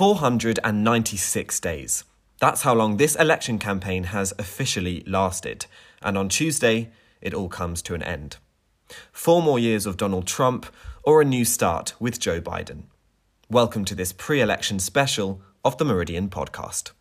496 0.00 1.60
days. 1.60 2.04
That's 2.40 2.62
how 2.62 2.72
long 2.72 2.96
this 2.96 3.14
election 3.16 3.58
campaign 3.58 4.04
has 4.04 4.32
officially 4.38 5.04
lasted. 5.06 5.66
And 6.00 6.16
on 6.16 6.30
Tuesday, 6.30 6.88
it 7.20 7.34
all 7.34 7.50
comes 7.50 7.82
to 7.82 7.94
an 7.94 8.02
end. 8.02 8.38
Four 9.12 9.42
more 9.42 9.58
years 9.58 9.84
of 9.84 9.98
Donald 9.98 10.26
Trump 10.26 10.64
or 11.02 11.20
a 11.20 11.26
new 11.26 11.44
start 11.44 11.92
with 12.00 12.18
Joe 12.18 12.40
Biden. 12.40 12.84
Welcome 13.50 13.84
to 13.84 13.94
this 13.94 14.14
pre 14.14 14.40
election 14.40 14.78
special 14.78 15.42
of 15.66 15.76
the 15.76 15.84
Meridian 15.84 16.30
podcast. 16.30 16.92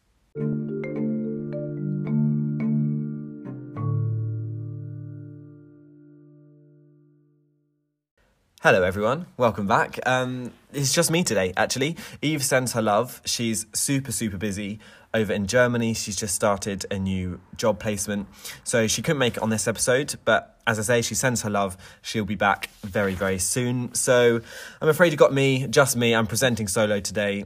Hello, 8.62 8.84
everyone. 8.84 9.26
Welcome 9.38 9.68
back. 9.68 10.06
Um, 10.06 10.52
it's 10.74 10.94
just 10.94 11.10
me 11.10 11.24
today, 11.24 11.54
actually. 11.56 11.96
Eve 12.22 12.44
sends 12.44 12.74
her 12.74 12.82
love. 12.82 13.22
She's 13.24 13.66
super, 13.72 14.12
super 14.12 14.36
busy 14.36 14.82
over 15.14 15.32
in 15.32 15.48
Germany. 15.48 15.94
She's 15.94 16.18
just 16.18 16.36
started 16.36 16.86
a 16.92 17.00
new 17.00 17.40
job 17.56 17.80
placement. 17.80 18.28
So 18.66 18.86
she 18.86 19.02
couldn't 19.02 19.20
make 19.20 19.38
it 19.38 19.44
on 19.44 19.50
this 19.50 19.66
episode, 19.66 20.16
but 20.26 20.60
as 20.68 20.78
I 20.78 20.82
say, 20.82 21.02
she 21.02 21.16
sends 21.16 21.44
her 21.44 21.50
love. 21.50 21.78
She'll 22.02 22.26
be 22.26 22.36
back 22.36 22.70
very, 22.84 23.14
very 23.14 23.40
soon. 23.40 23.94
So 23.94 24.42
I'm 24.82 24.90
afraid 24.90 25.14
you 25.14 25.18
got 25.18 25.34
me, 25.34 25.66
just 25.68 25.96
me. 25.96 26.14
I'm 26.14 26.28
presenting 26.28 26.68
solo 26.68 27.00
today. 27.00 27.46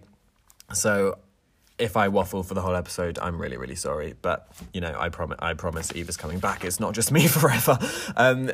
So 0.74 1.20
if 1.78 1.96
I 1.96 2.08
waffle 2.08 2.42
for 2.42 2.56
the 2.56 2.62
whole 2.62 2.76
episode, 2.76 3.20
I'm 3.20 3.40
really, 3.40 3.58
really 3.58 3.76
sorry. 3.76 4.16
But 4.20 4.48
you 4.74 4.82
know, 4.82 4.96
I 4.98 5.10
promise, 5.10 5.38
I 5.44 5.54
promise, 5.54 5.92
Eve 5.94 6.10
is 6.10 6.18
coming 6.18 6.40
back. 6.40 6.66
It's 6.66 6.80
not 6.80 6.96
just 6.96 7.12
me 7.12 7.28
forever. 7.28 7.78
Um, 8.18 8.50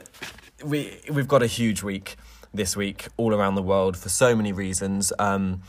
we 0.62 1.00
we've 1.10 1.30
got 1.30 1.42
a 1.42 1.48
huge 1.48 1.84
week 1.84 2.18
this 2.54 2.76
week 2.76 3.08
all 3.18 3.34
around 3.34 3.56
the 3.56 3.62
world 3.62 3.98
for 3.98 4.10
so 4.10 4.36
many 4.36 4.52
reasons. 4.52 5.14
Um, 5.20 5.62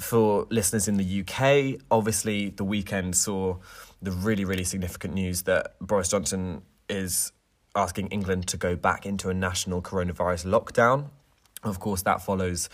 for 0.00 0.46
listeners 0.50 0.88
in 0.88 0.96
the 0.96 1.20
UK, 1.20 1.80
obviously 1.90 2.50
the 2.50 2.64
weekend 2.64 3.16
saw 3.16 3.56
the 4.02 4.10
really, 4.10 4.44
really 4.44 4.64
significant 4.64 5.14
news 5.14 5.42
that 5.42 5.76
Boris 5.80 6.08
Johnson 6.08 6.62
is 6.88 7.32
asking 7.74 8.08
England 8.08 8.46
to 8.48 8.56
go 8.56 8.76
back 8.76 9.06
into 9.06 9.30
a 9.30 9.34
national 9.34 9.82
coronavirus 9.82 10.46
lockdown. 10.46 11.10
Of 11.62 11.80
course, 11.80 12.02
that 12.02 12.22
follows 12.22 12.68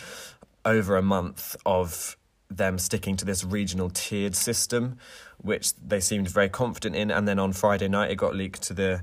over 0.64 0.96
a 0.96 1.02
month 1.02 1.56
of 1.64 2.16
them 2.50 2.78
sticking 2.78 3.16
to 3.16 3.24
this 3.24 3.44
regional 3.44 3.90
tiered 3.90 4.34
system, 4.34 4.98
which 5.38 5.74
they 5.76 6.00
seemed 6.00 6.28
very 6.28 6.48
confident 6.48 6.96
in. 6.96 7.10
And 7.10 7.26
then 7.26 7.38
on 7.38 7.52
Friday 7.52 7.88
night, 7.88 8.10
it 8.10 8.16
got 8.16 8.34
leaked 8.34 8.62
to 8.62 8.74
the 8.74 9.02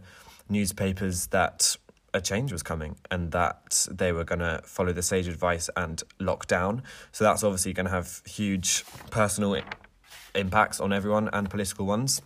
newspapers 0.49 1.27
that 1.27 1.77
a 2.17 2.21
change 2.21 2.51
was 2.51 2.63
coming 2.63 2.97
and 3.09 3.31
that 3.31 3.87
they 3.89 4.11
were 4.11 4.23
going 4.23 4.39
to 4.39 4.61
follow 4.65 4.91
the 4.91 5.01
sage 5.01 5.27
advice 5.27 5.69
and 5.77 6.03
lock 6.19 6.47
down. 6.47 6.83
So 7.11 7.23
that's 7.23 7.43
obviously 7.43 7.73
going 7.73 7.85
to 7.85 7.91
have 7.91 8.21
huge 8.25 8.83
personal 9.09 9.61
impacts 10.35 10.79
on 10.79 10.91
everyone 10.91 11.29
and 11.31 11.49
political 11.49 11.85
ones. 11.85 12.21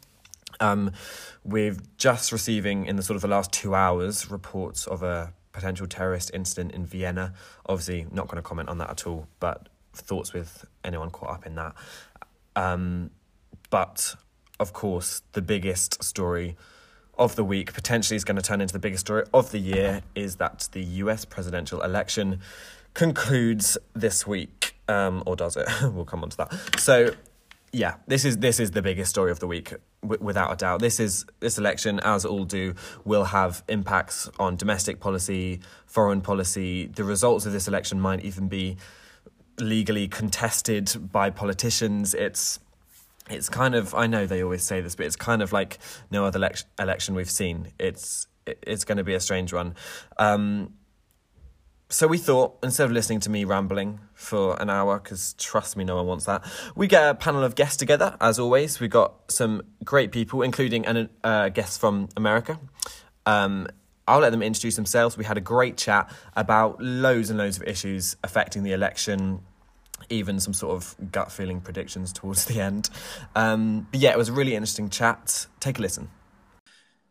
Um, 0.59 0.91
we're 1.43 1.77
just 1.97 2.31
receiving 2.31 2.85
in 2.85 2.95
the 2.95 3.03
sort 3.03 3.15
of 3.15 3.21
the 3.21 3.27
last 3.27 3.51
two 3.51 3.75
hours 3.75 4.29
reports 4.29 4.87
of 4.87 5.03
a 5.03 5.33
potential 5.51 5.87
terrorist 5.87 6.31
incident 6.33 6.71
in 6.71 6.85
Vienna. 6.85 7.33
Obviously, 7.65 8.07
not 8.11 8.27
going 8.27 8.37
to 8.37 8.41
comment 8.41 8.69
on 8.69 8.77
that 8.79 8.89
at 8.89 9.07
all, 9.07 9.27
but 9.39 9.69
thoughts 9.93 10.33
with 10.33 10.65
anyone 10.83 11.09
caught 11.09 11.31
up 11.31 11.45
in 11.45 11.55
that. 11.55 11.75
Um, 12.55 13.11
but 13.69 14.15
of 14.59 14.73
course, 14.73 15.23
the 15.31 15.41
biggest 15.41 16.03
story 16.03 16.55
of 17.17 17.35
the 17.35 17.43
week, 17.43 17.73
potentially 17.73 18.15
is 18.15 18.23
going 18.23 18.35
to 18.35 18.41
turn 18.41 18.61
into 18.61 18.73
the 18.73 18.79
biggest 18.79 19.05
story 19.05 19.23
of 19.33 19.51
the 19.51 19.59
year, 19.59 20.01
is 20.15 20.37
that 20.37 20.69
the 20.71 20.81
US 20.83 21.25
presidential 21.25 21.81
election 21.81 22.39
concludes 22.93 23.77
this 23.93 24.25
week, 24.27 24.75
um, 24.87 25.23
or 25.25 25.35
does 25.35 25.55
it? 25.55 25.67
we'll 25.93 26.05
come 26.05 26.23
on 26.23 26.29
to 26.29 26.37
that. 26.37 26.79
So, 26.79 27.13
yeah, 27.71 27.95
this 28.07 28.25
is 28.25 28.37
this 28.39 28.59
is 28.59 28.71
the 28.71 28.81
biggest 28.81 29.09
story 29.09 29.31
of 29.31 29.39
the 29.39 29.47
week, 29.47 29.73
w- 30.01 30.21
without 30.21 30.51
a 30.51 30.55
doubt. 30.55 30.81
This 30.81 30.99
is 30.99 31.25
this 31.39 31.57
election, 31.57 31.99
as 32.01 32.25
all 32.25 32.43
do, 32.43 32.73
will 33.05 33.25
have 33.25 33.63
impacts 33.69 34.29
on 34.39 34.55
domestic 34.55 34.99
policy, 34.99 35.61
foreign 35.85 36.21
policy. 36.21 36.87
The 36.87 37.03
results 37.03 37.45
of 37.45 37.53
this 37.53 37.67
election 37.67 37.99
might 37.99 38.25
even 38.25 38.47
be 38.47 38.77
legally 39.59 40.07
contested 40.07 41.11
by 41.11 41.29
politicians. 41.29 42.13
It's 42.13 42.59
it's 43.31 43.49
kind 43.49 43.75
of 43.75 43.93
I 43.93 44.07
know 44.07 44.25
they 44.25 44.43
always 44.43 44.63
say 44.63 44.81
this, 44.81 44.95
but 44.95 45.05
it's 45.05 45.15
kind 45.15 45.41
of 45.41 45.51
like 45.51 45.79
no 46.09 46.25
other 46.25 46.37
election 46.37 46.67
election 46.79 47.15
we've 47.15 47.29
seen. 47.29 47.71
It's 47.79 48.27
it's 48.45 48.85
going 48.85 48.97
to 48.97 49.03
be 49.03 49.13
a 49.13 49.19
strange 49.19 49.53
one. 49.53 49.75
Um, 50.17 50.73
so 51.89 52.07
we 52.07 52.17
thought 52.17 52.57
instead 52.63 52.85
of 52.85 52.91
listening 52.91 53.19
to 53.21 53.29
me 53.29 53.43
rambling 53.43 53.99
for 54.13 54.59
an 54.61 54.69
hour, 54.69 54.99
because 54.99 55.33
trust 55.33 55.75
me, 55.75 55.83
no 55.83 55.97
one 55.97 56.07
wants 56.07 56.25
that, 56.25 56.43
we 56.73 56.87
get 56.87 57.09
a 57.09 57.15
panel 57.15 57.43
of 57.43 57.55
guests 57.55 57.77
together. 57.77 58.15
As 58.21 58.39
always, 58.39 58.79
we 58.79 58.87
got 58.87 59.29
some 59.29 59.61
great 59.83 60.11
people, 60.11 60.41
including 60.41 60.85
a 60.87 61.09
uh, 61.23 61.49
guest 61.49 61.81
from 61.81 62.07
America. 62.15 62.59
Um, 63.25 63.67
I'll 64.07 64.19
let 64.19 64.31
them 64.31 64.41
introduce 64.41 64.77
themselves. 64.77 65.17
We 65.17 65.25
had 65.25 65.37
a 65.37 65.41
great 65.41 65.77
chat 65.77 66.11
about 66.35 66.81
loads 66.81 67.29
and 67.29 67.37
loads 67.37 67.57
of 67.57 67.63
issues 67.63 68.15
affecting 68.23 68.63
the 68.63 68.71
election, 68.71 69.41
even 70.09 70.39
some 70.39 70.53
sort 70.53 70.75
of 70.75 70.95
gut 71.11 71.31
feeling 71.31 71.61
predictions 71.61 72.11
towards 72.13 72.45
the 72.51 72.59
end. 72.59 72.89
Um, 73.35 73.87
but 73.91 73.99
yeah, 73.99 74.11
it 74.11 74.17
was 74.17 74.29
a 74.29 74.33
really 74.33 74.55
interesting 74.55 74.89
chat. 74.89 75.47
Take 75.59 75.79
a 75.79 75.81
listen. 75.81 76.09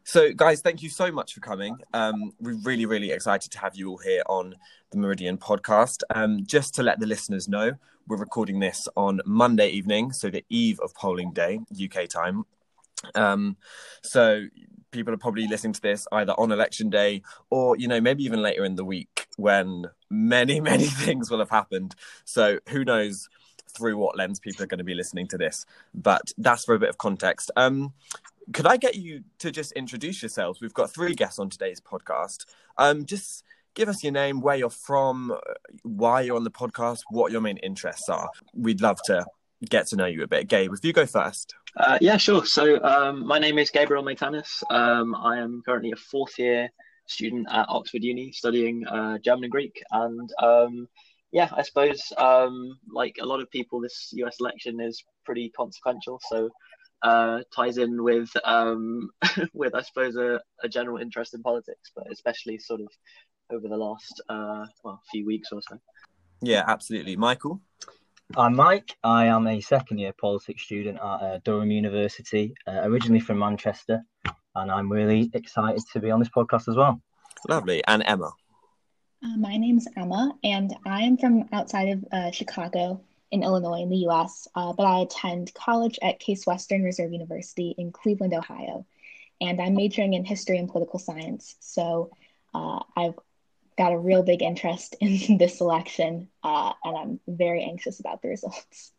So, 0.04 0.32
guys, 0.32 0.60
thank 0.60 0.82
you 0.82 0.88
so 0.88 1.12
much 1.12 1.34
for 1.34 1.40
coming. 1.40 1.76
Um, 1.92 2.32
we're 2.40 2.58
really, 2.64 2.86
really 2.86 3.12
excited 3.12 3.52
to 3.52 3.58
have 3.60 3.76
you 3.76 3.90
all 3.90 3.98
here 3.98 4.22
on 4.26 4.56
the 4.90 4.98
Meridian 4.98 5.38
podcast. 5.38 6.02
Um, 6.12 6.44
just 6.44 6.74
to 6.74 6.82
let 6.82 6.98
the 6.98 7.06
listeners 7.06 7.48
know, 7.48 7.74
we're 8.08 8.16
recording 8.16 8.58
this 8.58 8.88
on 8.96 9.20
Monday 9.24 9.68
evening, 9.68 10.10
so 10.10 10.28
the 10.28 10.44
eve 10.48 10.80
of 10.80 10.94
polling 10.94 11.32
day, 11.32 11.60
UK 11.80 12.08
time. 12.08 12.44
Um, 13.14 13.56
so, 14.02 14.46
people 14.90 15.14
are 15.14 15.18
probably 15.18 15.46
listening 15.46 15.72
to 15.74 15.80
this 15.80 16.06
either 16.12 16.32
on 16.32 16.52
election 16.52 16.90
day 16.90 17.22
or, 17.50 17.76
you 17.76 17.88
know, 17.88 18.00
maybe 18.00 18.24
even 18.24 18.42
later 18.42 18.64
in 18.64 18.74
the 18.74 18.84
week 18.84 19.26
when 19.36 19.86
many, 20.10 20.60
many 20.72 20.86
things 20.86 21.30
will 21.30 21.38
have 21.38 21.50
happened. 21.50 21.94
So 22.24 22.58
who 22.68 22.84
knows 22.84 23.28
through 23.68 23.96
what 23.96 24.16
lens 24.16 24.40
people 24.40 24.64
are 24.64 24.66
going 24.66 24.78
to 24.78 24.84
be 24.84 24.94
listening 24.94 25.28
to 25.28 25.38
this. 25.38 25.64
But 25.94 26.32
that's 26.38 26.64
for 26.64 26.74
a 26.74 26.78
bit 26.78 26.88
of 26.88 26.98
context. 26.98 27.50
Um, 27.56 27.92
could 28.52 28.66
I 28.66 28.76
get 28.76 28.96
you 28.96 29.22
to 29.38 29.50
just 29.50 29.72
introduce 29.72 30.22
yourselves? 30.22 30.60
We've 30.60 30.74
got 30.74 30.92
three 30.92 31.14
guests 31.14 31.38
on 31.38 31.50
today's 31.50 31.80
podcast. 31.80 32.46
Um, 32.78 33.04
just 33.04 33.44
give 33.74 33.88
us 33.88 34.02
your 34.02 34.12
name, 34.12 34.40
where 34.40 34.56
you're 34.56 34.70
from, 34.70 35.36
why 35.82 36.22
you're 36.22 36.36
on 36.36 36.44
the 36.44 36.50
podcast, 36.50 37.00
what 37.10 37.30
your 37.30 37.40
main 37.40 37.58
interests 37.58 38.08
are. 38.08 38.28
We'd 38.54 38.80
love 38.80 38.98
to 39.04 39.24
get 39.68 39.86
to 39.88 39.96
know 39.96 40.06
you 40.06 40.22
a 40.22 40.28
bit. 40.28 40.48
Gabe, 40.48 40.72
if 40.72 40.84
you 40.84 40.92
go 40.92 41.06
first. 41.06 41.54
Uh, 41.76 41.98
yeah, 42.00 42.16
sure. 42.16 42.44
So 42.44 42.82
um, 42.82 43.26
my 43.26 43.38
name 43.38 43.58
is 43.58 43.70
Gabriel 43.70 44.02
Maitanis. 44.02 44.62
Um, 44.70 45.14
I 45.14 45.38
am 45.38 45.62
currently 45.64 45.92
a 45.92 45.96
fourth 45.96 46.38
year 46.38 46.70
student 47.06 47.46
at 47.50 47.66
Oxford 47.68 48.02
Uni 48.02 48.32
studying 48.32 48.86
uh, 48.86 49.18
German 49.18 49.44
and 49.44 49.52
Greek. 49.52 49.82
And 49.90 50.30
um, 50.42 50.88
yeah, 51.32 51.48
I 51.52 51.62
suppose 51.62 52.12
um, 52.16 52.78
like 52.92 53.16
a 53.20 53.26
lot 53.26 53.40
of 53.40 53.50
people, 53.50 53.80
this 53.80 54.10
US 54.12 54.36
election 54.40 54.80
is 54.80 55.02
pretty 55.24 55.50
consequential. 55.50 56.20
So 56.28 56.50
uh, 57.02 57.40
ties 57.54 57.78
in 57.78 58.02
with 58.02 58.30
um, 58.44 59.10
with 59.54 59.74
I 59.74 59.82
suppose 59.82 60.16
a, 60.16 60.40
a, 60.62 60.68
general 60.68 60.98
interest 60.98 61.34
in 61.34 61.42
politics, 61.42 61.90
but 61.94 62.04
especially 62.12 62.58
sort 62.58 62.80
of 62.80 62.88
over 63.50 63.68
the 63.68 63.76
last 63.76 64.22
uh, 64.28 64.66
well 64.84 65.00
few 65.10 65.24
weeks 65.24 65.48
or 65.52 65.60
so. 65.68 65.78
Yeah, 66.42 66.64
absolutely, 66.66 67.16
Michael. 67.16 67.60
I'm 68.36 68.54
Mike. 68.54 68.96
I 69.02 69.26
am 69.26 69.48
a 69.48 69.60
second 69.60 69.98
year 69.98 70.12
politics 70.12 70.62
student 70.62 70.98
at 70.98 71.02
uh, 71.02 71.38
Durham 71.44 71.70
University, 71.72 72.54
uh, 72.66 72.82
originally 72.84 73.18
from 73.18 73.40
Manchester, 73.40 74.02
and 74.54 74.70
I'm 74.70 74.90
really 74.90 75.30
excited 75.34 75.82
to 75.92 76.00
be 76.00 76.12
on 76.12 76.20
this 76.20 76.28
podcast 76.28 76.68
as 76.68 76.76
well. 76.76 77.00
Lovely. 77.48 77.82
And 77.88 78.04
Emma. 78.06 78.30
Uh, 79.24 79.36
my 79.36 79.56
name's 79.56 79.88
Emma, 79.96 80.32
and 80.44 80.72
I 80.86 81.02
am 81.02 81.16
from 81.16 81.48
outside 81.52 81.88
of 81.88 82.04
uh, 82.12 82.30
Chicago 82.30 83.00
in 83.32 83.42
Illinois, 83.42 83.82
in 83.82 83.90
the 83.90 84.08
US, 84.08 84.46
uh, 84.54 84.72
but 84.72 84.84
I 84.84 85.00
attend 85.00 85.52
college 85.54 85.98
at 86.00 86.20
Case 86.20 86.46
Western 86.46 86.84
Reserve 86.84 87.12
University 87.12 87.74
in 87.78 87.90
Cleveland, 87.90 88.34
Ohio. 88.34 88.86
And 89.40 89.60
I'm 89.60 89.74
majoring 89.74 90.14
in 90.14 90.24
history 90.24 90.58
and 90.58 90.68
political 90.68 91.00
science. 91.00 91.56
So 91.58 92.10
uh, 92.54 92.80
I've 92.96 93.14
got 93.76 93.92
a 93.92 93.98
real 93.98 94.22
big 94.22 94.42
interest 94.42 94.96
in 95.00 95.38
this 95.38 95.60
election, 95.60 96.28
uh, 96.42 96.72
and 96.84 96.96
I'm 96.96 97.20
very 97.28 97.64
anxious 97.64 98.00
about 98.00 98.22
the 98.22 98.28
results. 98.28 98.92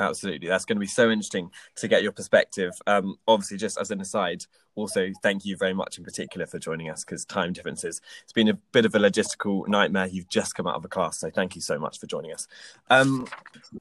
Absolutely, 0.00 0.48
that's 0.48 0.64
going 0.64 0.76
to 0.76 0.80
be 0.80 0.86
so 0.86 1.10
interesting 1.10 1.50
to 1.76 1.88
get 1.88 2.02
your 2.02 2.12
perspective. 2.12 2.72
Um, 2.86 3.16
obviously, 3.26 3.56
just 3.56 3.78
as 3.78 3.90
an 3.90 4.00
aside, 4.00 4.44
also 4.76 5.10
thank 5.22 5.44
you 5.44 5.56
very 5.56 5.74
much 5.74 5.98
in 5.98 6.04
particular 6.04 6.46
for 6.46 6.60
joining 6.60 6.88
us 6.88 7.04
because 7.04 7.24
time 7.24 7.52
differences. 7.52 8.00
It's 8.22 8.32
been 8.32 8.48
a 8.48 8.54
bit 8.54 8.84
of 8.84 8.94
a 8.94 8.98
logistical 8.98 9.66
nightmare. 9.66 10.06
You've 10.06 10.28
just 10.28 10.54
come 10.54 10.68
out 10.68 10.76
of 10.76 10.84
a 10.84 10.88
class, 10.88 11.18
so 11.18 11.30
thank 11.30 11.56
you 11.56 11.60
so 11.60 11.78
much 11.78 11.98
for 11.98 12.06
joining 12.06 12.32
us. 12.32 12.46
Um, 12.90 13.26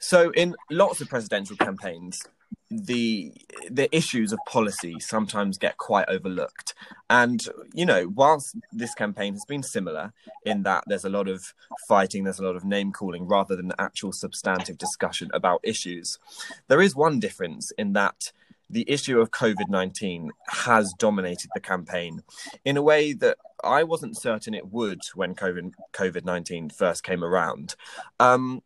so, 0.02 0.32
in 0.32 0.56
lots 0.72 1.02
of 1.02 1.10
presidential 1.10 1.56
campaigns, 1.56 2.24
the 2.70 3.34
the 3.70 3.94
issues 3.96 4.34
of 4.34 4.40
policy 4.48 5.00
sometimes 5.00 5.58
get 5.58 5.78
quite 5.78 6.08
overlooked. 6.10 6.74
And, 7.10 7.48
you 7.74 7.86
know, 7.86 8.08
whilst 8.14 8.56
this 8.74 8.94
campaign 8.94 9.34
has 9.34 9.46
been 9.46 9.64
similar 9.64 10.14
in 10.46 10.64
that 10.64 10.84
there's 10.88 11.06
a 11.06 11.10
lot 11.10 11.28
of 11.30 11.54
fighting, 11.88 12.24
there's 12.24 12.40
a 12.40 12.46
lot 12.46 12.56
of 12.56 12.66
name 12.66 12.92
calling 12.92 13.26
rather 13.26 13.56
than 13.56 13.72
actual 13.80 14.12
substantive 14.12 14.78
discussion 14.78 15.30
about 15.34 15.62
issues, 15.64 16.20
there 16.68 16.82
is 16.82 16.96
one 16.96 17.20
difference 17.20 17.72
in 17.78 17.94
that 17.94 18.32
the 18.70 18.90
issue 18.90 19.20
of 19.20 19.32
COVID 19.32 19.70
19 19.70 20.32
has 20.50 20.94
dominated 20.98 21.50
the 21.54 21.62
campaign 21.62 22.24
in 22.66 22.76
a 22.76 22.82
way 22.82 23.14
that 23.14 23.38
I 23.64 23.84
wasn't 23.84 24.18
certain 24.18 24.54
it 24.54 24.72
would 24.72 25.02
when 25.16 25.36
COVID 25.36 26.26
19 26.26 26.70
first 26.72 27.04
came 27.04 27.24
around. 27.24 27.76
Um, 28.20 28.62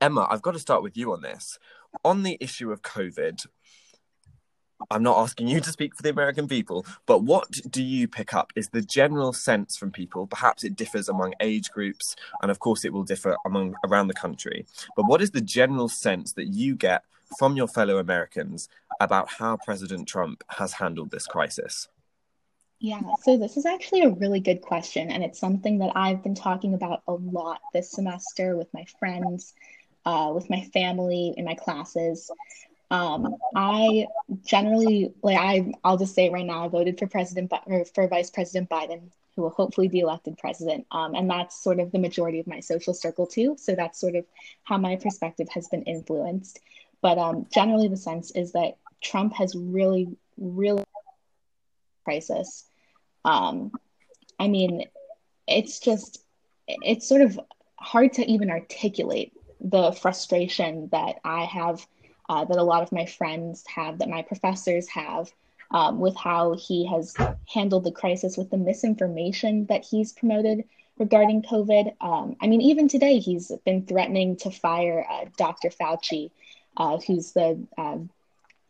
Emma, 0.00 0.26
I've 0.30 0.42
got 0.42 0.52
to 0.52 0.58
start 0.58 0.82
with 0.82 0.96
you 0.96 1.12
on 1.12 1.22
this. 1.22 1.58
On 2.02 2.22
the 2.22 2.36
issue 2.40 2.72
of 2.72 2.82
COVID, 2.82 3.46
I'm 4.90 5.02
not 5.02 5.18
asking 5.18 5.48
you 5.48 5.60
to 5.60 5.70
speak 5.70 5.94
for 5.94 6.02
the 6.02 6.10
American 6.10 6.48
people, 6.48 6.84
but 7.06 7.22
what 7.22 7.50
do 7.70 7.82
you 7.82 8.08
pick 8.08 8.34
up 8.34 8.52
is 8.56 8.68
the 8.68 8.82
general 8.82 9.32
sense 9.32 9.76
from 9.76 9.92
people? 9.92 10.26
Perhaps 10.26 10.64
it 10.64 10.76
differs 10.76 11.08
among 11.08 11.34
age 11.40 11.70
groups, 11.70 12.16
and 12.42 12.50
of 12.50 12.58
course 12.58 12.84
it 12.84 12.92
will 12.92 13.04
differ 13.04 13.36
among 13.46 13.74
around 13.84 14.08
the 14.08 14.14
country. 14.14 14.66
But 14.96 15.06
what 15.06 15.22
is 15.22 15.30
the 15.30 15.40
general 15.40 15.88
sense 15.88 16.32
that 16.32 16.48
you 16.48 16.74
get 16.74 17.04
from 17.38 17.56
your 17.56 17.68
fellow 17.68 17.98
Americans 17.98 18.68
about 19.00 19.30
how 19.30 19.56
President 19.64 20.08
Trump 20.08 20.42
has 20.48 20.72
handled 20.74 21.10
this 21.10 21.26
crisis? 21.26 21.88
Yeah, 22.80 23.00
so 23.22 23.38
this 23.38 23.56
is 23.56 23.64
actually 23.64 24.02
a 24.02 24.10
really 24.10 24.40
good 24.40 24.60
question, 24.60 25.10
and 25.10 25.24
it's 25.24 25.38
something 25.38 25.78
that 25.78 25.92
I've 25.96 26.22
been 26.22 26.34
talking 26.34 26.74
about 26.74 27.02
a 27.06 27.12
lot 27.12 27.60
this 27.72 27.90
semester 27.90 28.56
with 28.56 28.68
my 28.74 28.84
friends, 28.98 29.54
uh, 30.06 30.32
with 30.34 30.48
my 30.50 30.62
family, 30.72 31.34
in 31.36 31.44
my 31.44 31.54
classes. 31.54 32.30
Um, 32.90 33.36
I 33.56 34.06
generally 34.44 35.12
like 35.22 35.38
I 35.38 35.72
I'll 35.82 35.96
just 35.96 36.14
say 36.14 36.30
right 36.30 36.46
now 36.46 36.64
I 36.64 36.68
voted 36.68 36.98
for 36.98 37.06
President 37.06 37.52
or 37.66 37.84
for 37.86 38.06
Vice 38.08 38.30
President 38.30 38.68
Biden, 38.68 39.10
who 39.34 39.42
will 39.42 39.50
hopefully 39.50 39.88
be 39.88 40.00
elected 40.00 40.38
president. 40.38 40.86
Um, 40.90 41.14
and 41.14 41.28
that's 41.28 41.62
sort 41.62 41.80
of 41.80 41.90
the 41.92 41.98
majority 41.98 42.40
of 42.40 42.46
my 42.46 42.60
social 42.60 42.94
circle 42.94 43.26
too. 43.26 43.56
So 43.58 43.74
that's 43.74 43.98
sort 43.98 44.14
of 44.14 44.24
how 44.62 44.78
my 44.78 44.96
perspective 44.96 45.48
has 45.50 45.68
been 45.68 45.82
influenced. 45.82 46.60
But 47.00 47.18
um, 47.18 47.46
generally, 47.52 47.88
the 47.88 47.96
sense 47.96 48.30
is 48.30 48.52
that 48.52 48.76
Trump 49.02 49.34
has 49.34 49.54
really, 49.54 50.08
really 50.38 50.84
crisis. 52.04 52.64
Um, 53.24 53.72
I 54.38 54.48
mean, 54.48 54.84
it's 55.46 55.80
just 55.80 56.22
it's 56.66 57.08
sort 57.08 57.22
of 57.22 57.38
hard 57.76 58.14
to 58.14 58.24
even 58.24 58.50
articulate 58.50 59.33
the 59.64 59.92
frustration 59.92 60.88
that 60.92 61.16
I 61.24 61.44
have 61.46 61.84
uh, 62.28 62.44
that 62.44 62.58
a 62.58 62.62
lot 62.62 62.82
of 62.82 62.92
my 62.92 63.06
friends 63.06 63.64
have, 63.74 63.98
that 63.98 64.08
my 64.08 64.22
professors 64.22 64.88
have, 64.88 65.32
um, 65.70 65.98
with 65.98 66.16
how 66.16 66.54
he 66.54 66.86
has 66.86 67.14
handled 67.52 67.84
the 67.84 67.92
crisis 67.92 68.36
with 68.36 68.50
the 68.50 68.56
misinformation 68.56 69.66
that 69.66 69.84
he's 69.84 70.12
promoted 70.12 70.64
regarding 70.98 71.42
COVID. 71.42 71.94
Um, 72.00 72.36
I 72.40 72.46
mean, 72.46 72.60
even 72.60 72.88
today, 72.88 73.18
he's 73.18 73.50
been 73.64 73.84
threatening 73.84 74.36
to 74.38 74.50
fire 74.50 75.04
uh, 75.10 75.24
Dr. 75.36 75.70
Fauci, 75.70 76.30
uh, 76.76 76.98
who's 76.98 77.32
the 77.32 77.66
um, 77.76 78.10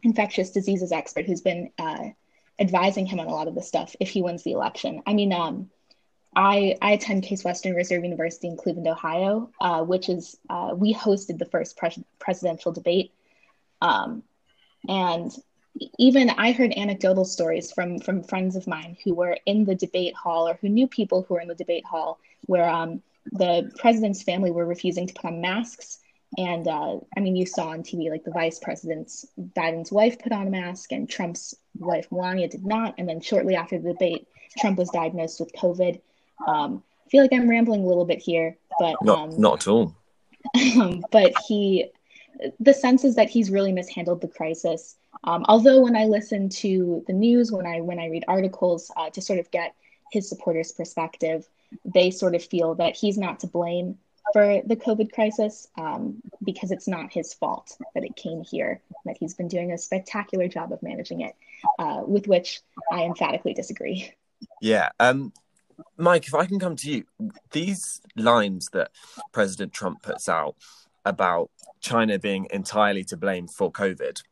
infectious 0.03 0.51
diseases 0.51 0.93
expert, 0.93 1.27
who's 1.27 1.43
been 1.43 1.71
uh, 1.79 2.09
advising 2.59 3.07
him 3.07 3.21
on 3.21 3.27
a 3.27 3.35
lot 3.35 3.49
of 3.49 3.55
this 3.55 3.69
stuff 3.69 3.95
if 4.01 4.11
he 4.11 4.23
wins 4.23 4.43
the 4.43 4.53
election. 4.53 5.03
I 5.07 5.13
mean, 5.13 5.33
um, 5.33 5.71
I, 6.37 6.77
I 6.83 6.93
attend 6.93 7.23
Case 7.23 7.45
Western 7.45 7.75
Reserve 7.75 8.03
University 8.03 8.49
in 8.49 8.57
Cleveland, 8.57 8.89
Ohio, 8.89 9.51
uh, 9.61 9.83
which 9.83 10.09
is, 10.09 10.37
uh, 10.51 10.73
we 10.77 10.93
hosted 10.95 11.39
the 11.39 11.47
first 11.47 11.77
pres- 11.77 12.03
presidential 12.19 12.73
debate 12.73 13.13
um, 13.85 14.23
and 14.89 15.31
even 15.99 16.31
I 16.31 16.53
heard 16.53 16.73
anecdotal 16.73 17.25
stories 17.25 17.73
from 17.73 17.99
from 17.99 18.23
friends 18.23 18.57
of 18.57 18.67
mine 18.67 18.97
who 19.05 19.15
were 19.15 19.37
in 19.45 19.65
the 19.65 19.75
debate 19.75 20.15
hall 20.15 20.49
or 20.49 20.55
who 20.61 20.69
knew 20.69 20.87
people 20.87 21.23
who 21.23 21.35
were 21.35 21.41
in 21.41 21.49
the 21.49 21.55
debate 21.55 21.85
hall 21.85 22.19
where 22.47 22.69
um, 22.69 23.03
the 23.33 23.71
president's 23.79 24.23
family 24.23 24.51
were 24.51 24.67
refusing 24.67 25.07
to 25.07 25.15
put 25.15 25.27
on 25.27 25.41
masks. 25.41 25.99
And 26.37 26.67
uh, 26.67 26.99
I 27.17 27.21
mean, 27.21 27.37
you 27.37 27.47
saw 27.47 27.69
on 27.69 27.83
TV 27.83 28.11
like 28.11 28.25
the 28.25 28.31
vice 28.31 28.59
president's 28.59 29.27
Biden's 29.39 29.93
wife 29.93 30.19
put 30.19 30.33
on 30.33 30.47
a 30.47 30.51
mask, 30.51 30.93
and 30.93 31.09
Trump's 31.09 31.55
wife 31.79 32.11
Melania 32.11 32.49
did 32.49 32.65
not. 32.65 32.95
And 32.99 33.09
then 33.09 33.21
shortly 33.21 33.55
after 33.55 33.79
the 33.79 33.93
debate, 33.93 34.27
Trump 34.59 34.79
was 34.79 34.91
diagnosed 34.91 35.41
with 35.41 35.53
COVID. 35.53 36.01
Um, 36.47 36.83
I 37.07 37.11
feel 37.11 37.23
like 37.23 37.33
I'm 37.33 37.49
rambling 37.49 37.85
a 37.85 37.87
little 37.87 38.05
bit 38.05 38.19
here, 38.19 38.57
but 38.79 38.97
not 39.03 39.19
um, 39.19 39.41
not 39.41 39.63
at 39.63 39.69
all. 39.69 39.95
but 41.11 41.33
he 41.47 41.91
the 42.61 42.75
sense 42.75 43.05
is 43.05 43.15
that 43.17 43.31
he's 43.31 43.51
really 43.51 43.73
mishandled 43.73 44.21
the 44.21 44.29
crisis. 44.29 44.97
Um, 45.25 45.45
although 45.49 45.81
when 45.81 45.97
I 45.97 46.05
listen 46.05 46.49
to 46.51 47.05
the 47.07 47.13
news, 47.13 47.53
when 47.53 47.67
I 47.67 47.81
when 47.81 47.99
I 47.99 48.07
read 48.07 48.25
articles 48.29 48.91
uh, 48.97 49.11
to 49.11 49.21
sort 49.21 49.39
of 49.39 49.51
get 49.51 49.75
his 50.13 50.29
supporters' 50.29 50.73
perspective, 50.73 51.49
they 51.85 52.11
sort 52.11 52.35
of 52.35 52.45
feel 52.45 52.75
that 52.77 52.97
he's 52.97 53.19
not 53.19 53.41
to 53.41 53.47
blame 53.47 53.99
for 54.33 54.63
the 54.65 54.77
COVID 54.77 55.13
crisis 55.13 55.69
um, 55.79 56.23
because 56.43 56.71
it's 56.71 56.89
not 56.89 57.13
his 57.13 57.35
fault 57.35 57.77
that 57.95 58.05
it 58.05 58.17
came 58.17 58.43
here. 58.43 58.81
That 59.05 59.17
he's 59.19 59.35
been 59.35 59.49
doing 59.49 59.73
a 59.73 59.79
spectacular 59.79 60.49
job 60.49 60.73
of 60.73 60.83
managing 60.83 61.21
it, 61.21 61.35
uh, 61.79 62.03
with 62.07 62.27
which 62.27 62.61
I 62.93 63.05
emphatically 63.05 63.55
disagree. 63.55 64.13
Yeah. 64.61 64.91
Um, 64.99 65.33
Mike, 65.97 66.27
if 66.27 66.35
I 66.35 66.47
can 66.47 66.59
come 66.59 66.77
to 66.77 66.91
you, 66.91 67.05
these 67.53 68.01
lines 68.17 68.69
that 68.73 68.91
President 69.33 69.73
Trump 69.73 70.03
puts 70.03 70.29
out 70.29 70.57
about 71.05 71.51
China 71.81 72.19
being 72.19 72.47
entirely 72.51 73.05
to 73.05 73.17
blame 73.17 73.47
for 73.47 73.71
COVID. 73.71 74.23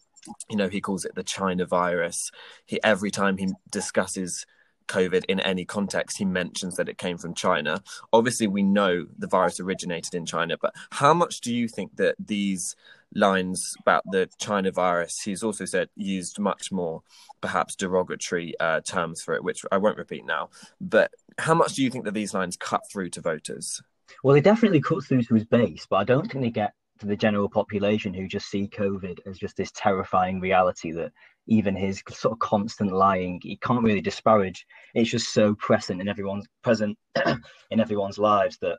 You 0.48 0.56
know, 0.56 0.68
he 0.68 0.80
calls 0.80 1.04
it 1.04 1.14
the 1.14 1.22
China 1.22 1.66
virus. 1.66 2.30
He 2.64 2.82
every 2.82 3.10
time 3.10 3.36
he 3.36 3.52
discusses 3.70 4.46
COVID 4.88 5.24
in 5.26 5.40
any 5.40 5.64
context, 5.64 6.18
he 6.18 6.24
mentions 6.24 6.76
that 6.76 6.88
it 6.88 6.98
came 6.98 7.18
from 7.18 7.34
China. 7.34 7.82
Obviously, 8.12 8.46
we 8.46 8.62
know 8.62 9.06
the 9.18 9.26
virus 9.26 9.60
originated 9.60 10.14
in 10.14 10.26
China, 10.26 10.56
but 10.60 10.74
how 10.90 11.14
much 11.14 11.40
do 11.40 11.54
you 11.54 11.68
think 11.68 11.96
that 11.96 12.14
these 12.18 12.76
lines 13.14 13.74
about 13.80 14.02
the 14.10 14.28
China 14.38 14.70
virus, 14.70 15.20
he's 15.20 15.42
also 15.42 15.64
said 15.64 15.88
used 15.96 16.38
much 16.38 16.72
more 16.72 17.02
perhaps 17.40 17.76
derogatory 17.76 18.54
uh, 18.60 18.80
terms 18.80 19.22
for 19.22 19.34
it, 19.34 19.44
which 19.44 19.62
I 19.70 19.78
won't 19.78 19.98
repeat 19.98 20.24
now. 20.24 20.50
But 20.80 21.12
how 21.38 21.54
much 21.54 21.74
do 21.74 21.82
you 21.82 21.90
think 21.90 22.04
that 22.04 22.14
these 22.14 22.34
lines 22.34 22.56
cut 22.56 22.82
through 22.90 23.10
to 23.10 23.20
voters? 23.20 23.82
Well, 24.22 24.34
they 24.34 24.40
definitely 24.40 24.80
cut 24.80 25.04
through 25.04 25.22
to 25.22 25.34
his 25.34 25.44
base, 25.44 25.86
but 25.88 25.96
I 25.96 26.04
don't 26.04 26.30
think 26.30 26.44
they 26.44 26.50
get 26.50 26.74
to 27.00 27.06
the 27.06 27.16
general 27.16 27.48
population 27.48 28.14
who 28.14 28.28
just 28.28 28.48
see 28.48 28.68
COVID 28.68 29.18
as 29.26 29.38
just 29.38 29.56
this 29.56 29.72
terrifying 29.74 30.40
reality 30.40 30.92
that 30.92 31.12
even 31.48 31.74
his 31.74 32.02
sort 32.10 32.32
of 32.32 32.38
constant 32.38 32.92
lying, 32.92 33.40
he 33.42 33.56
can't 33.56 33.82
really 33.82 34.00
disparage. 34.00 34.64
It's 34.94 35.10
just 35.10 35.32
so 35.32 35.54
present 35.56 36.00
in 36.00 36.08
everyone's 36.08 36.46
present 36.62 36.96
in 37.70 37.80
everyone's 37.80 38.18
lives 38.18 38.58
that 38.60 38.78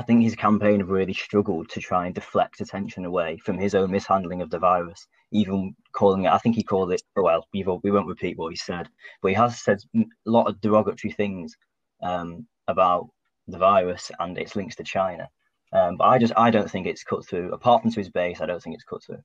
I 0.00 0.04
think 0.04 0.22
his 0.22 0.36
campaign 0.36 0.82
really 0.82 1.14
struggled 1.14 1.70
to 1.70 1.80
try 1.80 2.06
and 2.06 2.14
deflect 2.14 2.60
attention 2.60 3.04
away 3.04 3.38
from 3.38 3.58
his 3.58 3.74
own 3.74 3.90
mishandling 3.90 4.42
of 4.42 4.50
the 4.50 4.58
virus, 4.58 5.08
even 5.32 5.74
calling 5.92 6.24
it, 6.24 6.32
I 6.32 6.38
think 6.38 6.54
he 6.54 6.62
called 6.62 6.92
it, 6.92 7.02
oh, 7.16 7.22
well, 7.22 7.44
we 7.52 7.90
won't 7.90 8.06
repeat 8.06 8.38
what 8.38 8.52
he 8.52 8.56
said, 8.56 8.88
but 9.22 9.28
he 9.28 9.34
has 9.34 9.60
said 9.60 9.78
a 9.96 10.04
lot 10.24 10.46
of 10.46 10.60
derogatory 10.60 11.12
things 11.12 11.56
um, 12.02 12.46
about 12.68 13.08
the 13.48 13.58
virus 13.58 14.10
and 14.20 14.38
its 14.38 14.54
links 14.54 14.76
to 14.76 14.84
China. 14.84 15.28
Um, 15.72 15.96
but 15.96 16.04
I 16.04 16.18
just 16.18 16.32
I 16.36 16.50
don't 16.50 16.70
think 16.70 16.86
it's 16.86 17.02
cut 17.02 17.26
through. 17.26 17.52
Apart 17.52 17.82
from 17.82 17.90
to 17.90 18.00
his 18.00 18.08
base, 18.08 18.40
I 18.40 18.46
don't 18.46 18.62
think 18.62 18.74
it's 18.74 18.84
cut 18.84 19.02
through. 19.04 19.22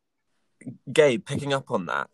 Gabe, 0.92 1.26
picking 1.26 1.54
up 1.54 1.72
on 1.72 1.86
that, 1.86 2.10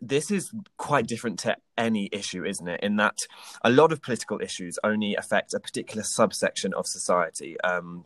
this 0.00 0.30
is 0.30 0.52
quite 0.76 1.06
different 1.06 1.38
to 1.40 1.56
any 1.76 2.08
issue, 2.12 2.44
isn't 2.44 2.68
it? 2.68 2.80
In 2.82 2.96
that 2.96 3.18
a 3.62 3.70
lot 3.70 3.92
of 3.92 4.02
political 4.02 4.40
issues 4.40 4.78
only 4.84 5.14
affect 5.14 5.54
a 5.54 5.60
particular 5.60 6.02
subsection 6.04 6.74
of 6.74 6.86
society. 6.86 7.60
Um, 7.60 8.04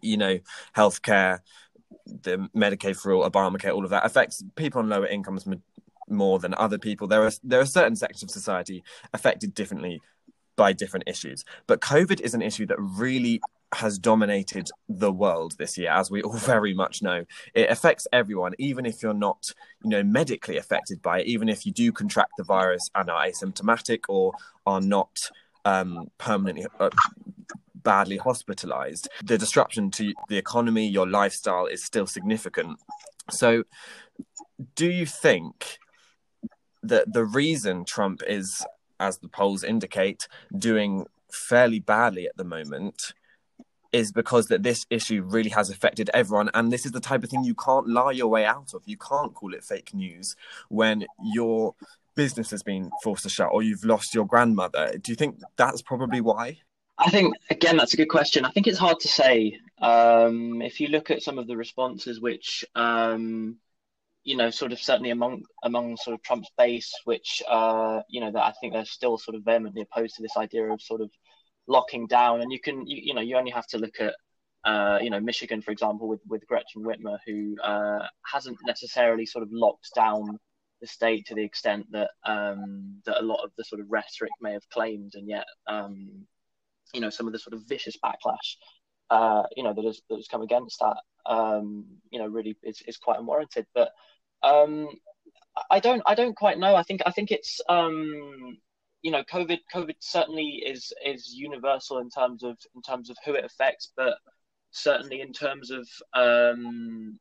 you 0.00 0.16
know, 0.16 0.38
healthcare, 0.76 1.40
the 2.06 2.48
Medicaid 2.54 2.96
for 2.96 3.12
all, 3.12 3.28
Obamacare, 3.28 3.74
all 3.74 3.84
of 3.84 3.90
that 3.90 4.04
affects 4.04 4.42
people 4.56 4.80
on 4.80 4.88
lower 4.88 5.06
incomes 5.06 5.46
more 6.08 6.38
than 6.38 6.54
other 6.54 6.78
people. 6.78 7.06
There 7.06 7.24
are 7.24 7.32
there 7.42 7.60
are 7.60 7.66
certain 7.66 7.96
sections 7.96 8.22
of 8.22 8.30
society 8.30 8.82
affected 9.12 9.54
differently 9.54 10.00
by 10.56 10.72
different 10.72 11.08
issues. 11.08 11.44
But 11.66 11.80
COVID 11.80 12.20
is 12.20 12.34
an 12.34 12.42
issue 12.42 12.66
that 12.66 12.76
really 12.78 13.40
has 13.74 13.98
dominated 13.98 14.68
the 14.88 15.12
world 15.12 15.54
this 15.58 15.78
year, 15.78 15.90
as 15.90 16.10
we 16.10 16.22
all 16.22 16.32
very 16.36 16.74
much 16.74 17.02
know. 17.02 17.24
It 17.54 17.70
affects 17.70 18.06
everyone, 18.12 18.52
even 18.58 18.86
if 18.86 19.02
you're 19.02 19.14
not, 19.14 19.44
you 19.82 19.90
know, 19.90 20.02
medically 20.02 20.56
affected 20.56 21.02
by 21.02 21.20
it, 21.20 21.26
even 21.26 21.48
if 21.48 21.66
you 21.66 21.72
do 21.72 21.92
contract 21.92 22.32
the 22.36 22.44
virus 22.44 22.88
and 22.94 23.10
are 23.10 23.26
asymptomatic 23.26 24.00
or 24.08 24.32
are 24.66 24.80
not 24.80 25.16
um, 25.64 26.08
permanently. 26.18 26.66
Uh, 26.78 26.90
badly 27.84 28.16
hospitalized 28.16 29.08
the 29.24 29.36
disruption 29.36 29.90
to 29.90 30.14
the 30.28 30.36
economy 30.38 30.86
your 30.86 31.08
lifestyle 31.08 31.66
is 31.66 31.82
still 31.82 32.06
significant 32.06 32.78
so 33.28 33.64
do 34.76 34.88
you 34.88 35.04
think 35.04 35.78
that 36.84 37.12
the 37.12 37.24
reason 37.24 37.84
trump 37.84 38.22
is 38.24 38.64
as 39.02 39.18
the 39.18 39.28
polls 39.28 39.64
indicate, 39.64 40.28
doing 40.56 41.06
fairly 41.30 41.80
badly 41.80 42.26
at 42.26 42.36
the 42.36 42.44
moment 42.44 43.12
is 43.92 44.12
because 44.12 44.46
that 44.46 44.62
this 44.62 44.86
issue 44.90 45.22
really 45.22 45.50
has 45.50 45.70
affected 45.70 46.10
everyone 46.14 46.50
and 46.54 46.72
this 46.72 46.86
is 46.86 46.92
the 46.92 47.00
type 47.00 47.22
of 47.22 47.30
thing 47.30 47.44
you 47.44 47.54
can't 47.54 47.88
lie 47.88 48.10
your 48.10 48.28
way 48.28 48.44
out 48.44 48.72
of 48.74 48.82
you 48.86 48.96
can't 48.96 49.34
call 49.34 49.52
it 49.54 49.64
fake 49.64 49.92
news 49.94 50.34
when 50.68 51.04
your 51.22 51.74
business 52.14 52.50
has 52.50 52.62
been 52.62 52.90
forced 53.02 53.22
to 53.22 53.28
shut 53.28 53.48
or 53.52 53.62
you've 53.62 53.84
lost 53.84 54.14
your 54.14 54.26
grandmother 54.26 54.96
do 54.98 55.12
you 55.12 55.16
think 55.16 55.38
that's 55.56 55.82
probably 55.82 56.20
why 56.20 56.58
I 56.98 57.10
think 57.10 57.34
again 57.50 57.76
that's 57.78 57.94
a 57.94 57.96
good 57.96 58.10
question. 58.10 58.44
I 58.44 58.50
think 58.50 58.66
it's 58.66 58.78
hard 58.78 59.00
to 59.00 59.08
say. 59.08 59.58
Um, 59.80 60.62
if 60.62 60.78
you 60.78 60.88
look 60.88 61.10
at 61.10 61.22
some 61.22 61.38
of 61.38 61.48
the 61.48 61.56
responses, 61.56 62.20
which 62.20 62.64
um, 62.76 63.56
you 64.24 64.36
know, 64.36 64.50
sort 64.50 64.72
of 64.72 64.78
certainly 64.78 65.10
among 65.10 65.42
among 65.62 65.96
sort 65.96 66.14
of 66.14 66.22
Trump's 66.22 66.50
base, 66.56 66.92
which 67.04 67.42
uh, 67.48 68.00
you 68.08 68.20
know 68.20 68.30
that 68.30 68.42
I 68.42 68.52
think 68.60 68.72
they're 68.72 68.84
still 68.84 69.18
sort 69.18 69.34
of 69.34 69.42
vehemently 69.42 69.82
opposed 69.82 70.16
to 70.16 70.22
this 70.22 70.36
idea 70.36 70.64
of 70.70 70.80
sort 70.80 71.00
of 71.00 71.10
locking 71.66 72.06
down. 72.06 72.40
And 72.40 72.52
you 72.52 72.60
can, 72.60 72.86
you, 72.86 73.00
you 73.02 73.14
know, 73.14 73.20
you 73.20 73.36
only 73.36 73.50
have 73.50 73.66
to 73.68 73.78
look 73.78 74.00
at 74.00 74.14
uh, 74.64 74.98
you 75.02 75.10
know, 75.10 75.18
Michigan, 75.18 75.60
for 75.60 75.72
example, 75.72 76.06
with, 76.06 76.20
with 76.28 76.46
Gretchen 76.46 76.84
Whitmer, 76.84 77.18
who 77.26 77.56
uh, 77.60 78.06
hasn't 78.24 78.58
necessarily 78.64 79.26
sort 79.26 79.42
of 79.42 79.48
locked 79.52 79.90
down 79.94 80.38
the 80.80 80.86
state 80.86 81.26
to 81.26 81.34
the 81.34 81.44
extent 81.44 81.86
that 81.92 82.10
um, 82.24 83.00
that 83.06 83.20
a 83.20 83.24
lot 83.24 83.42
of 83.44 83.50
the 83.56 83.64
sort 83.64 83.80
of 83.80 83.86
rhetoric 83.90 84.32
may 84.40 84.52
have 84.52 84.68
claimed, 84.68 85.12
and 85.14 85.28
yet 85.28 85.46
um, 85.66 86.26
you 86.92 87.00
know 87.00 87.10
some 87.10 87.26
of 87.26 87.32
the 87.32 87.38
sort 87.38 87.54
of 87.54 87.62
vicious 87.68 87.96
backlash 88.04 88.56
uh, 89.10 89.44
you 89.56 89.62
know 89.62 89.72
that 89.74 89.84
has 89.84 90.00
that 90.08 90.16
has 90.16 90.28
come 90.28 90.42
against 90.42 90.80
that 90.80 90.96
um, 91.26 91.84
you 92.10 92.18
know 92.18 92.26
really 92.26 92.56
is, 92.62 92.82
is 92.86 92.96
quite 92.96 93.18
unwarranted. 93.18 93.66
But 93.74 93.90
um, 94.42 94.88
I 95.70 95.80
don't 95.80 96.02
I 96.06 96.14
don't 96.14 96.36
quite 96.36 96.58
know. 96.58 96.74
I 96.74 96.82
think 96.82 97.02
I 97.06 97.10
think 97.10 97.30
it's 97.30 97.60
um, 97.68 98.58
you 99.02 99.10
know 99.10 99.22
COVID 99.24 99.58
COVID 99.74 99.96
certainly 100.00 100.62
is 100.64 100.92
is 101.04 101.34
universal 101.34 101.98
in 101.98 102.10
terms 102.10 102.42
of 102.42 102.56
in 102.74 102.82
terms 102.82 103.10
of 103.10 103.16
who 103.24 103.34
it 103.34 103.44
affects 103.44 103.92
but 103.96 104.14
certainly 104.70 105.20
in 105.20 105.32
terms 105.32 105.70
of 105.70 105.88
um, 106.14 107.18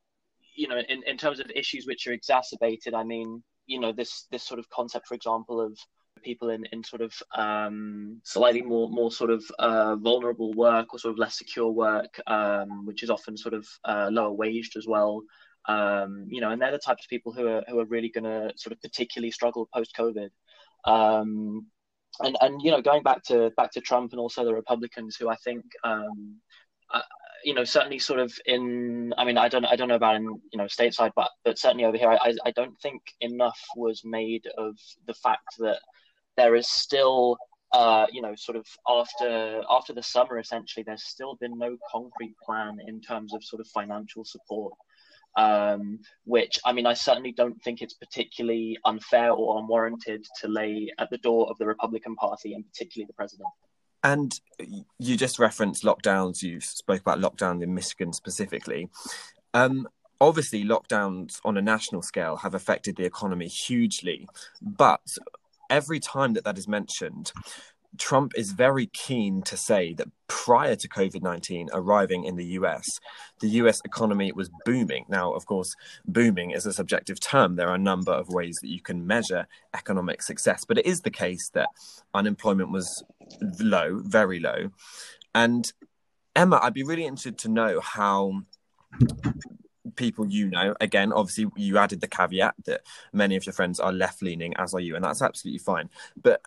you 0.56 0.68
know 0.68 0.82
in, 0.90 1.04
in 1.06 1.18
terms 1.18 1.40
of 1.40 1.52
issues 1.56 1.86
which 1.86 2.08
are 2.08 2.14
exacerbated 2.14 2.94
I 2.94 3.04
mean 3.04 3.44
you 3.66 3.80
know 3.80 3.92
this 3.92 4.28
this 4.32 4.44
sort 4.44 4.60
of 4.60 4.70
concept 4.70 5.08
for 5.08 5.16
example 5.16 5.60
of 5.60 5.78
people 6.22 6.50
in, 6.50 6.66
in 6.72 6.84
sort 6.84 7.02
of 7.02 7.14
um, 7.36 8.22
slightly 8.24 8.62
more 8.62 8.90
more 8.90 9.12
sort 9.12 9.30
of 9.30 9.44
uh, 9.60 9.96
vulnerable 9.96 10.54
work 10.54 10.94
or 10.94 11.00
sort 11.00 11.14
of 11.14 11.20
less 11.20 11.38
secure 11.38 11.70
work, 11.70 12.20
um, 12.28 12.86
which 12.86 13.04
is 13.04 13.10
often 13.10 13.36
sort 13.38 13.54
of 13.54 13.68
uh, 13.86 14.10
lower 14.12 14.32
waged 14.32 14.78
as 14.78 14.88
well. 14.88 15.22
Um, 15.68 16.26
you 16.28 16.42
know, 16.42 16.50
and 16.50 16.62
they're 16.62 16.72
the 16.72 16.80
types 16.80 17.06
of 17.06 17.10
people 17.10 17.32
who 17.32 17.48
are 17.48 17.64
who 17.68 17.80
are 17.80 17.86
really 17.86 18.10
going 18.10 18.24
to 18.24 18.52
sort 18.56 18.74
of 18.74 18.82
particularly 18.82 19.32
struggle 19.32 19.70
post 19.74 19.96
COVID. 19.98 20.30
Um, 20.86 21.68
and 22.20 22.38
and 22.42 22.62
you 22.62 22.72
know, 22.72 22.82
going 22.82 23.04
back 23.04 23.24
to 23.26 23.52
back 23.58 23.72
to 23.72 23.82
Trump 23.82 24.12
and 24.12 24.20
also 24.20 24.46
the 24.46 24.54
Republicans, 24.54 25.16
who 25.16 25.30
I 25.30 25.36
think. 25.36 25.64
Um, 25.84 26.38
uh, 26.94 27.02
you 27.44 27.56
know, 27.56 27.64
certainly 27.64 27.98
sort 27.98 28.20
of 28.20 28.32
in. 28.46 29.14
I 29.18 29.26
mean, 29.26 29.38
I 29.38 29.48
don't, 29.48 29.66
I 29.66 29.76
don't 29.76 29.88
know 29.88 29.96
about 29.96 30.18
in, 30.18 30.26
you 30.52 30.58
know, 30.58 30.66
stateside, 30.66 31.12
but 31.16 31.32
but 31.44 31.58
certainly 31.58 31.86
over 31.86 31.98
here, 31.98 32.10
I, 32.10 32.34
I 32.46 32.52
don't 32.52 32.78
think 32.82 33.02
enough 33.20 33.60
was 33.76 34.02
made 34.04 34.48
of 34.58 34.76
the 35.08 35.14
fact 35.16 35.56
that 35.60 35.80
there 36.38 36.56
is 36.56 36.68
still 36.68 37.38
uh, 37.74 38.06
you 38.12 38.22
know, 38.22 38.36
sort 38.36 38.58
of 38.58 38.66
after 38.88 39.62
after 39.70 39.94
the 39.94 40.04
summer, 40.04 40.40
essentially, 40.40 40.84
there's 40.84 41.04
still 41.04 41.36
been 41.36 41.58
no 41.58 41.78
concrete 41.90 42.36
plan 42.44 42.78
in 42.86 43.00
terms 43.00 43.34
of 43.34 43.44
sort 43.44 43.62
of 43.62 43.68
financial 43.68 44.26
support. 44.26 44.74
Um, 45.38 46.00
which 46.26 46.60
I 46.66 46.74
mean, 46.74 46.86
I 46.86 46.94
certainly 46.94 47.32
don't 47.32 47.62
think 47.64 47.82
it's 47.82 47.94
particularly 47.94 48.78
unfair 48.84 49.32
or 49.32 49.60
unwarranted 49.60 50.26
to 50.42 50.48
lay 50.48 50.92
at 50.98 51.10
the 51.10 51.18
door 51.18 51.48
of 51.50 51.58
the 51.58 51.66
Republican 51.66 52.16
Party 52.16 52.54
and 52.54 52.66
particularly 52.66 53.08
the 53.08 53.14
president. 53.14 53.48
And 54.04 54.40
you 55.00 55.16
just 55.16 55.40
referenced 55.40 55.84
lockdowns. 55.84 56.42
You 56.42 56.60
spoke 56.60 57.02
about 57.02 57.20
lockdowns 57.20 57.62
in 57.64 57.74
Michigan 57.74 58.14
specifically. 58.14 58.90
Um, 59.54 59.88
obviously, 60.20 60.64
lockdowns 60.64 61.40
on 61.46 61.56
a 61.56 61.62
national 61.62 62.02
scale 62.02 62.38
have 62.38 62.56
affected 62.56 62.96
the 62.96 63.06
economy 63.06 63.48
hugely, 63.48 64.28
but 64.62 65.02
every 65.70 66.00
time 66.00 66.34
that 66.34 66.44
that 66.44 66.58
is 66.58 66.68
mentioned, 66.68 67.32
Trump 67.98 68.34
is 68.36 68.52
very 68.52 68.88
keen 68.88 69.42
to 69.44 69.58
say 69.58 69.94
that 69.96 70.08
prior 70.28 70.76
to 70.76 70.88
COVID 70.88 71.22
19 71.22 71.70
arriving 71.74 72.24
in 72.24 72.36
the 72.36 72.46
US, 72.58 73.00
the 73.42 73.50
US 73.50 73.82
economy 73.84 74.32
was 74.32 74.50
booming. 74.66 75.06
Now, 75.10 75.34
of 75.34 75.46
course, 75.46 75.76
booming 76.06 76.52
is 76.52 76.66
a 76.66 76.74
subjective 76.74 77.20
term. 77.20 77.56
There 77.56 77.70
are 77.70 77.76
a 77.76 77.80
number 77.80 78.12
of 78.12 78.30
ways 78.30 78.58
that 78.62 78.70
you 78.70 78.82
can 78.82 79.06
measure 79.06 79.48
economic 79.74 80.22
success, 80.22 80.64
but 80.66 80.78
it 80.78 80.86
is 80.86 81.02
the 81.02 81.12
case 81.12 81.50
that 81.54 81.70
unemployment 82.14 82.72
was 82.72 83.04
low, 83.60 84.02
very 84.04 84.40
low. 84.40 84.72
And 85.36 85.72
Emma, 86.36 86.60
I'd 86.62 86.74
be 86.74 86.84
really 86.84 87.06
interested 87.06 87.38
to 87.40 87.50
know 87.50 87.82
how 87.82 88.44
people 89.96 90.26
you 90.28 90.50
know 90.50 90.76
again 90.80 91.12
obviously 91.12 91.48
you 91.56 91.78
added 91.78 92.02
the 92.02 92.08
caveat 92.08 92.54
that 92.66 92.82
many 93.14 93.36
of 93.36 93.46
your 93.46 93.54
friends 93.54 93.80
are 93.80 93.92
left 93.92 94.22
leaning 94.22 94.54
as 94.58 94.74
are 94.74 94.80
you 94.80 94.96
and 94.96 95.04
that's 95.04 95.22
absolutely 95.22 95.60
fine 95.60 95.90
but 96.22 96.42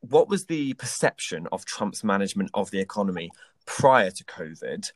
what 0.00 0.28
was 0.28 0.46
the 0.46 0.74
perception 0.74 1.46
of 1.52 1.64
trump's 1.64 2.04
management 2.04 2.50
of 2.54 2.70
the 2.70 2.80
economy 2.80 3.30
prior 3.66 4.10
to 4.10 4.24
covid 4.24 4.90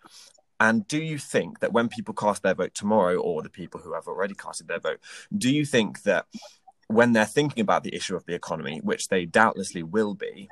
and 0.60 0.86
do 0.86 0.98
you 0.98 1.18
think 1.18 1.60
that 1.60 1.72
when 1.72 1.88
people 1.88 2.14
cast 2.14 2.42
their 2.42 2.54
vote 2.54 2.74
tomorrow 2.74 3.16
or 3.16 3.42
the 3.42 3.50
people 3.50 3.80
who 3.80 3.94
have 3.94 4.06
already 4.06 4.34
casted 4.34 4.68
their 4.68 4.80
vote 4.80 5.00
do 5.36 5.50
you 5.50 5.64
think 5.64 6.02
that 6.02 6.26
when 6.88 7.12
they're 7.12 7.24
thinking 7.24 7.62
about 7.62 7.84
the 7.84 7.94
issue 7.94 8.14
of 8.14 8.26
the 8.26 8.34
economy 8.34 8.80
which 8.82 9.08
they 9.08 9.24
doubtlessly 9.24 9.82
will 9.82 10.14
be 10.14 10.48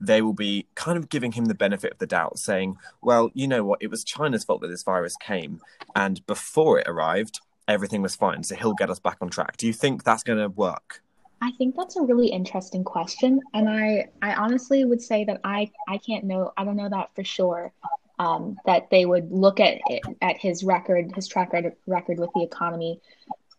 they 0.00 0.22
will 0.22 0.34
be 0.34 0.66
kind 0.74 0.98
of 0.98 1.08
giving 1.08 1.32
him 1.32 1.46
the 1.46 1.54
benefit 1.54 1.92
of 1.92 1.98
the 1.98 2.06
doubt, 2.06 2.38
saying, 2.38 2.76
well, 3.00 3.30
you 3.34 3.48
know 3.48 3.64
what, 3.64 3.82
it 3.82 3.90
was 3.90 4.04
China's 4.04 4.44
fault 4.44 4.60
that 4.60 4.68
this 4.68 4.82
virus 4.82 5.16
came. 5.16 5.60
And 5.94 6.24
before 6.26 6.78
it 6.78 6.88
arrived, 6.88 7.40
everything 7.68 8.02
was 8.02 8.16
fine. 8.16 8.42
So 8.42 8.54
he'll 8.54 8.74
get 8.74 8.90
us 8.90 8.98
back 8.98 9.18
on 9.20 9.30
track. 9.30 9.56
Do 9.56 9.66
you 9.66 9.72
think 9.72 10.04
that's 10.04 10.22
going 10.22 10.38
to 10.38 10.48
work? 10.48 11.02
I 11.44 11.50
think 11.58 11.76
that's 11.76 11.96
a 11.96 12.02
really 12.02 12.28
interesting 12.28 12.84
question. 12.84 13.38
And 13.52 13.68
I, 13.68 14.08
I 14.22 14.32
honestly 14.32 14.82
would 14.86 15.02
say 15.02 15.24
that 15.24 15.42
I, 15.44 15.70
I 15.86 15.98
can't 15.98 16.24
know, 16.24 16.52
I 16.56 16.64
don't 16.64 16.76
know 16.76 16.88
that 16.88 17.14
for 17.14 17.22
sure. 17.22 17.70
Um, 18.18 18.56
that 18.64 18.90
they 18.90 19.04
would 19.04 19.30
look 19.30 19.58
at 19.58 19.80
at 20.22 20.38
his 20.38 20.62
record, 20.62 21.12
his 21.16 21.26
track 21.26 21.52
record 21.86 22.18
with 22.18 22.30
the 22.34 22.44
economy 22.44 23.00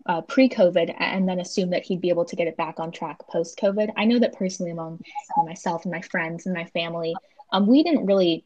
uh, 0.05 0.21
pre-COVID 0.21 0.95
and 0.97 1.27
then 1.27 1.41
assume 1.41 1.71
that 1.71 1.83
he'd 1.83 1.99
be 1.99 2.09
able 2.09 2.25
to 2.25 2.35
get 2.35 2.47
it 2.47 2.57
back 2.57 2.79
on 2.79 2.91
track 2.91 3.19
post-COVID. 3.27 3.91
I 3.97 4.05
know 4.05 4.17
that 4.17 4.33
personally 4.33 4.71
among 4.71 5.01
myself 5.45 5.83
and 5.83 5.91
my 5.91 6.01
friends 6.01 6.45
and 6.45 6.55
my 6.55 6.65
family, 6.65 7.13
um, 7.51 7.67
we 7.67 7.83
didn't 7.83 8.05
really 8.05 8.45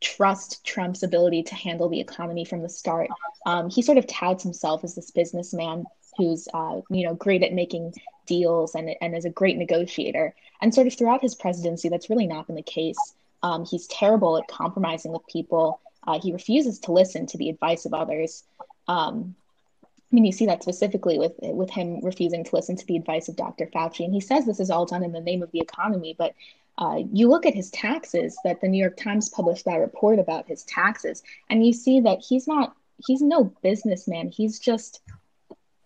trust 0.00 0.64
Trump's 0.64 1.02
ability 1.02 1.42
to 1.44 1.54
handle 1.54 1.88
the 1.88 2.00
economy 2.00 2.44
from 2.44 2.62
the 2.62 2.68
start. 2.68 3.08
Um, 3.46 3.70
he 3.70 3.82
sort 3.82 3.98
of 3.98 4.06
touts 4.06 4.42
himself 4.44 4.84
as 4.84 4.94
this 4.94 5.10
businessman 5.10 5.86
who's 6.16 6.48
uh, 6.52 6.80
you 6.90 7.06
know 7.06 7.14
great 7.14 7.42
at 7.42 7.52
making 7.52 7.94
deals 8.26 8.74
and 8.74 8.90
and 9.00 9.16
is 9.16 9.24
a 9.24 9.30
great 9.30 9.56
negotiator. 9.56 10.34
And 10.60 10.74
sort 10.74 10.86
of 10.86 10.94
throughout 10.94 11.22
his 11.22 11.34
presidency, 11.34 11.88
that's 11.88 12.10
really 12.10 12.26
not 12.26 12.46
been 12.46 12.56
the 12.56 12.62
case. 12.62 13.14
Um, 13.42 13.64
he's 13.64 13.86
terrible 13.88 14.38
at 14.38 14.46
compromising 14.46 15.12
with 15.12 15.26
people. 15.26 15.80
Uh, 16.06 16.20
he 16.20 16.32
refuses 16.32 16.78
to 16.80 16.92
listen 16.92 17.26
to 17.26 17.38
the 17.38 17.48
advice 17.48 17.84
of 17.84 17.94
others. 17.94 18.44
Um, 18.86 19.34
I 19.84 20.14
mean, 20.14 20.24
you 20.24 20.32
see 20.32 20.46
that 20.46 20.62
specifically 20.62 21.18
with 21.18 21.32
with 21.40 21.70
him 21.70 22.00
refusing 22.04 22.44
to 22.44 22.56
listen 22.56 22.76
to 22.76 22.86
the 22.86 22.96
advice 22.96 23.28
of 23.28 23.36
Dr. 23.36 23.66
Fauci, 23.66 24.04
and 24.04 24.12
he 24.12 24.20
says 24.20 24.44
this 24.44 24.60
is 24.60 24.70
all 24.70 24.86
done 24.86 25.02
in 25.02 25.12
the 25.12 25.20
name 25.20 25.42
of 25.42 25.50
the 25.52 25.60
economy. 25.60 26.14
But 26.16 26.34
uh, 26.78 27.00
you 27.12 27.28
look 27.28 27.46
at 27.46 27.54
his 27.54 27.70
taxes 27.70 28.38
that 28.44 28.60
the 28.60 28.68
New 28.68 28.78
York 28.78 28.96
Times 28.96 29.28
published 29.28 29.64
that 29.64 29.76
report 29.76 30.18
about 30.18 30.48
his 30.48 30.64
taxes, 30.64 31.22
and 31.48 31.64
you 31.66 31.72
see 31.72 32.00
that 32.00 32.20
he's 32.20 32.46
not 32.46 32.76
he's 33.06 33.22
no 33.22 33.44
businessman. 33.62 34.30
He's 34.30 34.58
just 34.58 35.00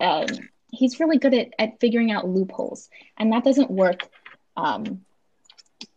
um, 0.01 0.27
he's 0.71 1.01
really 1.01 1.19
good 1.19 1.35
at 1.35 1.49
at 1.59 1.81
figuring 1.81 2.11
out 2.11 2.29
loopholes, 2.29 2.89
and 3.17 3.33
that 3.33 3.45
doesn't 3.45 3.71
work 3.71 4.09
um, 4.57 5.05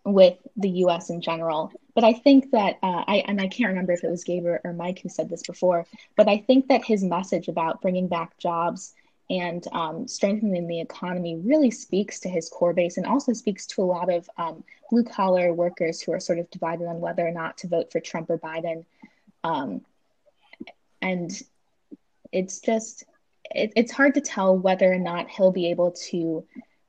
with 0.06 0.38
the 0.56 0.70
U.S. 0.70 1.10
in 1.10 1.22
general. 1.22 1.72
But 1.96 2.04
I 2.04 2.14
think 2.14 2.52
that 2.52 2.78
uh, 2.82 3.04
I 3.08 3.24
and 3.28 3.42
I 3.42 3.48
can't 3.48 3.70
remember 3.70 3.94
if 3.94 4.04
it 4.04 4.10
was 4.10 4.24
Gabe 4.24 4.46
or, 4.46 4.62
or, 4.64 4.74
Mike 4.74 5.00
who 5.02 5.10
said 5.10 5.30
this 5.30 5.44
before, 5.44 5.86
but 6.16 6.28
I 6.28 6.38
think 6.38 6.68
that 6.68 6.86
his 6.86 7.04
message 7.04 7.48
about 7.48 7.82
bringing 7.82 8.08
back 8.08 8.38
jobs 8.38 8.94
and 9.30 9.68
um, 9.74 10.08
strengthening 10.08 10.68
the 10.68 10.82
economy 10.82 11.36
really 11.36 11.70
speaks 11.70 12.20
to 12.22 12.30
his 12.30 12.50
core 12.50 12.74
base 12.74 12.98
and 12.98 13.06
also 13.06 13.32
speaks 13.34 13.68
to 13.68 13.82
a 13.82 13.84
lot 13.84 14.12
of 14.12 14.28
um, 14.38 14.64
blue 14.90 15.04
collar 15.04 15.54
workers 15.54 16.02
who 16.02 16.12
are 16.12 16.20
sort 16.20 16.40
of 16.40 16.50
divided 16.50 16.88
on 16.88 17.00
whether 17.00 17.28
or 17.28 17.32
not 17.32 17.58
to 17.58 17.68
vote 17.68 17.92
for 17.92 18.00
Trump 18.00 18.30
or 18.30 18.40
Biden. 18.40 18.86
Um, 19.44 19.82
and 21.02 21.32
it's 22.32 22.60
just 22.60 23.04
it, 23.52 23.74
it's 23.76 23.92
hard 23.92 24.16
to 24.16 24.22
tell 24.22 24.58
whether 24.58 24.92
or 24.92 25.00
not 25.00 25.30
he'll 25.30 25.52
be 25.52 25.70
able 25.70 25.92
to 26.10 26.46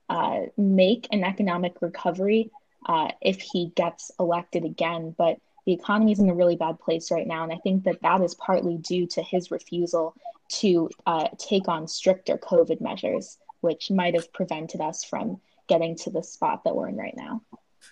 uh, 0.09 0.41
make 0.57 1.09
an 1.13 1.25
economic 1.25 1.81
recovery 1.81 2.51
uh, 2.87 3.09
if 3.21 3.41
he 3.41 3.73
gets 3.77 4.11
elected 4.19 4.65
again. 4.65 5.15
But 5.17 5.39
the 5.67 5.73
economy 5.73 6.13
is 6.13 6.19
in 6.19 6.31
a 6.31 6.35
really 6.35 6.57
bad 6.57 6.81
place 6.81 7.11
right 7.11 7.27
now. 7.27 7.45
And 7.45 7.53
I 7.53 7.59
think 7.59 7.85
that 7.85 8.03
that 8.03 8.21
is 8.23 8.35
partly 8.35 8.77
due 8.79 9.07
to 9.09 9.23
his 9.23 9.51
refusal 9.51 10.15
to 10.49 10.91
uh, 11.07 11.29
take 11.39 11.69
on 11.69 11.87
stricter 11.87 12.37
COVID 12.37 12.81
measures, 12.81 13.39
which 13.61 13.91
might 13.91 14.15
have 14.15 14.33
prevented 14.33 14.81
us 14.81 15.05
from 15.05 15.41
getting 15.69 15.97
to 15.97 16.11
the 16.11 16.23
spot 16.23 16.65
that 16.65 16.75
we're 16.75 16.89
in 16.89 16.97
right 16.97 17.17
now. 17.17 17.43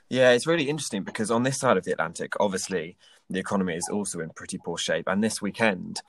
Yeah, 0.09 0.31
it's 0.33 0.47
really 0.47 0.69
interesting 0.69 1.03
because 1.03 1.31
on 1.31 1.45
this 1.45 1.59
side 1.59 1.77
of 1.77 1.85
the 1.85 1.93
Atlantic, 1.93 2.33
obviously, 2.41 2.97
the 3.31 3.39
economy 3.39 3.75
is 3.75 3.89
also 3.89 4.21
in 4.21 4.31
pretty 4.31 4.59
poor 4.59 4.79
shape. 4.79 5.07
And 5.07 5.23
this 5.23 5.41
weekend, 5.41 6.01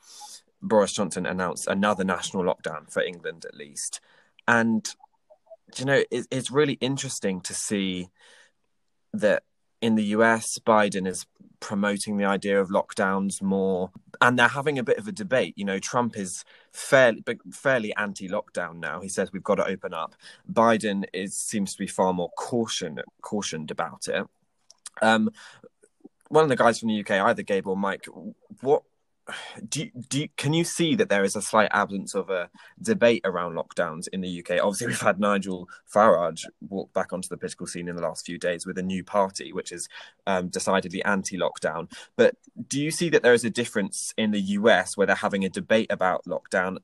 Boris 0.62 0.94
Johnson 0.94 1.26
announced 1.26 1.68
another 1.68 2.04
national 2.04 2.44
lockdown 2.44 2.92
for 2.92 3.02
England, 3.02 3.46
at 3.46 3.56
least. 3.56 4.00
And 4.48 4.88
you 5.78 5.86
know, 5.86 6.04
it, 6.10 6.28
it's 6.32 6.52
really 6.52 6.74
interesting 6.74 7.42
to 7.42 7.54
see 7.54 8.10
that 9.14 9.44
in 9.82 9.96
the 9.96 10.06
US, 10.06 10.58
Biden 10.60 11.08
is 11.08 11.26
promoting 11.60 12.18
the 12.18 12.26
idea 12.26 12.60
of 12.60 12.70
lockdowns 12.70 13.42
more, 13.42 13.92
and 14.22 14.38
they're 14.38 14.48
having 14.48 14.78
a 14.78 14.84
bit 14.84 14.98
of 14.98 15.08
a 15.08 15.12
debate. 15.12 15.54
You 15.58 15.66
know, 15.66 15.80
Trump 15.80 16.18
is 16.18 16.44
fairly 16.72 17.24
fairly 17.52 17.96
anti-lockdown 17.96 18.78
now. 18.78 19.00
He 19.02 19.10
says 19.10 19.32
we've 19.32 19.44
got 19.44 19.56
to 19.56 19.68
open 19.68 19.94
up. 19.94 20.16
Biden 20.52 21.06
is 21.14 21.36
seems 21.36 21.74
to 21.74 21.80
be 21.80 21.88
far 21.88 22.14
more 22.14 22.30
caution 22.32 23.00
cautioned 23.22 23.72
about 23.72 24.08
it. 24.08 24.26
Um, 25.02 25.30
one 26.28 26.44
of 26.44 26.50
the 26.50 26.56
guys 26.56 26.80
from 26.80 26.90
the 26.90 27.00
UK, 27.00 27.12
either 27.12 27.42
Gabe 27.42 27.68
or 27.68 27.78
Mike, 27.78 28.06
what 28.62 28.84
do 29.70 29.90
do 30.08 30.28
can 30.38 30.54
you 30.54 30.64
see 30.64 30.96
that 30.96 31.10
there 31.10 31.24
is 31.24 31.36
a 31.36 31.42
slight 31.42 31.70
absence 31.72 32.16
of 32.16 32.30
a 32.30 32.50
debate 32.82 33.22
around 33.26 33.56
lockdowns 33.56 34.08
in 34.12 34.22
the 34.22 34.40
UK? 34.40 34.64
Obviously, 34.64 34.88
we've 34.88 35.02
had 35.02 35.20
Nigel 35.20 35.68
Farage 35.94 36.46
walk 36.68 36.92
back 36.94 37.14
onto 37.14 37.30
the 37.30 37.38
political 37.38 37.68
scene 37.68 37.88
in 37.88 37.96
the 37.96 38.02
last 38.02 38.26
few 38.26 38.38
days 38.38 38.66
with 38.66 38.78
a 38.78 38.84
new 38.84 39.04
party, 39.04 39.54
which 39.54 39.72
is 39.72 39.88
um, 40.28 40.50
decidedly 40.50 41.04
anti-lockdown. 41.04 41.92
But 42.16 42.36
do 42.68 42.82
you 42.82 42.92
see 42.92 43.10
that 43.10 43.24
there 43.24 43.34
is 43.34 43.46
a 43.46 43.50
difference 43.50 44.14
in 44.18 44.32
the 44.32 44.42
US 44.42 44.98
where 44.98 45.08
they're 45.08 45.16
having 45.16 45.46
a 45.46 45.50
debate 45.50 45.88
about 45.92 46.26
lockdown? 46.26 46.78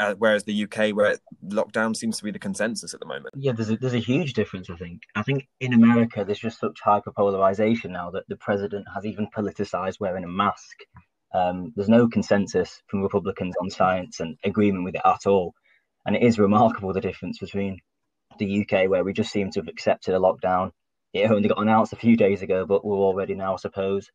Uh, 0.00 0.14
whereas 0.18 0.42
the 0.42 0.64
UK, 0.64 0.90
where 0.96 1.16
lockdown 1.46 1.96
seems 1.96 2.18
to 2.18 2.24
be 2.24 2.32
the 2.32 2.40
consensus 2.40 2.92
at 2.92 2.98
the 2.98 3.06
moment. 3.06 3.28
Yeah, 3.36 3.52
there's 3.52 3.70
a, 3.70 3.76
there's 3.76 3.94
a 3.94 3.98
huge 3.98 4.32
difference. 4.32 4.68
I 4.68 4.74
think. 4.74 5.02
I 5.14 5.22
think 5.22 5.46
in 5.60 5.74
America, 5.74 6.24
there's 6.24 6.40
just 6.40 6.58
such 6.58 6.80
hyper 6.82 7.12
polarization 7.12 7.92
now 7.92 8.10
that 8.10 8.24
the 8.28 8.34
president 8.34 8.86
has 8.92 9.06
even 9.06 9.28
politicized 9.28 10.00
wearing 10.00 10.24
a 10.24 10.28
mask 10.28 10.78
um, 11.32 11.72
there's 11.76 11.88
no 11.88 12.08
consensus 12.08 12.82
from 12.86 13.02
Republicans 13.02 13.54
on 13.60 13.70
science 13.70 14.20
and 14.20 14.36
agreement 14.44 14.84
with 14.84 14.96
it 14.96 15.02
at 15.04 15.26
all. 15.26 15.54
And 16.06 16.16
it 16.16 16.22
is 16.22 16.38
remarkable 16.38 16.92
the 16.92 17.00
difference 17.00 17.38
between 17.38 17.80
the 18.38 18.62
UK, 18.62 18.88
where 18.88 19.04
we 19.04 19.12
just 19.12 19.32
seem 19.32 19.50
to 19.50 19.60
have 19.60 19.68
accepted 19.68 20.14
a 20.14 20.18
lockdown. 20.18 20.72
It 21.12 21.30
only 21.30 21.48
got 21.48 21.60
announced 21.60 21.92
a 21.92 21.96
few 21.96 22.16
days 22.16 22.42
ago, 22.42 22.66
but 22.66 22.84
we're 22.84 22.96
already 22.96 23.34
now, 23.34 23.54
I 23.54 23.56
suppose. 23.56 24.10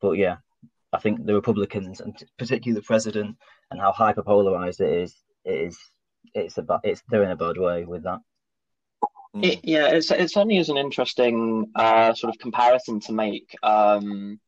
But 0.00 0.12
yeah, 0.12 0.36
I 0.92 0.98
think 0.98 1.24
the 1.24 1.34
Republicans 1.34 2.00
and 2.00 2.16
particularly 2.38 2.80
the 2.80 2.86
president 2.86 3.36
and 3.70 3.80
how 3.80 3.92
hyper 3.92 4.22
polarized 4.22 4.80
it 4.80 4.92
is, 4.92 5.14
it 5.44 5.68
is 5.68 5.78
it's 6.34 6.58
about 6.58 6.80
it's 6.84 7.02
they're 7.08 7.22
in 7.22 7.30
a 7.30 7.36
bad 7.36 7.56
way 7.56 7.84
with 7.84 8.04
that. 8.04 8.20
It, 9.34 9.60
yeah, 9.62 9.88
it's 9.88 10.10
it 10.10 10.30
certainly 10.30 10.58
is 10.58 10.68
an 10.68 10.76
interesting 10.76 11.70
uh, 11.74 12.14
sort 12.14 12.34
of 12.34 12.40
comparison 12.40 13.00
to 13.00 13.12
make. 13.12 13.54
Um, 13.62 14.40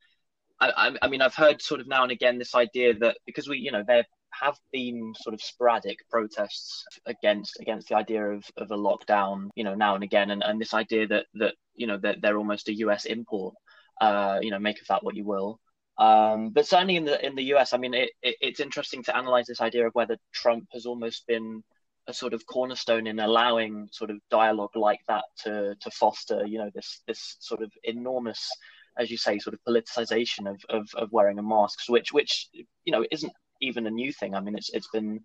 I, 0.69 0.97
I, 1.03 1.09
mean, 1.09 1.23
I've 1.23 1.35
heard 1.35 1.61
sort 1.61 1.81
of 1.81 1.89
now 1.89 2.03
and 2.03 2.13
again 2.13 2.39
this 2.39 2.55
idea 2.55 2.95
that 2.99 3.19
because 3.27 3.49
we, 3.49 3.59
you 3.59 3.73
know, 3.73 3.85
there 3.87 4.05
have 4.33 4.57
been 4.73 5.13
sort 5.21 5.35
of 5.35 5.43
sporadic 5.43 5.99
protests 6.11 6.85
against 7.07 7.59
against 7.61 7.89
the 7.89 7.97
idea 7.97 8.25
of, 8.25 8.45
of 8.57 8.71
a 8.71 8.77
lockdown, 8.77 9.49
you 9.55 9.65
know, 9.65 9.75
now 9.75 9.95
and 9.95 10.05
again, 10.05 10.31
and, 10.31 10.43
and 10.43 10.61
this 10.61 10.75
idea 10.75 11.07
that 11.09 11.27
that 11.35 11.55
you 11.75 11.87
know 11.87 11.99
that 11.99 12.21
they're 12.23 12.39
almost 12.39 12.69
a 12.69 12.75
U.S. 12.75 13.05
import. 13.05 13.55
Uh, 14.01 14.41
you 14.43 14.51
know, 14.51 14.59
make 14.59 14.81
of 14.81 14.87
that 14.89 15.05
what 15.05 15.15
you 15.15 15.25
will. 15.25 15.61
Um, 15.99 16.51
but 16.51 16.67
certainly 16.67 16.97
in 16.97 17.05
the 17.05 17.25
in 17.25 17.37
the 17.37 17.55
US, 17.55 17.73
I 17.73 17.79
mean, 17.79 17.95
it, 17.95 18.11
it, 18.23 18.37
it's 18.41 18.61
interesting 18.61 19.03
to 19.05 19.17
analyze 19.17 19.47
this 19.47 19.61
idea 19.61 19.87
of 19.87 19.95
whether 19.95 20.17
Trump 20.33 20.67
has 20.73 20.87
almost 20.87 21.27
been 21.27 21.63
a 22.09 22.15
sort 22.15 22.35
of 22.35 22.45
cornerstone 22.47 23.07
in 23.07 23.21
allowing 23.21 23.89
sort 23.93 24.11
of 24.11 24.19
dialogue 24.31 24.75
like 24.75 25.01
that 25.09 25.25
to 25.45 25.77
to 25.81 25.91
foster, 25.91 26.47
you 26.47 26.59
know, 26.59 26.71
this 26.75 27.03
this 27.07 27.37
sort 27.41 27.63
of 27.63 27.71
enormous 27.85 28.51
as 28.99 29.11
you 29.11 29.17
say, 29.17 29.39
sort 29.39 29.55
of 29.55 29.61
politicization 29.67 30.51
of, 30.51 30.61
of, 30.69 30.89
of 30.95 31.13
wearing 31.13 31.39
a 31.39 31.43
mask, 31.43 31.81
which 31.89 32.13
which 32.13 32.49
you 32.53 32.93
know 32.93 33.05
isn't 33.11 33.33
even 33.61 33.87
a 33.87 33.91
new 33.91 34.13
thing. 34.13 34.35
I 34.35 34.41
mean, 34.41 34.57
it's 34.57 34.71
it's 34.71 34.89
been 34.89 35.21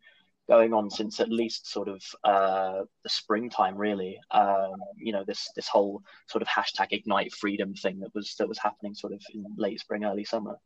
going 0.48 0.74
on 0.74 0.90
since 0.90 1.20
at 1.20 1.30
least 1.30 1.70
sort 1.70 1.90
of 1.90 2.02
uh, 2.24 2.84
the 3.04 3.10
springtime, 3.10 3.76
really. 3.76 4.20
Um, 4.32 4.76
you 4.96 5.12
know, 5.12 5.24
this 5.26 5.50
this 5.56 5.68
whole 5.68 6.02
sort 6.28 6.42
of 6.42 6.48
hashtag 6.48 6.88
ignite 6.92 7.34
freedom 7.34 7.74
thing 7.74 8.00
that 8.00 8.14
was 8.16 8.36
that 8.40 8.48
was 8.48 8.60
happening 8.60 8.96
sort 8.96 9.14
of 9.14 9.22
in 9.34 9.46
late 9.58 9.80
spring, 9.80 10.06
early 10.06 10.24
summer. 10.24 10.58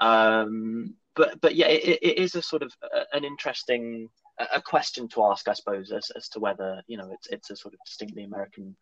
Um, 0.00 0.94
but 1.14 1.40
but 1.40 1.56
yeah, 1.56 1.68
it, 1.68 1.98
it 2.02 2.18
is 2.18 2.34
a 2.34 2.42
sort 2.42 2.62
of 2.62 2.72
uh, 2.82 3.04
an 3.12 3.24
interesting 3.24 4.08
a 4.54 4.60
question 4.60 5.08
to 5.08 5.24
ask, 5.24 5.48
I 5.48 5.54
suppose, 5.54 5.90
as, 5.90 6.10
as 6.14 6.28
to 6.30 6.40
whether 6.40 6.82
you 6.86 6.96
know 6.96 7.10
it's 7.12 7.26
it's 7.28 7.50
a 7.50 7.56
sort 7.56 7.74
of 7.74 7.80
distinctly 7.84 8.24
American 8.24 8.76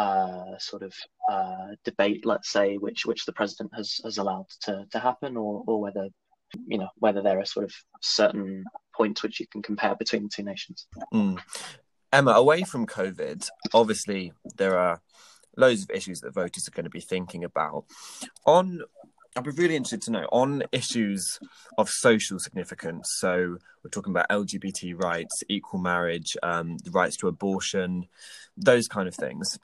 uh, 0.00 0.58
sort 0.58 0.82
of 0.82 0.94
uh, 1.30 1.68
debate, 1.84 2.24
let's 2.24 2.50
say, 2.50 2.76
which 2.76 3.04
which 3.04 3.26
the 3.26 3.32
president 3.32 3.70
has 3.74 4.00
has 4.04 4.16
allowed 4.16 4.46
to 4.62 4.86
to 4.92 4.98
happen, 4.98 5.36
or 5.36 5.62
or 5.66 5.80
whether 5.80 6.08
you 6.66 6.78
know 6.78 6.88
whether 6.96 7.22
there 7.22 7.38
are 7.38 7.44
sort 7.44 7.64
of 7.64 7.72
certain 8.00 8.64
points 8.96 9.22
which 9.22 9.40
you 9.40 9.46
can 9.52 9.60
compare 9.60 9.94
between 9.94 10.22
the 10.22 10.30
two 10.34 10.42
nations. 10.42 10.86
Mm. 11.12 11.38
Emma, 12.12 12.32
away 12.32 12.62
from 12.62 12.86
COVID, 12.86 13.46
obviously 13.74 14.32
there 14.56 14.76
are 14.78 15.00
loads 15.56 15.82
of 15.82 15.90
issues 15.90 16.20
that 16.20 16.34
voters 16.34 16.66
are 16.66 16.72
going 16.72 16.84
to 16.84 16.90
be 16.90 17.00
thinking 17.00 17.44
about. 17.44 17.84
On 18.46 18.80
I'd 19.36 19.44
be 19.44 19.50
really 19.50 19.76
interested 19.76 20.02
to 20.02 20.12
know 20.12 20.26
on 20.32 20.64
issues 20.72 21.38
of 21.78 21.88
social 21.88 22.38
significance. 22.40 23.06
So 23.18 23.58
we're 23.84 23.90
talking 23.90 24.12
about 24.12 24.28
LGBT 24.28 25.00
rights, 25.00 25.44
equal 25.48 25.78
marriage, 25.78 26.36
um, 26.42 26.78
the 26.78 26.90
rights 26.90 27.16
to 27.18 27.28
abortion, 27.28 28.06
those 28.56 28.88
kind 28.88 29.06
of 29.06 29.14
things 29.14 29.58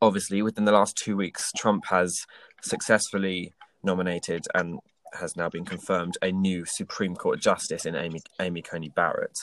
obviously, 0.00 0.42
within 0.42 0.64
the 0.64 0.72
last 0.72 0.96
two 0.96 1.16
weeks, 1.16 1.52
Trump 1.56 1.86
has 1.86 2.26
successfully 2.62 3.52
nominated 3.82 4.46
and 4.54 4.78
has 5.14 5.36
now 5.36 5.48
been 5.48 5.64
confirmed 5.64 6.18
a 6.22 6.30
new 6.30 6.64
Supreme 6.64 7.14
Court 7.14 7.40
justice 7.40 7.86
in 7.86 7.94
Amy 7.94 8.20
Amy 8.40 8.62
Coney 8.62 8.90
Barrett. 8.90 9.40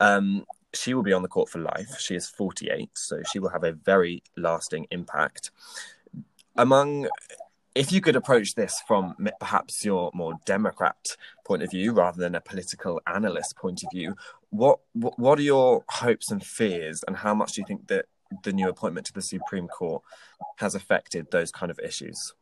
Um, 0.00 0.44
she 0.74 0.94
will 0.94 1.02
be 1.02 1.12
on 1.12 1.22
the 1.22 1.28
court 1.28 1.48
for 1.48 1.60
life. 1.60 1.98
She 1.98 2.14
is 2.14 2.28
48, 2.28 2.90
so 2.94 3.22
she 3.30 3.38
will 3.38 3.48
have 3.48 3.64
a 3.64 3.72
very 3.72 4.22
lasting 4.36 4.86
impact. 4.90 5.50
Among, 6.56 7.08
if 7.74 7.90
you 7.90 8.00
could 8.00 8.16
approach 8.16 8.54
this 8.54 8.82
from 8.86 9.14
perhaps 9.40 9.84
your 9.84 10.10
more 10.12 10.34
Democrat 10.44 11.16
point 11.46 11.62
of 11.62 11.70
view 11.70 11.92
rather 11.92 12.20
than 12.20 12.34
a 12.34 12.40
political 12.40 13.00
analyst 13.06 13.56
point 13.56 13.82
of 13.82 13.88
view, 13.92 14.14
what 14.50 14.80
what 14.92 15.38
are 15.38 15.42
your 15.42 15.84
hopes 15.88 16.30
and 16.30 16.44
fears, 16.44 17.02
and 17.06 17.16
how 17.16 17.34
much 17.34 17.52
do 17.52 17.60
you 17.60 17.66
think 17.66 17.86
that 17.88 18.06
the 18.44 18.52
new 18.52 18.68
appointment 18.68 19.06
to 19.06 19.12
the 19.12 19.22
Supreme 19.22 19.68
Court 19.68 20.02
has 20.56 20.74
affected 20.74 21.30
those 21.30 21.50
kind 21.50 21.70
of 21.70 21.78
issues? 21.78 22.34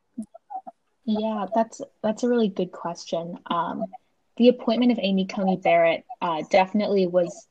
Yeah, 1.05 1.47
that's 1.55 1.81
that's 2.03 2.25
a 2.25 2.29
really 2.29 2.49
good 2.49 2.73
question. 2.73 3.39
Um, 3.47 3.87
the 4.37 4.49
appointment 4.49 4.93
of 4.93 4.99
Amy 5.01 5.25
Coney 5.25 5.57
Barrett 5.57 6.05
uh, 6.21 6.43
definitely 6.51 7.07
was. 7.07 7.47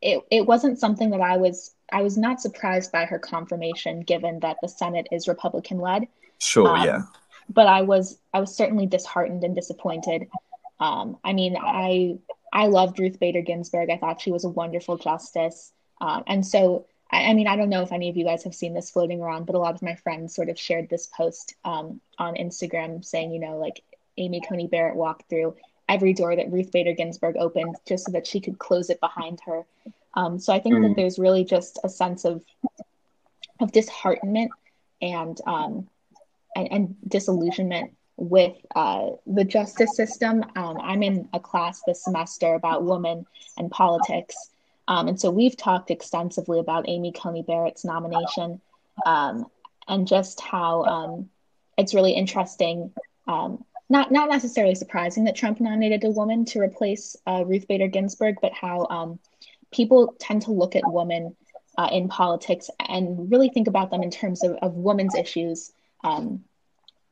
It, 0.00 0.22
it 0.30 0.46
wasn't 0.46 0.78
something 0.78 1.10
that 1.10 1.20
I 1.20 1.38
was 1.38 1.74
I 1.90 2.02
was 2.02 2.16
not 2.16 2.40
surprised 2.40 2.92
by 2.92 3.04
her 3.04 3.18
confirmation, 3.18 4.00
given 4.00 4.40
that 4.40 4.58
the 4.62 4.68
Senate 4.68 5.08
is 5.10 5.28
Republican 5.28 5.78
led. 5.78 6.06
Sure, 6.38 6.76
um, 6.76 6.84
yeah. 6.84 7.02
But 7.48 7.66
I 7.66 7.82
was 7.82 8.18
I 8.32 8.40
was 8.40 8.54
certainly 8.54 8.86
disheartened 8.86 9.44
and 9.44 9.54
disappointed. 9.54 10.28
Um, 10.78 11.16
I 11.24 11.32
mean, 11.32 11.56
I 11.60 12.18
I 12.52 12.66
loved 12.66 13.00
Ruth 13.00 13.18
Bader 13.18 13.42
Ginsburg. 13.42 13.90
I 13.90 13.96
thought 13.96 14.20
she 14.20 14.30
was 14.30 14.44
a 14.44 14.48
wonderful 14.48 14.98
justice, 14.98 15.72
um, 16.00 16.22
and 16.26 16.46
so 16.46 16.86
I, 17.14 17.30
I, 17.30 17.34
mean, 17.34 17.46
I 17.46 17.56
don't 17.56 17.68
know 17.68 17.82
if 17.82 17.92
any 17.92 18.08
of 18.08 18.16
you 18.16 18.24
guys 18.24 18.42
have 18.42 18.54
seen 18.54 18.74
this 18.74 18.90
floating 18.90 19.20
around, 19.20 19.46
but 19.46 19.54
a 19.54 19.58
lot 19.58 19.74
of 19.74 19.82
my 19.82 19.94
friends 19.94 20.34
sort 20.34 20.48
of 20.48 20.58
shared 20.58 20.88
this 20.88 21.06
post 21.06 21.54
um, 21.64 22.00
on 22.18 22.34
Instagram 22.34 23.04
saying, 23.04 23.32
you 23.32 23.38
know, 23.38 23.56
like 23.56 23.82
Amy 24.16 24.40
Coney 24.40 24.66
Barrett 24.66 24.96
walked 24.96 25.28
through 25.28 25.56
every 25.88 26.12
door 26.12 26.34
that 26.34 26.50
Ruth 26.50 26.72
Bader 26.72 26.92
Ginsburg 26.92 27.36
opened 27.36 27.76
just 27.86 28.06
so 28.06 28.12
that 28.12 28.26
she 28.26 28.40
could 28.40 28.58
close 28.58 28.90
it 28.90 29.00
behind 29.00 29.40
her. 29.46 29.64
Um, 30.14 30.38
so 30.38 30.52
I 30.52 30.58
think 30.58 30.76
mm. 30.76 30.88
that 30.88 30.96
there's 30.96 31.18
really 31.18 31.44
just 31.44 31.78
a 31.84 31.88
sense 31.88 32.24
of 32.24 32.44
of 33.60 33.70
disheartenment 33.70 34.50
and 35.00 35.40
um, 35.46 35.88
and, 36.56 36.68
and 36.70 36.96
disillusionment 37.06 37.92
with 38.16 38.56
uh, 38.74 39.10
the 39.26 39.44
justice 39.44 39.96
system. 39.96 40.44
Um, 40.56 40.78
I'm 40.80 41.02
in 41.02 41.28
a 41.32 41.40
class 41.40 41.82
this 41.86 42.04
semester 42.04 42.54
about 42.54 42.84
women 42.84 43.26
and 43.56 43.70
politics, 43.70 44.36
um, 44.88 45.08
and 45.08 45.20
so 45.20 45.30
we've 45.30 45.56
talked 45.56 45.90
extensively 45.90 46.58
about 46.58 46.88
Amy 46.88 47.12
Coney 47.12 47.42
Barrett's 47.42 47.84
nomination 47.84 48.60
um, 49.06 49.46
and 49.88 50.06
just 50.06 50.40
how 50.40 50.84
um, 50.84 51.30
it's 51.78 51.94
really 51.94 52.12
interesting, 52.12 52.92
um, 53.26 53.64
not 53.88 54.12
not 54.12 54.28
necessarily 54.28 54.74
surprising 54.74 55.24
that 55.24 55.36
Trump 55.36 55.60
nominated 55.60 56.04
a 56.04 56.10
woman 56.10 56.44
to 56.46 56.60
replace 56.60 57.16
uh, 57.26 57.44
Ruth 57.44 57.66
Bader 57.68 57.88
Ginsburg, 57.88 58.36
but 58.40 58.52
how 58.52 58.86
um, 58.90 59.18
people 59.72 60.14
tend 60.18 60.42
to 60.42 60.52
look 60.52 60.76
at 60.76 60.82
women 60.86 61.36
uh, 61.76 61.88
in 61.92 62.08
politics 62.08 62.70
and 62.88 63.30
really 63.30 63.48
think 63.48 63.68
about 63.68 63.90
them 63.90 64.02
in 64.02 64.10
terms 64.10 64.44
of, 64.44 64.52
of 64.62 64.74
women's 64.74 65.14
issues 65.14 65.72
um, 66.04 66.44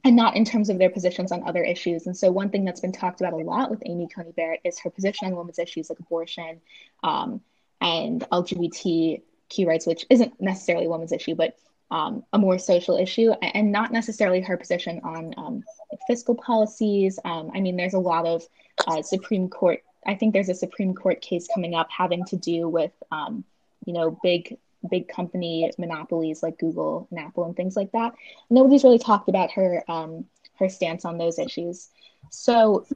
and 0.05 0.17
not 0.17 0.37
in 0.37 0.45
terms 0.45 0.69
of 0.69 0.79
their 0.79 0.91
positions 0.91 1.33
on 1.33 1.47
other 1.47 1.63
issues. 1.63 2.07
And 2.07 2.17
so, 2.17 2.31
one 2.31 2.51
thing 2.51 2.65
that's 2.65 2.81
been 2.81 2.93
talked 2.93 3.21
about 3.21 3.33
a 3.33 3.37
lot 3.37 3.71
with 3.71 3.83
Amy 3.87 4.09
Coney 4.09 4.33
Barrett 4.33 4.61
is 4.65 4.79
her 4.81 4.91
position 4.91 5.29
on 5.29 5.37
women's 5.37 5.59
issues 5.59 5.91
like 5.91 5.99
abortion, 6.01 6.61
um, 7.03 7.41
and 7.83 8.25
LGBTQ 8.33 9.67
rights, 9.67 9.87
which 9.87 10.07
isn't 10.09 10.41
necessarily 10.41 10.87
a 10.87 10.89
women's 10.89 11.13
issue, 11.13 11.35
but 11.35 11.57
um, 11.91 12.25
a 12.33 12.39
more 12.39 12.59
social 12.59 12.97
issue 12.97 13.33
and 13.43 13.71
not 13.71 13.93
necessarily 13.93 14.41
her 14.41 14.57
position 14.57 15.01
on 15.05 15.35
um, 15.37 15.65
fiscal 16.07 16.35
policies. 16.35 17.19
Um, 17.25 17.51
I 17.55 17.61
mean, 17.61 17.77
there's 17.77 17.93
a 17.93 17.99
lot 17.99 18.25
of 18.25 18.43
uh, 18.87 19.03
Supreme 19.03 19.51
Court. 19.51 19.81
I 20.07 20.15
think 20.15 20.33
there's 20.33 20.49
a 20.49 20.55
Supreme 20.55 20.95
Court 20.95 21.21
case 21.21 21.49
coming 21.53 21.75
up 21.75 21.89
having 21.91 22.25
to 22.27 22.37
do 22.37 22.67
with, 22.69 22.93
um, 23.11 23.45
you 23.85 23.93
know, 23.93 24.19
big 24.23 24.57
big 24.91 25.07
company 25.07 25.71
monopolies 25.79 26.43
like 26.43 26.59
Google 26.59 27.07
and 27.11 27.21
Apple 27.21 27.45
and 27.45 27.55
things 27.55 27.77
like 27.77 27.93
that. 27.93 28.15
Nobody's 28.51 28.83
really 28.83 28.99
talked 28.99 29.29
about 29.29 29.53
her 29.53 29.85
um, 29.87 30.25
her 30.59 30.69
stance 30.69 31.05
on 31.05 31.19
those 31.19 31.39
issues. 31.39 31.89
So 32.31 32.87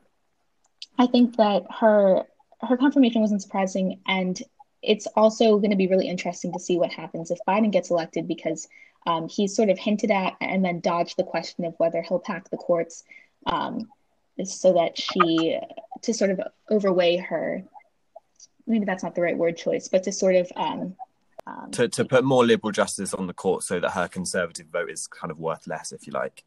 I 0.98 1.06
think 1.06 1.36
that 1.36 1.64
her 1.80 2.24
her 2.62 2.76
confirmation 2.78 3.20
wasn't 3.20 3.42
surprising, 3.42 4.00
and 4.06 4.40
it's 4.86 5.06
also 5.16 5.58
going 5.58 5.70
to 5.70 5.76
be 5.76 5.88
really 5.88 6.08
interesting 6.08 6.52
to 6.52 6.60
see 6.60 6.78
what 6.78 6.92
happens 6.92 7.30
if 7.30 7.38
Biden 7.46 7.72
gets 7.72 7.90
elected 7.90 8.28
because 8.28 8.68
um, 9.06 9.28
he's 9.28 9.54
sort 9.54 9.68
of 9.68 9.78
hinted 9.78 10.10
at 10.10 10.34
and 10.40 10.64
then 10.64 10.80
dodged 10.80 11.16
the 11.16 11.24
question 11.24 11.64
of 11.64 11.74
whether 11.78 12.02
he'll 12.02 12.18
pack 12.18 12.48
the 12.50 12.56
courts 12.56 13.04
um, 13.46 13.88
so 14.44 14.74
that 14.74 14.98
she 14.98 15.58
to 16.02 16.14
sort 16.14 16.30
of 16.30 16.40
overweigh 16.70 17.16
her. 17.16 17.64
Maybe 18.66 18.84
that's 18.84 19.02
not 19.02 19.14
the 19.14 19.22
right 19.22 19.36
word 19.36 19.56
choice, 19.56 19.88
but 19.88 20.04
to 20.04 20.12
sort 20.12 20.34
of 20.36 20.50
um, 20.56 20.96
um, 21.46 21.70
to 21.72 21.88
to 21.88 22.04
put 22.04 22.24
more 22.24 22.44
liberal 22.44 22.72
justice 22.72 23.14
on 23.14 23.26
the 23.26 23.34
court 23.34 23.62
so 23.62 23.78
that 23.80 23.90
her 23.90 24.08
conservative 24.08 24.66
vote 24.66 24.90
is 24.90 25.06
kind 25.06 25.30
of 25.30 25.38
worth 25.38 25.66
less, 25.66 25.92
if 25.92 26.06
you 26.06 26.12
like. 26.12 26.42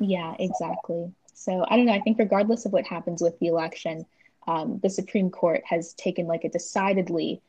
Yeah, 0.00 0.34
exactly. 0.38 1.12
So 1.34 1.64
I 1.68 1.76
don't 1.76 1.86
know. 1.86 1.92
I 1.92 2.00
think 2.00 2.18
regardless 2.18 2.66
of 2.66 2.72
what 2.72 2.86
happens 2.86 3.22
with 3.22 3.38
the 3.38 3.46
election, 3.46 4.04
um, 4.46 4.80
the 4.82 4.90
Supreme 4.90 5.30
Court 5.30 5.62
has 5.64 5.94
taken 5.94 6.26
like 6.26 6.44
a 6.44 6.48
decidedly 6.48 7.40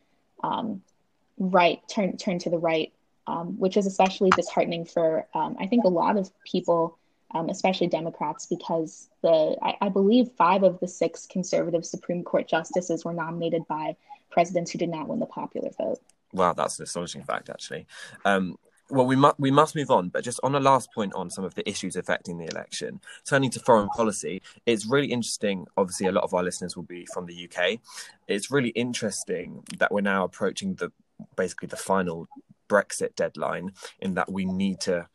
um, 0.44 0.82
right 1.38 1.82
turn 1.90 2.18
turn 2.18 2.40
to 2.40 2.50
the 2.50 2.58
right, 2.58 2.94
um, 3.28 3.58
which 3.60 3.78
is 3.78 3.86
especially 3.86 4.30
disheartening 4.32 4.86
for 4.86 5.28
um, 5.34 5.56
I 5.60 5.68
think 5.68 5.86
a 5.86 5.90
lot 5.90 6.18
of 6.18 6.32
people, 6.44 6.98
um, 7.34 7.50
especially 7.50 7.88
Democrats, 7.88 8.46
because 8.46 9.10
the 9.22 9.58
I, 9.62 9.78
I 9.82 9.90
believe 9.90 10.30
five 10.38 10.64
of 10.64 10.80
the 10.80 10.88
six 10.88 11.26
conservative 11.26 11.86
Supreme 11.86 12.24
Court 12.24 12.48
justices 12.48 13.04
were 13.04 13.14
nominated 13.14 13.68
by 13.68 13.96
presidents 14.30 14.72
who 14.72 14.78
did 14.78 14.90
not 14.90 15.08
win 15.08 15.20
the 15.20 15.26
popular 15.26 15.70
vote. 15.78 16.00
Wow, 16.34 16.54
that's 16.54 16.80
an 16.80 16.84
astonishing 16.84 17.24
fact, 17.24 17.50
actually. 17.50 17.86
Well, 18.90 19.06
we 19.06 19.16
must 19.16 19.40
we 19.40 19.50
must 19.50 19.76
move 19.76 19.90
on, 19.90 20.10
but 20.10 20.24
just 20.24 20.40
on 20.44 20.56
a 20.56 20.60
last 20.60 20.92
point 20.94 21.14
on 21.14 21.30
some 21.30 21.46
of 21.46 21.56
the 21.56 21.68
issues 21.68 21.96
affecting 21.96 22.38
the 22.38 22.46
election, 22.46 23.00
turning 23.26 23.50
to 23.52 23.60
foreign 23.60 23.88
policy, 23.90 24.42
it's 24.66 24.86
really 24.86 25.08
interesting. 25.08 25.66
Obviously, 25.78 26.08
a 26.08 26.12
lot 26.12 26.26
of 26.26 26.34
our 26.34 26.44
listeners 26.44 26.76
will 26.76 26.84
be 26.84 27.06
from 27.14 27.26
the 27.26 27.50
UK. 27.50 27.80
It's 28.28 28.52
really 28.52 28.70
interesting 28.70 29.64
that 29.78 29.92
we're 29.92 30.02
now 30.02 30.26
approaching 30.26 30.76
the 30.76 30.92
basically 31.36 31.70
the 31.70 31.78
final 31.78 32.28
Brexit 32.70 33.16
deadline, 33.16 33.72
in 34.00 34.16
that 34.16 34.32
we 34.32 34.46
need 34.46 34.82
to 34.82 35.08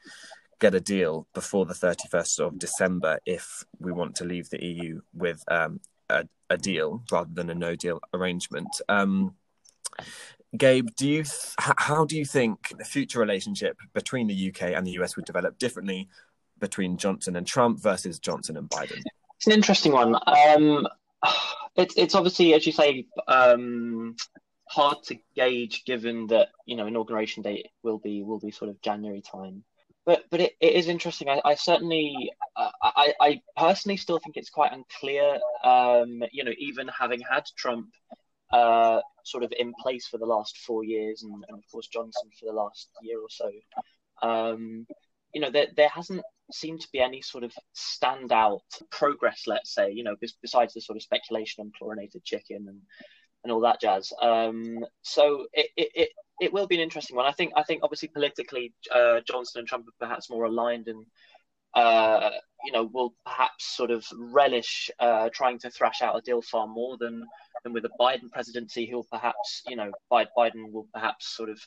get 0.61 0.74
a 0.74 0.81
deal 0.81 1.26
before 1.35 1.66
the 1.66 1.74
31st 1.74 2.40
of 2.40 2.59
December 2.59 3.20
if 3.26 3.64
we 3.78 3.92
want 3.92 4.16
to 4.16 4.24
leave 4.24 4.50
the 4.50 4.64
EU 4.64 5.00
with 5.14 5.44
um, 5.48 5.81
a, 6.11 6.24
a, 6.50 6.57
deal 6.57 7.02
rather 7.12 7.31
than 7.33 7.48
a 7.50 7.54
no 7.54 7.76
deal 7.76 8.00
arrangement. 8.12 8.68
Um, 8.88 9.35
Gabe, 10.56 10.88
do 10.96 11.06
you 11.06 11.24
th- 11.24 11.54
how 11.58 12.04
do 12.04 12.16
you 12.16 12.24
think 12.24 12.72
the 12.78 12.84
future 12.84 13.20
relationship 13.20 13.76
between 13.92 14.26
the 14.26 14.48
UK 14.48 14.74
and 14.74 14.87
the 14.87 14.92
US 14.92 15.16
would 15.16 15.26
develop 15.26 15.58
differently 15.58 16.08
between 16.58 16.96
Johnson 16.96 17.37
and 17.37 17.46
Trump 17.46 17.80
versus 17.80 18.18
Johnson 18.18 18.56
and 18.56 18.68
Biden? 18.68 19.02
It's 19.37 19.46
an 19.46 19.52
interesting 19.52 19.92
one. 19.92 20.16
Um, 20.26 20.88
it's 21.76 21.94
it's 21.96 22.14
obviously, 22.14 22.54
as 22.54 22.66
you 22.66 22.72
say, 22.72 23.06
um, 23.26 24.16
hard 24.68 25.02
to 25.04 25.16
gauge 25.34 25.84
given 25.84 26.26
that 26.28 26.48
you 26.66 26.76
know 26.76 26.87
inauguration 26.87 27.42
date 27.42 27.68
will 27.82 27.98
be 27.98 28.22
will 28.22 28.40
be 28.40 28.50
sort 28.50 28.70
of 28.70 28.80
January 28.80 29.22
time. 29.22 29.64
But 30.06 30.24
but 30.30 30.40
it, 30.40 30.52
it 30.61 30.72
is 30.72 30.88
interesting. 30.88 31.28
I, 31.28 31.42
I 31.44 31.54
certainly 31.54 32.32
uh, 32.56 32.70
I 32.82 33.12
I 33.20 33.40
personally 33.56 33.98
still 33.98 34.18
think 34.18 34.38
it's 34.38 34.50
quite 34.50 34.72
unclear. 34.72 35.38
Um, 35.62 36.22
you 36.32 36.44
know, 36.44 36.52
even 36.58 36.88
having 36.88 37.20
had 37.20 37.44
Trump 37.56 37.88
uh, 38.52 39.00
sort 39.24 39.44
of 39.44 39.52
in 39.58 39.72
place 39.80 40.06
for 40.06 40.18
the 40.18 40.26
last 40.26 40.58
four 40.58 40.84
years, 40.84 41.22
and, 41.22 41.32
and, 41.48 41.58
of 41.58 41.64
course 41.70 41.88
Johnson 41.88 42.30
for 42.38 42.46
the 42.46 42.56
last 42.56 42.88
year 43.02 43.20
or 43.20 43.28
so. 43.28 43.50
Um, 44.22 44.87
you 45.34 45.40
know, 45.40 45.50
there 45.50 45.68
there 45.76 45.88
hasn't 45.88 46.22
seemed 46.50 46.80
to 46.80 46.88
be 46.92 47.00
any 47.00 47.20
sort 47.20 47.44
of 47.44 47.52
standout 47.76 48.61
progress. 48.90 49.42
Let's 49.46 49.74
say, 49.74 49.92
you 49.92 50.02
know, 50.02 50.16
besides 50.42 50.74
the 50.74 50.80
sort 50.80 50.96
of 50.96 51.02
speculation 51.02 51.62
on 51.62 51.72
chlorinated 51.76 52.24
chicken 52.24 52.66
and 52.68 52.80
and 53.44 53.52
all 53.52 53.61
that 53.61 53.80
jazz. 53.80 54.12
Um, 54.20 54.84
so 55.02 55.46
it, 55.52 55.68
it, 55.76 55.88
it 55.94 56.08
it 56.40 56.52
will 56.52 56.66
be 56.66 56.76
an 56.76 56.80
interesting 56.80 57.16
one. 57.16 57.26
I 57.26 57.32
think 57.32 57.52
I 57.56 57.62
think 57.62 57.82
obviously 57.82 58.08
politically, 58.08 58.72
uh, 58.94 59.20
Johnson 59.26 59.61
and 59.61 59.68
Trump 59.68 59.87
are 59.88 60.06
perhaps 60.06 60.30
more 60.30 60.44
aligned 60.44 60.88
and. 60.88 61.04
Uh, 61.79 62.31
you 62.64 62.73
know, 62.73 62.91
will 62.93 63.14
perhaps 63.25 63.77
sort 63.77 63.93
of 63.93 64.05
relish 64.19 64.91
uh, 64.99 65.29
trying 65.33 65.59
to 65.61 65.71
thrash 65.71 66.03
out 66.03 66.17
a 66.17 66.21
deal 66.23 66.43
far 66.43 66.67
more 66.67 66.97
than 66.99 67.25
than 67.62 67.73
with 67.73 67.85
a 67.85 67.91
Biden 68.01 68.31
presidency, 68.33 68.91
will 68.93 69.07
perhaps, 69.11 69.62
you 69.69 69.77
know, 69.77 69.93
Biden 70.12 70.73
will 70.73 70.88
perhaps 70.93 71.37
sort 71.37 71.51
of 71.51 71.61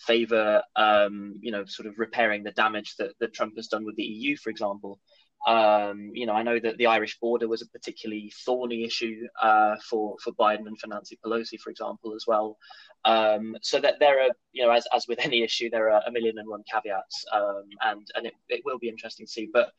favor, 0.00 0.62
um, 0.76 1.34
you 1.40 1.50
know, 1.50 1.64
sort 1.66 1.88
of 1.88 1.94
repairing 1.98 2.42
the 2.42 2.52
damage 2.52 2.94
that, 2.98 3.12
that 3.20 3.32
Trump 3.32 3.54
has 3.56 3.68
done 3.68 3.84
with 3.84 3.96
the 3.96 4.02
EU, 4.02 4.36
for 4.36 4.50
example. 4.50 5.00
Um, 5.46 6.10
you 6.14 6.26
know, 6.26 6.32
I 6.32 6.42
know 6.42 6.58
that 6.58 6.78
the 6.78 6.86
Irish 6.86 7.18
border 7.18 7.48
was 7.48 7.62
a 7.62 7.66
particularly 7.68 8.32
thorny 8.46 8.84
issue 8.84 9.26
uh, 9.42 9.76
for 9.88 10.16
for 10.22 10.32
Biden 10.32 10.66
and 10.66 10.78
for 10.78 10.86
Nancy 10.86 11.18
Pelosi, 11.24 11.58
for 11.60 11.70
example, 11.70 12.14
as 12.14 12.24
well. 12.26 12.56
Um, 13.04 13.56
so 13.60 13.78
that 13.80 13.96
there 14.00 14.22
are, 14.22 14.30
you 14.52 14.64
know, 14.64 14.70
as 14.70 14.86
as 14.94 15.06
with 15.06 15.18
any 15.20 15.42
issue, 15.42 15.68
there 15.68 15.90
are 15.90 16.02
a 16.06 16.12
million 16.12 16.38
and 16.38 16.48
one 16.48 16.62
caveats, 16.70 17.24
um, 17.32 17.64
and 17.82 18.06
and 18.14 18.26
it, 18.26 18.34
it 18.48 18.62
will 18.64 18.78
be 18.78 18.88
interesting 18.88 19.26
to 19.26 19.32
see. 19.32 19.48
But 19.52 19.72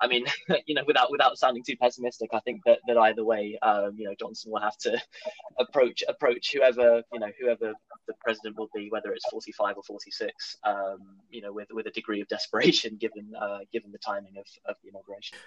I 0.00 0.06
mean, 0.06 0.26
you 0.66 0.74
know, 0.74 0.82
without 0.86 1.10
without 1.10 1.36
sounding 1.38 1.62
too 1.64 1.76
pessimistic, 1.76 2.30
I 2.32 2.40
think 2.40 2.62
that, 2.66 2.78
that 2.86 2.96
either 2.96 3.24
way, 3.24 3.58
um, 3.62 3.92
you 3.96 4.06
know, 4.06 4.14
Johnson 4.18 4.52
will 4.52 4.60
have 4.60 4.76
to 4.78 5.00
approach 5.58 6.02
approach 6.08 6.52
whoever 6.52 7.02
you 7.12 7.20
know 7.20 7.30
whoever 7.40 7.72
the 8.06 8.14
president 8.20 8.56
will 8.56 8.70
be, 8.74 8.88
whether 8.90 9.12
it's 9.12 9.28
45 9.30 9.76
or 9.76 9.82
46, 9.82 10.56
um, 10.64 10.98
you 11.30 11.42
know, 11.42 11.52
with 11.52 11.68
with 11.72 11.86
a 11.86 11.90
degree 11.90 12.20
of 12.20 12.28
desperation 12.28 12.96
given 13.00 13.32
uh, 13.40 13.58
given 13.72 13.92
the 13.92 13.98
timing 13.98 14.34
of, 14.38 14.46
of 14.66 14.76
the 14.82 14.90
inauguration. 14.90 15.38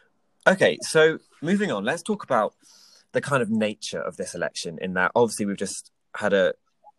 Okay, 0.48 0.78
so 0.82 1.20
moving 1.42 1.72
on, 1.72 1.84
let's 1.84 2.02
talk 2.02 2.24
about 2.24 2.56
the 3.12 3.22
kind 3.22 3.44
of 3.44 3.50
nature 3.50 4.02
of 4.02 4.18
this 4.18 4.34
election. 4.34 4.80
In 4.82 4.94
that, 4.96 5.12
obviously, 5.16 5.46
we've 5.46 5.58
just 5.58 5.92
had 6.16 6.34
a 6.34 6.54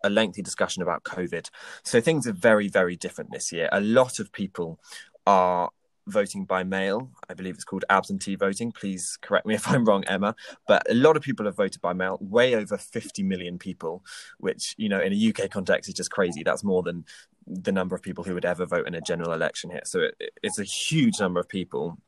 a 0.05 0.11
lengthy 0.11 0.43
discussion 0.43 0.83
about 0.83 1.05
COVID. 1.05 1.49
So 1.85 2.01
things 2.01 2.27
are 2.27 2.33
very, 2.33 2.69
very 2.69 2.97
different 2.97 3.31
this 3.31 3.53
year. 3.53 3.69
A 3.71 3.81
lot 3.81 4.19
of 4.19 4.33
people 4.33 4.81
are 5.27 5.71
voting 6.07 6.45
by 6.45 6.65
mail. 6.65 7.11
I 7.29 7.35
believe 7.35 7.55
it's 7.55 7.65
called 7.65 7.85
absentee 7.91 8.35
voting. 8.35 8.73
Please 8.73 9.19
correct 9.21 9.47
me 9.47 9.55
if 9.57 9.69
I'm 9.69 9.85
wrong, 9.85 10.05
Emma. 10.05 10.35
But 10.67 10.91
a 10.91 10.95
lot 10.95 11.17
of 11.17 11.23
people 11.23 11.47
have 11.47 11.57
voted 11.57 11.81
by 11.81 11.93
mail, 11.93 12.19
way 12.21 12.55
over 12.55 12.77
50 12.77 13.23
million 13.23 13.59
people, 13.59 14.05
which, 14.38 14.75
you 14.77 14.88
know, 14.88 15.01
in 15.01 15.12
a 15.12 15.29
UK 15.29 15.51
context 15.51 15.88
is 15.88 15.95
just 15.95 16.11
crazy. 16.11 16.43
That's 16.43 16.65
more 16.65 16.83
than 16.83 17.05
the 17.47 17.73
number 17.73 17.95
of 17.95 18.03
people 18.03 18.25
who 18.25 18.35
would 18.35 18.45
ever 18.45 18.67
vote 18.67 18.87
in 18.87 18.95
a 18.95 19.01
general 19.01 19.33
election 19.33 19.71
here. 19.71 19.83
So 19.85 20.01
it, 20.01 20.33
it's 20.43 20.59
a 20.59 20.65
huge 20.65 21.19
number 21.19 21.41
of 21.41 21.49
people. 21.49 21.99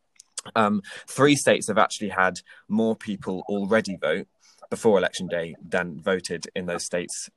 Um, 0.54 0.82
three 1.08 1.36
states 1.36 1.68
have 1.68 1.78
actually 1.78 2.10
had 2.10 2.40
more 2.68 2.94
people 2.94 3.44
already 3.48 3.96
vote 3.96 4.28
before 4.70 4.98
election 4.98 5.26
day 5.26 5.54
than 5.66 6.00
voted 6.00 6.46
in 6.54 6.66
those 6.66 6.84
states 6.84 7.30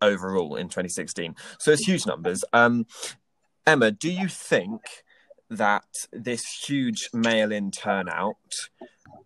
overall 0.00 0.56
in 0.56 0.68
2016. 0.68 1.34
So 1.58 1.70
it's 1.70 1.86
huge 1.86 2.06
numbers. 2.06 2.44
Um, 2.52 2.86
Emma, 3.66 3.90
do 3.90 4.10
you 4.10 4.28
think 4.28 4.80
that 5.56 6.06
this 6.12 6.44
huge 6.66 7.08
mail 7.12 7.52
in 7.52 7.70
turnout 7.70 8.36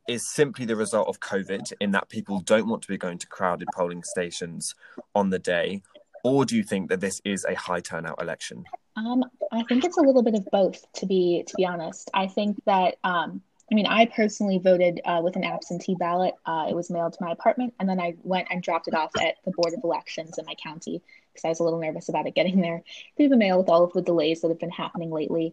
is 0.09 0.33
simply 0.33 0.65
the 0.65 0.77
result 0.77 1.09
of 1.09 1.21
COVID, 1.21 1.73
in 1.81 1.91
that 1.93 2.09
people 2.09 2.41
don't 2.41 2.69
want 2.69 2.83
to 2.83 2.89
be 2.89 2.99
going 2.99 3.19
to 3.19 3.27
crowded 3.27 3.69
polling 3.75 4.03
stations 4.05 4.75
on 5.15 5.31
the 5.31 5.39
day? 5.39 5.83
Or 6.25 6.45
do 6.45 6.57
you 6.57 6.63
think 6.63 6.89
that 6.91 7.01
this 7.01 7.21
is 7.25 7.45
a 7.45 7.55
high 7.55 7.81
turnout 7.81 8.21
election? 8.21 8.65
Um, 8.97 9.25
I 9.53 9.63
think 9.65 9.85
it's 9.85 9.99
a 9.99 10.03
little 10.03 10.23
bit 10.23 10.35
of 10.35 10.47
both, 10.51 10.85
to 10.95 11.07
be 11.07 11.45
to 11.47 11.55
be 11.57 11.67
honest. 11.67 12.11
I 12.15 12.27
think 12.27 12.63
that 12.65 12.97
um, 13.05 13.43
I 13.71 13.75
mean, 13.75 13.87
I 13.87 14.07
personally 14.07 14.59
voted 14.59 15.01
uh, 15.05 15.21
with 15.25 15.35
an 15.35 15.45
absentee 15.45 15.97
ballot. 15.97 16.35
Uh, 16.47 16.67
it 16.69 16.75
was 16.75 16.89
mailed 16.89 17.15
to 17.15 17.25
my 17.25 17.33
apartment, 17.33 17.75
and 17.81 17.89
then 17.89 17.99
I 17.99 18.15
went 18.23 18.47
and 18.51 18.63
dropped 18.63 18.87
it 18.87 18.95
off 18.95 19.11
at 19.21 19.37
the 19.45 19.51
Board 19.51 19.75
of 19.75 19.83
Elections 19.83 20.39
in 20.39 20.47
my 20.47 20.55
county 20.55 21.03
because 21.33 21.45
I 21.45 21.49
was 21.49 21.59
a 21.59 21.65
little 21.65 21.81
nervous 21.81 22.09
about 22.09 22.27
it 22.27 22.35
getting 22.35 22.61
there 22.61 22.83
through 23.17 23.29
the 23.29 23.37
mail 23.37 23.59
with 23.59 23.69
all 23.69 23.83
of 23.83 23.93
the 23.93 24.03
delays 24.03 24.41
that 24.41 24.49
have 24.49 24.61
been 24.61 24.71
happening 24.71 25.11
lately. 25.11 25.53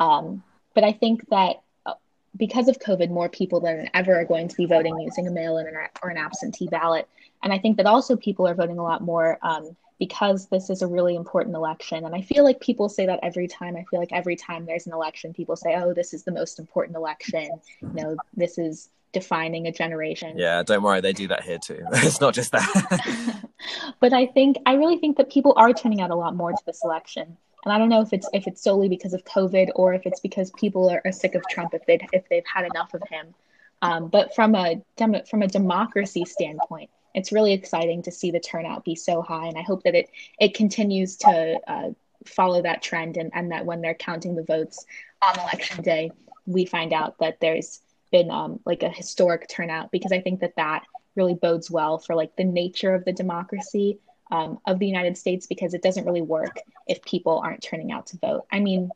Um, 0.00 0.42
but 0.74 0.82
I 0.82 0.92
think 0.92 1.28
that 1.28 1.62
uh, 1.86 1.94
because 2.36 2.66
of 2.68 2.78
COVID, 2.80 3.10
more 3.10 3.28
people 3.28 3.60
than 3.60 3.88
ever 3.94 4.18
are 4.18 4.24
going 4.24 4.48
to 4.48 4.56
be 4.56 4.66
voting 4.66 4.98
using 4.98 5.28
a 5.28 5.30
mail 5.30 5.58
in 5.58 5.66
or 5.66 6.08
an 6.08 6.16
absentee 6.16 6.66
ballot. 6.66 7.06
And 7.42 7.52
I 7.52 7.58
think 7.58 7.76
that 7.76 7.86
also 7.86 8.16
people 8.16 8.48
are 8.48 8.54
voting 8.54 8.78
a 8.78 8.82
lot 8.82 9.02
more 9.02 9.38
um, 9.42 9.76
because 9.98 10.46
this 10.46 10.70
is 10.70 10.82
a 10.82 10.86
really 10.86 11.14
important 11.14 11.54
election. 11.54 12.04
And 12.04 12.14
I 12.14 12.22
feel 12.22 12.42
like 12.42 12.60
people 12.60 12.88
say 12.88 13.06
that 13.06 13.20
every 13.22 13.46
time. 13.46 13.76
I 13.76 13.84
feel 13.90 14.00
like 14.00 14.12
every 14.12 14.34
time 14.34 14.64
there's 14.64 14.86
an 14.86 14.92
election, 14.92 15.34
people 15.34 15.56
say, 15.56 15.74
oh, 15.76 15.92
this 15.92 16.14
is 16.14 16.24
the 16.24 16.32
most 16.32 16.58
important 16.58 16.96
election. 16.96 17.50
You 17.82 17.92
know, 17.92 18.16
this 18.34 18.58
is 18.58 18.88
defining 19.12 19.66
a 19.66 19.72
generation. 19.72 20.38
Yeah, 20.38 20.62
don't 20.62 20.82
worry, 20.82 21.00
they 21.00 21.12
do 21.12 21.28
that 21.28 21.42
here 21.42 21.58
too. 21.58 21.84
it's 21.92 22.20
not 22.20 22.32
just 22.32 22.52
that. 22.52 23.44
but 24.00 24.12
I 24.12 24.26
think, 24.26 24.56
I 24.66 24.74
really 24.74 24.98
think 24.98 25.16
that 25.18 25.30
people 25.30 25.52
are 25.56 25.72
turning 25.72 26.00
out 26.00 26.10
a 26.10 26.14
lot 26.14 26.34
more 26.34 26.52
to 26.52 26.62
this 26.64 26.80
election. 26.84 27.36
And 27.64 27.72
I 27.72 27.78
don't 27.78 27.88
know 27.88 28.00
if 28.00 28.12
it's 28.12 28.28
if 28.32 28.46
it's 28.46 28.62
solely 28.62 28.88
because 28.88 29.12
of 29.12 29.24
COVID 29.24 29.70
or 29.74 29.94
if 29.94 30.06
it's 30.06 30.20
because 30.20 30.50
people 30.52 30.88
are, 30.90 31.02
are 31.04 31.12
sick 31.12 31.34
of 31.34 31.42
Trump 31.50 31.74
if 31.74 31.84
they 31.86 31.98
if 32.12 32.28
they've 32.28 32.46
had 32.46 32.64
enough 32.64 32.94
of 32.94 33.02
him. 33.08 33.34
Um, 33.82 34.08
but 34.08 34.34
from 34.34 34.54
a 34.54 34.82
from 34.96 35.42
a 35.42 35.46
democracy 35.46 36.24
standpoint, 36.24 36.90
it's 37.14 37.32
really 37.32 37.52
exciting 37.52 38.02
to 38.02 38.10
see 38.10 38.30
the 38.30 38.40
turnout 38.40 38.84
be 38.84 38.94
so 38.94 39.22
high, 39.22 39.46
and 39.46 39.58
I 39.58 39.62
hope 39.62 39.82
that 39.84 39.94
it 39.94 40.10
it 40.38 40.54
continues 40.54 41.16
to 41.18 41.60
uh, 41.66 41.90
follow 42.26 42.62
that 42.62 42.82
trend, 42.82 43.16
and, 43.16 43.30
and 43.34 43.52
that 43.52 43.64
when 43.64 43.80
they're 43.80 43.94
counting 43.94 44.34
the 44.34 44.42
votes 44.44 44.84
on 45.22 45.38
election 45.38 45.82
day, 45.82 46.12
we 46.46 46.64
find 46.64 46.92
out 46.92 47.18
that 47.18 47.40
there's 47.40 47.80
been 48.10 48.30
um, 48.30 48.60
like 48.64 48.82
a 48.82 48.88
historic 48.88 49.48
turnout 49.48 49.90
because 49.90 50.12
I 50.12 50.20
think 50.20 50.40
that 50.40 50.56
that 50.56 50.84
really 51.16 51.34
bodes 51.34 51.70
well 51.70 51.98
for 51.98 52.14
like 52.14 52.36
the 52.36 52.44
nature 52.44 52.94
of 52.94 53.04
the 53.04 53.12
democracy 53.12 53.98
um, 54.30 54.58
of 54.66 54.78
the 54.78 54.86
United 54.86 55.16
States 55.16 55.46
because 55.46 55.74
it 55.74 55.82
doesn't 55.82 56.06
really 56.06 56.22
work 56.22 56.60
if 56.86 57.02
people 57.02 57.38
aren't 57.38 57.62
turning 57.62 57.92
out 57.92 58.06
to 58.08 58.18
vote. 58.18 58.46
I 58.52 58.60
mean, 58.60 58.90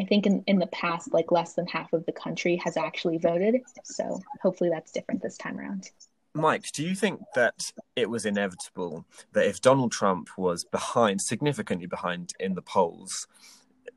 I 0.00 0.04
think 0.04 0.26
in, 0.26 0.42
in 0.46 0.58
the 0.58 0.66
past, 0.68 1.12
like 1.12 1.30
less 1.30 1.54
than 1.54 1.66
half 1.66 1.92
of 1.92 2.04
the 2.06 2.12
country 2.12 2.56
has 2.64 2.76
actually 2.76 3.18
voted. 3.18 3.62
So 3.84 4.20
hopefully 4.42 4.70
that's 4.70 4.92
different 4.92 5.22
this 5.22 5.36
time 5.36 5.58
around. 5.58 5.90
Mike, 6.34 6.72
do 6.72 6.82
you 6.82 6.96
think 6.96 7.20
that 7.36 7.72
it 7.94 8.10
was 8.10 8.26
inevitable 8.26 9.06
that 9.32 9.46
if 9.46 9.60
Donald 9.60 9.92
Trump 9.92 10.28
was 10.36 10.64
behind, 10.64 11.22
significantly 11.22 11.86
behind 11.86 12.32
in 12.40 12.54
the 12.54 12.62
polls, 12.62 13.28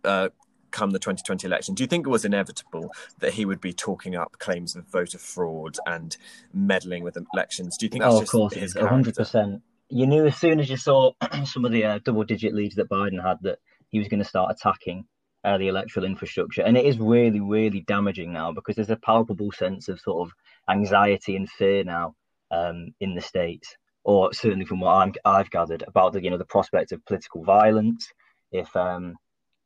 uh, 0.03 0.29
come 0.69 0.91
the 0.91 0.99
2020 0.99 1.47
election, 1.47 1.73
do 1.73 1.81
you 1.81 1.87
think 1.87 2.05
it 2.05 2.11
was 2.11 2.25
inevitable 2.25 2.91
that 3.19 3.33
he 3.33 3.45
would 3.45 3.59
be 3.59 3.73
talking 3.73 4.15
up 4.15 4.37
claims 4.37 4.75
of 4.75 4.85
voter 4.85 5.17
fraud 5.17 5.77
and 5.87 6.17
meddling 6.53 7.03
with 7.03 7.17
elections? 7.33 7.75
Do 7.75 7.87
you 7.87 7.89
think? 7.89 8.03
oh, 8.03 8.21
of 8.21 8.27
course, 8.27 8.53
his 8.53 8.75
100%. 8.75 9.61
You 9.89 10.05
knew 10.05 10.25
as 10.25 10.37
soon 10.37 10.59
as 10.59 10.69
you 10.69 10.77
saw 10.77 11.11
some 11.45 11.65
of 11.65 11.71
the 11.71 11.85
uh, 11.85 11.99
double-digit 12.03 12.53
leads 12.53 12.75
that 12.75 12.89
Biden 12.89 13.21
had 13.21 13.37
that 13.41 13.59
he 13.89 13.99
was 13.99 14.07
going 14.07 14.19
to 14.19 14.25
start 14.25 14.51
attacking 14.51 15.05
uh, 15.43 15.57
the 15.57 15.69
electoral 15.69 16.05
infrastructure, 16.05 16.61
and 16.61 16.77
it 16.77 16.85
is 16.85 16.99
really, 16.99 17.39
really 17.39 17.81
damaging 17.81 18.33
now 18.33 18.51
because 18.51 18.75
there's 18.75 18.89
a 18.89 18.97
palpable 18.97 19.51
sense 19.51 19.87
of 19.87 19.99
sort 19.99 20.27
of 20.27 20.33
anxiety 20.69 21.35
and 21.35 21.49
fear 21.49 21.83
now 21.83 22.15
um, 22.51 22.93
in 22.99 23.15
the 23.15 23.21
states, 23.21 23.77
or 24.03 24.33
certainly 24.33 24.65
from 24.65 24.81
what 24.81 24.95
I'm, 24.95 25.13
I've 25.23 25.49
gathered 25.49 25.83
about 25.87 26.13
the 26.13 26.23
you 26.23 26.31
know 26.31 26.37
the 26.37 26.45
prospect 26.45 26.91
of 26.91 27.05
political 27.05 27.43
violence 27.43 28.11
if 28.51 28.75
um, 28.75 29.15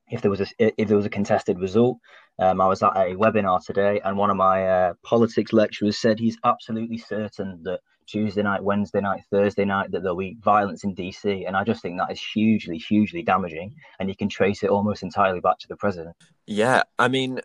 if 0.09 0.21
there 0.21 0.31
was 0.31 0.41
a 0.41 0.47
if 0.59 0.87
there 0.87 0.97
was 0.97 1.05
a 1.05 1.09
contested 1.09 1.59
result. 1.59 1.97
Um, 2.39 2.61
I 2.61 2.67
was 2.67 2.81
at 2.83 2.95
a 2.95 3.15
webinar 3.15 3.63
today, 3.63 4.01
and 4.03 4.17
one 4.17 4.29
of 4.29 4.37
my 4.37 4.67
uh, 4.67 4.93
politics 5.03 5.53
lecturers 5.53 5.97
said 5.97 6.19
he's 6.19 6.37
absolutely 6.43 6.97
certain 6.97 7.61
that 7.63 7.79
Tuesday 8.07 8.41
night, 8.41 8.63
Wednesday 8.63 9.01
night, 9.01 9.21
Thursday 9.29 9.65
night 9.65 9.91
that 9.91 10.01
there'll 10.01 10.17
be 10.17 10.37
violence 10.41 10.83
in 10.83 10.95
DC, 10.95 11.47
and 11.47 11.55
I 11.55 11.63
just 11.63 11.81
think 11.81 11.97
that 11.97 12.11
is 12.11 12.21
hugely, 12.21 12.77
hugely 12.77 13.21
damaging, 13.23 13.75
and 13.99 14.09
you 14.09 14.15
can 14.15 14.29
trace 14.29 14.63
it 14.63 14.69
almost 14.69 15.03
entirely 15.03 15.39
back 15.39 15.59
to 15.59 15.67
the 15.67 15.75
president. 15.75 16.15
Yeah, 16.45 16.83
I 16.99 17.07
mean, 17.07 17.41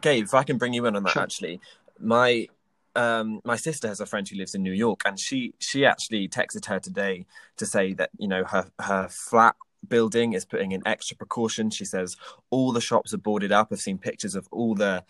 Gabe, 0.00 0.24
if 0.24 0.34
I 0.34 0.42
can 0.42 0.58
bring 0.58 0.74
you 0.74 0.86
in 0.86 0.96
on 0.96 1.02
that, 1.04 1.12
sure. 1.12 1.22
actually, 1.22 1.60
my 1.98 2.48
um, 2.96 3.40
my 3.44 3.56
sister 3.56 3.88
has 3.88 4.00
a 4.00 4.06
friend 4.06 4.28
who 4.28 4.36
lives 4.36 4.54
in 4.54 4.62
New 4.62 4.72
York, 4.72 5.00
and 5.04 5.18
she 5.18 5.54
she 5.58 5.84
actually 5.84 6.28
texted 6.28 6.66
her 6.66 6.78
today 6.78 7.26
to 7.56 7.66
say 7.66 7.92
that 7.94 8.10
you 8.18 8.28
know 8.28 8.44
her 8.44 8.70
her 8.80 9.08
flat 9.08 9.56
building 9.84 10.32
is 10.32 10.44
putting 10.44 10.72
in 10.72 10.86
extra 10.86 11.16
precautions. 11.16 11.74
She 11.74 11.84
says 11.84 12.16
all 12.50 12.72
the 12.72 12.80
shops 12.80 13.14
are 13.14 13.18
boarded 13.18 13.52
up. 13.52 13.68
I've 13.70 13.80
seen 13.80 13.98
pictures 13.98 14.34
of 14.34 14.48
all 14.50 14.74
the 14.74 15.04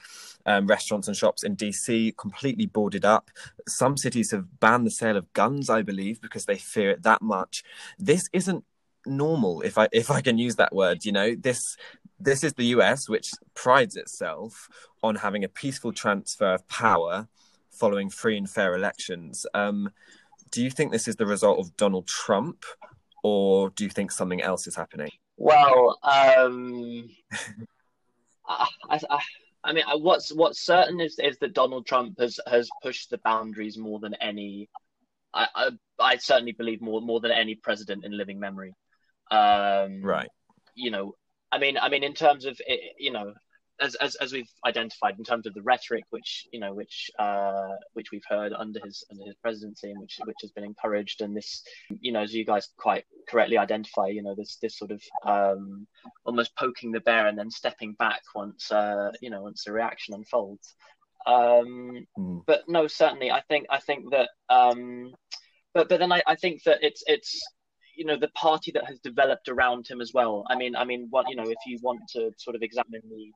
um, 0.47 0.67
restaurants 0.67 1.09
and 1.09 1.17
shops 1.17 1.43
in 1.43 1.57
DC 1.57 2.17
completely 2.17 2.67
boarded 2.67 3.05
up. 3.05 3.31
Some 3.69 3.97
cities 3.97 4.31
have 4.31 4.61
banned 4.61 4.87
the 4.87 4.91
sale 4.91 5.17
of 5.17 5.33
guns, 5.33 5.71
I 5.71 5.83
believe, 5.83 6.21
because 6.21 6.47
they 6.47 6.57
fear 6.57 6.91
it 6.91 7.03
that 7.03 7.23
much. 7.23 7.63
This 7.99 8.29
isn't 8.33 8.65
normal 9.07 9.61
if 9.61 9.77
i 9.77 9.87
if 9.93 10.11
i 10.11 10.23
can 10.23 10.39
use 10.39 10.57
that 10.57 10.75
word 10.75 11.05
you 11.05 11.13
know 11.13 11.35
this 11.35 11.77
this 12.19 12.43
is 12.43 12.55
the 12.55 12.65
us 12.65 13.07
which 13.07 13.33
prides 13.53 13.97
itself 13.97 14.67
on 15.03 15.15
having 15.17 15.45
a 15.45 15.49
peaceful 15.49 15.93
transfer 15.93 16.55
of 16.55 16.67
power 16.69 17.29
following 17.75 18.09
free 18.09 18.37
and 18.37 18.49
fair 18.49 18.75
elections. 18.75 19.47
Um, 19.53 19.91
do 20.51 20.63
you 20.63 20.71
think 20.71 20.93
this 20.93 21.09
is 21.09 21.17
the 21.17 21.27
result 21.27 21.59
of 21.59 21.77
Donald 21.77 22.07
Trump, 22.07 22.65
or 23.25 23.71
do 23.71 23.85
you 23.85 23.91
think 23.91 24.13
something 24.13 24.43
else 24.43 24.67
is 24.67 24.77
happening? 24.77 25.09
Well, 25.39 25.99
um, 26.03 27.09
I, 28.47 28.69
I, 28.91 29.21
I, 29.65 29.73
mean, 29.73 29.85
what's 29.97 30.33
what's 30.33 30.61
certain 30.61 31.01
is 31.01 31.19
is 31.19 31.39
that 31.39 31.55
Donald 31.55 31.87
Trump 31.87 32.21
has 32.21 32.39
has 32.47 32.69
pushed 32.83 33.11
the 33.11 33.19
boundaries 33.25 33.79
more 33.79 33.99
than 33.99 34.15
any. 34.21 34.69
I, 35.33 35.49
I, 35.55 35.71
I 35.99 36.17
certainly 36.19 36.53
believe 36.53 36.83
more 36.83 37.01
more 37.01 37.19
than 37.19 37.33
any 37.33 37.55
president 37.55 38.05
in 38.05 38.17
living 38.17 38.39
memory. 38.39 38.75
Um, 39.31 40.03
right. 40.03 40.29
You 40.75 40.91
know, 40.91 41.15
I 41.51 41.59
mean, 41.59 41.79
I 41.79 41.89
mean, 41.89 42.05
in 42.05 42.13
terms 42.13 42.45
of 42.45 42.61
you 42.99 43.11
know, 43.11 43.33
as, 43.81 43.95
as, 43.97 44.15
as 44.17 44.33
we've 44.33 44.51
identified 44.65 45.19
in 45.19 45.25
terms 45.25 45.47
of 45.47 45.55
the 45.55 45.63
rhetoric, 45.63 46.05
which 46.11 46.47
you 46.53 46.61
know, 46.61 46.73
which 46.73 47.11
uh, 47.19 47.71
which 47.95 48.11
we've 48.13 48.25
heard 48.29 48.53
under 48.53 48.81
his 48.85 49.05
under 49.11 49.25
his 49.25 49.35
presidency, 49.43 49.91
and 49.91 50.01
which 50.01 50.19
which 50.25 50.37
has 50.43 50.53
been 50.53 50.65
encouraged, 50.65 51.21
and 51.21 51.37
this, 51.37 51.63
you 52.01 52.13
know, 52.13 52.21
as 52.21 52.33
you 52.33 52.45
guys 52.45 52.69
quite 52.77 53.05
correctly 53.29 53.59
identify, 53.59 54.07
you 54.07 54.23
know, 54.23 54.35
this 54.35 54.59
this 54.63 54.79
sort 54.79 54.93
of 54.93 55.03
um, 55.27 55.87
almost 56.25 56.57
poking 56.57 56.93
the 56.93 57.01
bear 57.01 57.27
and 57.27 57.37
then 57.37 57.51
stepping 57.51 57.95
back 57.95 58.23
once 58.35 58.71
uh, 58.71 59.11
you 59.21 59.31
know 59.31 59.43
once 59.43 59.65
the 59.65 59.73
reaction 59.73 60.15
unfolds. 60.15 60.75
Um, 61.27 62.07
mm. 62.19 62.43
But 62.47 62.63
no, 62.69 62.87
certainly, 62.87 63.31
I 63.31 63.41
think 63.41 63.67
I 63.71 63.81
think 63.81 64.11
that. 64.13 64.31
Um, 64.49 65.15
but 65.73 65.89
but 65.89 65.99
then 65.99 66.13
I, 66.13 66.23
I 66.27 66.37
think 66.37 66.63
that 66.65 66.79
it's 66.83 67.03
it's 67.07 67.43
you 67.97 68.05
know 68.05 68.17
the 68.17 68.29
party 68.29 68.71
that 68.73 68.87
has 68.87 69.01
developed 69.01 69.49
around 69.49 69.89
him 69.89 70.01
as 70.01 70.13
well. 70.15 70.45
I 70.49 70.57
mean, 70.57 70.77
I 70.77 70.85
mean, 70.85 71.09
what 71.11 71.29
you 71.29 71.37
know, 71.37 71.49
if 71.49 71.59
you 71.67 71.79
want 71.83 72.01
to 72.11 72.31
sort 72.39 72.55
of 72.55 72.63
examine 72.63 73.03
the 73.09 73.33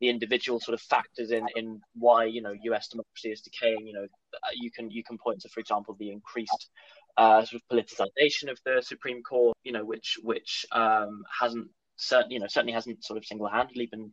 the 0.00 0.08
individual 0.08 0.60
sort 0.60 0.74
of 0.74 0.80
factors 0.80 1.30
in 1.30 1.46
in 1.56 1.80
why 1.94 2.24
you 2.24 2.42
know 2.42 2.54
U.S. 2.64 2.88
democracy 2.88 3.30
is 3.30 3.40
decaying. 3.40 3.86
You 3.86 3.92
know, 3.94 4.06
uh, 4.34 4.50
you 4.54 4.70
can 4.70 4.90
you 4.90 5.02
can 5.02 5.18
point 5.18 5.40
to, 5.40 5.48
for 5.48 5.60
example, 5.60 5.96
the 5.98 6.12
increased 6.12 6.70
uh, 7.16 7.44
sort 7.44 7.62
of 7.62 7.76
politicization 7.76 8.50
of 8.50 8.58
the 8.64 8.82
Supreme 8.82 9.22
Court. 9.22 9.56
You 9.64 9.72
know, 9.72 9.84
which 9.84 10.18
which 10.22 10.66
um, 10.72 11.22
hasn't 11.40 11.68
certainly 11.96 12.34
you 12.34 12.40
know 12.40 12.46
certainly 12.48 12.72
hasn't 12.72 13.04
sort 13.04 13.18
of 13.18 13.24
single 13.24 13.48
handedly 13.48 13.86
been 13.86 14.12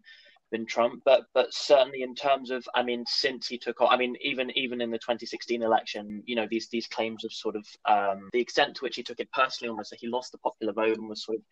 been 0.52 0.66
Trump, 0.66 1.02
but 1.06 1.24
but 1.34 1.54
certainly 1.54 2.02
in 2.02 2.16
terms 2.16 2.52
of, 2.52 2.68
I 2.76 2.84
mean, 2.84 3.04
since 3.08 3.48
he 3.48 3.58
took, 3.58 3.78
I 3.82 3.98
mean, 3.98 4.16
even 4.22 4.52
even 4.56 4.82
in 4.82 4.92
the 4.92 4.98
2016 4.98 5.62
election, 5.62 6.24
you 6.26 6.36
know, 6.36 6.48
these 6.50 6.70
these 6.70 6.88
claims 6.88 7.24
of 7.24 7.34
sort 7.34 7.56
of 7.56 7.66
um, 7.86 8.30
the 8.32 8.40
extent 8.40 8.76
to 8.76 8.84
which 8.84 8.96
he 8.96 9.04
took 9.04 9.20
it 9.20 9.32
personally, 9.32 9.70
almost 9.70 9.90
that 9.90 10.00
he 10.00 10.08
lost 10.08 10.32
the 10.32 10.38
popular 10.40 10.74
vote 10.74 10.98
and 10.98 11.10
was 11.10 11.26
sort 11.26 11.38
of 11.38 11.44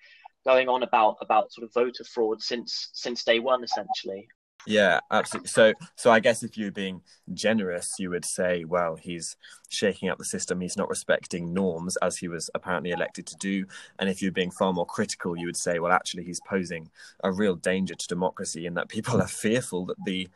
going 0.45 0.69
on 0.69 0.83
about 0.83 1.17
about 1.21 1.51
sort 1.51 1.65
of 1.65 1.73
voter 1.73 2.03
fraud 2.03 2.41
since 2.41 2.89
since 2.93 3.23
day 3.23 3.39
one, 3.39 3.63
essentially. 3.63 4.27
Yeah, 4.65 4.99
absolutely. 5.11 5.49
So, 5.49 5.73
so 5.95 6.11
I 6.11 6.19
guess 6.19 6.43
if 6.43 6.57
you're 6.57 6.71
being 6.71 7.01
generous, 7.33 7.95
you 7.99 8.09
would 8.09 8.25
say, 8.25 8.63
well, 8.63 8.95
he's 8.95 9.35
shaking 9.69 10.09
up 10.09 10.17
the 10.17 10.25
system. 10.25 10.61
He's 10.61 10.77
not 10.77 10.89
respecting 10.89 11.53
norms 11.53 11.97
as 11.97 12.17
he 12.17 12.27
was 12.27 12.49
apparently 12.55 12.91
elected 12.91 13.25
to 13.27 13.35
do. 13.37 13.65
And 13.99 14.09
if 14.09 14.21
you're 14.21 14.31
being 14.31 14.51
far 14.51 14.71
more 14.73 14.85
critical, 14.85 15.37
you 15.37 15.45
would 15.45 15.57
say, 15.57 15.79
well, 15.79 15.91
actually, 15.91 16.23
he's 16.23 16.39
posing 16.41 16.89
a 17.23 17.31
real 17.31 17.55
danger 17.55 17.95
to 17.95 18.07
democracy 18.07 18.65
in 18.65 18.75
that 18.75 18.89
people 18.89 19.21
are 19.21 19.27
fearful 19.27 19.85
that 19.87 19.97
the 20.05 20.29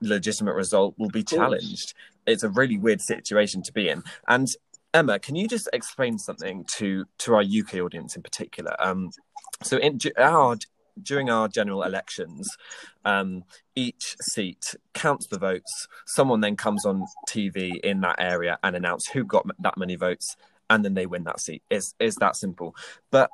legitimate 0.00 0.54
result 0.54 0.94
will 0.98 1.10
be 1.10 1.22
challenged. 1.22 1.94
It's 2.26 2.42
a 2.42 2.48
really 2.48 2.78
weird 2.78 3.00
situation 3.00 3.62
to 3.62 3.72
be 3.72 3.88
in. 3.88 4.02
And 4.26 4.48
Emma, 4.92 5.18
can 5.18 5.36
you 5.36 5.46
just 5.46 5.68
explain 5.72 6.18
something 6.18 6.64
to 6.76 7.04
to 7.18 7.34
our 7.34 7.42
UK 7.42 7.74
audience 7.74 8.16
in 8.16 8.22
particular? 8.22 8.74
Um, 8.78 9.10
so 9.62 9.76
in 9.78 9.98
our 10.16 10.56
during 11.02 11.30
our 11.30 11.48
general 11.48 11.82
elections, 11.82 12.56
um, 13.04 13.44
each 13.74 14.16
seat 14.20 14.74
counts 14.94 15.26
the 15.26 15.38
votes. 15.38 15.88
Someone 16.06 16.40
then 16.40 16.56
comes 16.56 16.84
on 16.84 17.06
TV 17.28 17.78
in 17.80 18.00
that 18.00 18.16
area 18.18 18.58
and 18.62 18.76
announce 18.76 19.06
who 19.06 19.24
got 19.24 19.46
that 19.60 19.78
many 19.78 19.96
votes, 19.96 20.36
and 20.68 20.84
then 20.84 20.94
they 20.94 21.06
win 21.06 21.24
that 21.24 21.40
seat. 21.40 21.62
It's, 21.70 21.94
it's 22.00 22.18
that 22.18 22.36
simple. 22.36 22.74
But 23.10 23.30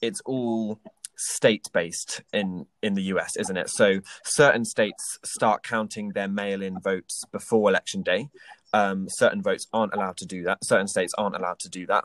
it's 0.00 0.20
all 0.24 0.78
state 1.16 1.68
based 1.72 2.22
in 2.32 2.66
in 2.82 2.94
the 2.94 3.02
US, 3.14 3.36
isn't 3.36 3.56
it? 3.56 3.70
So 3.70 4.00
certain 4.24 4.64
states 4.64 5.18
start 5.24 5.62
counting 5.62 6.10
their 6.10 6.28
mail 6.28 6.62
in 6.62 6.80
votes 6.80 7.22
before 7.32 7.68
election 7.70 8.02
day, 8.02 8.28
um, 8.74 9.06
certain 9.08 9.40
votes 9.40 9.68
aren't 9.72 9.94
allowed 9.94 10.16
to 10.16 10.26
do 10.26 10.42
that. 10.42 10.58
Certain 10.64 10.88
states 10.88 11.14
aren't 11.16 11.36
allowed 11.36 11.60
to 11.60 11.68
do 11.68 11.86
that. 11.86 12.04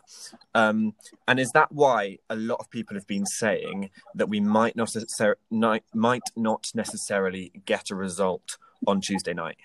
Um, 0.54 0.94
and 1.28 1.40
is 1.40 1.50
that 1.56 1.72
why 1.72 2.20
a 2.30 2.36
lot 2.36 2.60
of 2.60 2.70
people 2.70 2.96
have 2.96 3.08
been 3.08 3.26
saying 3.26 3.90
that 4.14 4.30
we 4.30 4.40
might 4.40 4.76
not 4.76 4.96
might 5.50 6.24
not 6.36 6.68
necessarily 6.76 7.52
get 7.66 7.90
a 7.90 7.96
result 7.96 8.58
on 8.86 9.02
Tuesday 9.02 9.34
night? 9.34 9.58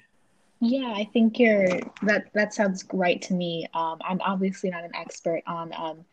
Yeah, 0.60 0.94
I 0.96 1.04
think 1.12 1.38
you're 1.38 1.78
that. 2.04 2.32
That 2.32 2.54
sounds 2.54 2.86
right 2.90 3.20
to 3.20 3.34
me. 3.34 3.66
Um, 3.74 3.98
I'm 4.00 4.22
obviously 4.22 4.70
not 4.70 4.84
an 4.84 4.94
expert 4.94 5.42
on 5.46 5.74
um, 5.74 6.06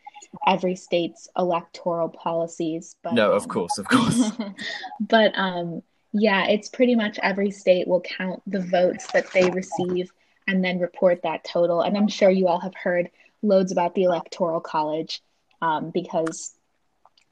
every 0.47 0.75
state's 0.75 1.27
electoral 1.38 2.10
policies, 2.10 2.95
but 3.03 3.13
no, 3.13 3.31
of 3.31 3.43
um, 3.43 3.49
course, 3.49 3.77
of 3.77 3.88
course. 3.88 4.31
but 4.99 5.31
um, 5.36 5.81
yeah, 6.13 6.47
it's 6.47 6.69
pretty 6.69 6.95
much 6.95 7.19
every 7.21 7.51
state 7.51 7.88
will 7.88 8.01
count 8.01 8.41
the 8.47 8.62
votes 8.62 9.07
that 9.13 9.31
they 9.31 9.49
receive 9.49 10.12
and 10.47 10.63
then 10.63 10.79
report 10.79 11.21
that 11.23 11.43
total. 11.43 11.81
And 11.81 11.97
I'm 11.97 12.07
sure 12.07 12.29
you 12.29 12.47
all 12.47 12.60
have 12.60 12.75
heard 12.75 13.10
loads 13.41 13.71
about 13.71 13.95
the 13.95 14.03
Electoral 14.03 14.60
College 14.60 15.21
um, 15.62 15.91
because 15.91 16.53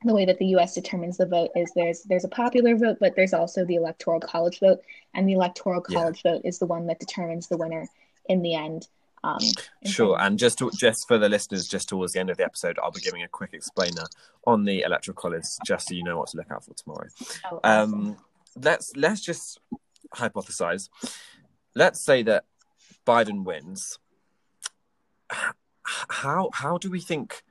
the 0.03 0.13
way 0.13 0.25
that 0.25 0.37
the 0.39 0.47
US 0.47 0.75
determines 0.75 1.17
the 1.17 1.25
vote 1.25 1.51
is 1.55 1.71
there's 1.75 2.03
there's 2.03 2.23
a 2.23 2.29
popular 2.29 2.75
vote, 2.75 2.97
but 2.99 3.15
there's 3.15 3.33
also 3.33 3.65
the 3.65 3.75
electoral 3.75 4.19
college 4.19 4.59
vote, 4.59 4.79
and 5.13 5.27
the 5.27 5.33
electoral 5.33 5.81
college 5.81 6.21
yeah. 6.23 6.33
vote 6.33 6.41
is 6.45 6.59
the 6.59 6.65
one 6.65 6.87
that 6.87 6.99
determines 6.99 7.47
the 7.47 7.57
winner 7.57 7.87
in 8.27 8.41
the 8.41 8.55
end. 8.55 8.87
Um, 9.23 9.39
sure, 9.85 10.17
and 10.19 10.39
just 10.39 10.59
to, 10.59 10.71
just 10.77 11.07
for 11.07 11.17
the 11.17 11.29
listeners, 11.29 11.67
just 11.67 11.89
towards 11.89 12.13
the 12.13 12.19
end 12.19 12.29
of 12.29 12.37
the 12.37 12.45
episode, 12.45 12.79
I'll 12.81 12.91
be 12.91 13.01
giving 13.01 13.23
a 13.23 13.27
quick 13.27 13.53
explainer 13.53 14.05
on 14.45 14.63
the 14.63 14.81
electoral 14.81 15.15
college, 15.15 15.43
just 15.65 15.89
so 15.89 15.93
you 15.93 16.03
know 16.03 16.17
what 16.17 16.29
to 16.29 16.37
look 16.37 16.51
out 16.51 16.63
for 16.63 16.73
tomorrow. 16.73 17.07
Oh, 17.51 17.59
awesome. 17.63 17.93
um, 17.93 18.17
let's 18.55 18.95
let's 18.95 19.21
just 19.21 19.59
hypothesize. 20.15 20.89
Let's 21.75 21.99
say 21.99 22.23
that 22.23 22.45
Biden 23.05 23.43
wins. 23.43 23.99
How 25.29 26.49
how 26.53 26.77
do 26.77 26.89
we 26.89 26.99
think 26.99 27.43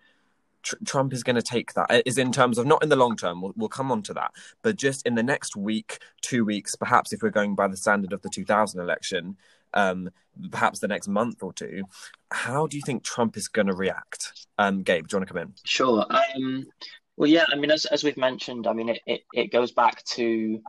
tr- 0.62 0.76
Trump 0.84 1.12
is 1.12 1.22
going 1.22 1.36
to 1.36 1.42
take 1.42 1.74
that? 1.74 2.02
Is 2.06 2.18
in 2.18 2.32
terms 2.32 2.58
of 2.58 2.66
not 2.66 2.82
in 2.82 2.88
the 2.88 2.96
long 2.96 3.16
term. 3.16 3.42
We'll, 3.42 3.52
we'll 3.56 3.68
come 3.68 3.92
on 3.92 4.02
to 4.04 4.14
that, 4.14 4.32
but 4.62 4.76
just 4.76 5.06
in 5.06 5.14
the 5.16 5.22
next 5.22 5.56
week, 5.56 5.98
two 6.22 6.44
weeks, 6.44 6.76
perhaps 6.76 7.12
if 7.12 7.22
we're 7.22 7.30
going 7.30 7.54
by 7.54 7.68
the 7.68 7.76
standard 7.76 8.12
of 8.12 8.22
the 8.22 8.30
2000 8.30 8.80
election, 8.80 9.36
um, 9.74 10.10
perhaps 10.50 10.78
the 10.78 10.88
next 10.88 11.08
month 11.08 11.42
or 11.42 11.52
two. 11.52 11.82
How 12.30 12.66
do 12.66 12.76
you 12.76 12.82
think 12.84 13.02
Trump 13.02 13.36
is 13.36 13.48
going 13.48 13.66
to 13.66 13.74
react? 13.74 14.46
Um, 14.58 14.82
Gabe, 14.82 15.06
do 15.06 15.14
you 15.14 15.18
want 15.18 15.28
to 15.28 15.34
come 15.34 15.42
in? 15.42 15.54
Sure. 15.64 16.04
Um, 16.10 16.66
well, 17.16 17.28
yeah. 17.28 17.44
I 17.50 17.56
mean, 17.56 17.70
as 17.70 17.84
as 17.86 18.04
we've 18.04 18.16
mentioned, 18.16 18.66
I 18.66 18.72
mean, 18.72 18.90
it 18.90 19.00
it, 19.06 19.20
it 19.32 19.52
goes 19.52 19.72
back 19.72 20.04
to 20.04 20.60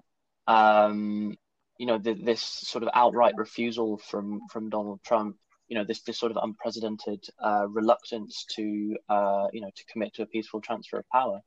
um, 0.47 1.37
you 1.77 1.85
know 1.85 1.97
the, 1.97 2.13
this 2.13 2.41
sort 2.41 2.83
of 2.83 2.89
outright 2.93 3.35
refusal 3.37 3.97
from 3.97 4.41
from 4.51 4.69
Donald 4.69 5.01
Trump. 5.03 5.37
You 5.67 5.77
know 5.77 5.83
this 5.83 6.01
this 6.01 6.19
sort 6.19 6.31
of 6.31 6.39
unprecedented 6.41 7.23
uh, 7.43 7.67
reluctance 7.67 8.45
to 8.55 8.97
uh, 9.07 9.47
you 9.53 9.61
know 9.61 9.69
to 9.75 9.83
commit 9.91 10.13
to 10.15 10.23
a 10.23 10.27
peaceful 10.27 10.61
transfer 10.61 10.99
of 10.99 11.09
power, 11.09 11.39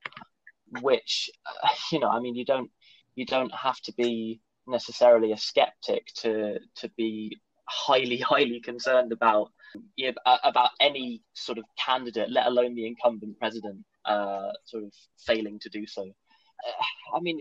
which 0.81 1.31
uh, 1.47 1.69
you 1.93 1.99
know 1.99 2.09
I 2.09 2.21
mean 2.21 2.35
you 2.35 2.45
don't 2.45 2.71
you 3.15 3.27
don't 3.27 3.55
have 3.55 3.81
to 3.83 3.93
be 3.93 4.41
necessarily 4.67 5.33
a 5.33 5.37
skeptic 5.37 6.07
to 6.17 6.59
to 6.77 6.89
be 6.97 7.41
highly 7.69 8.19
highly 8.33 8.61
concerned 8.61 9.13
about 9.13 9.51
you 9.97 10.13
know, 10.13 10.39
about 10.45 10.71
any 10.81 11.23
sort 11.35 11.59
of 11.59 11.65
candidate, 11.79 12.31
let 12.31 12.47
alone 12.47 12.75
the 12.75 12.87
incumbent 12.87 13.39
president, 13.39 13.85
uh, 14.05 14.51
sort 14.65 14.85
of 14.85 14.93
failing 15.27 15.59
to 15.61 15.71
do 15.71 15.87
so. 15.87 16.03
Uh, 16.03 17.17
I 17.17 17.21
mean, 17.21 17.41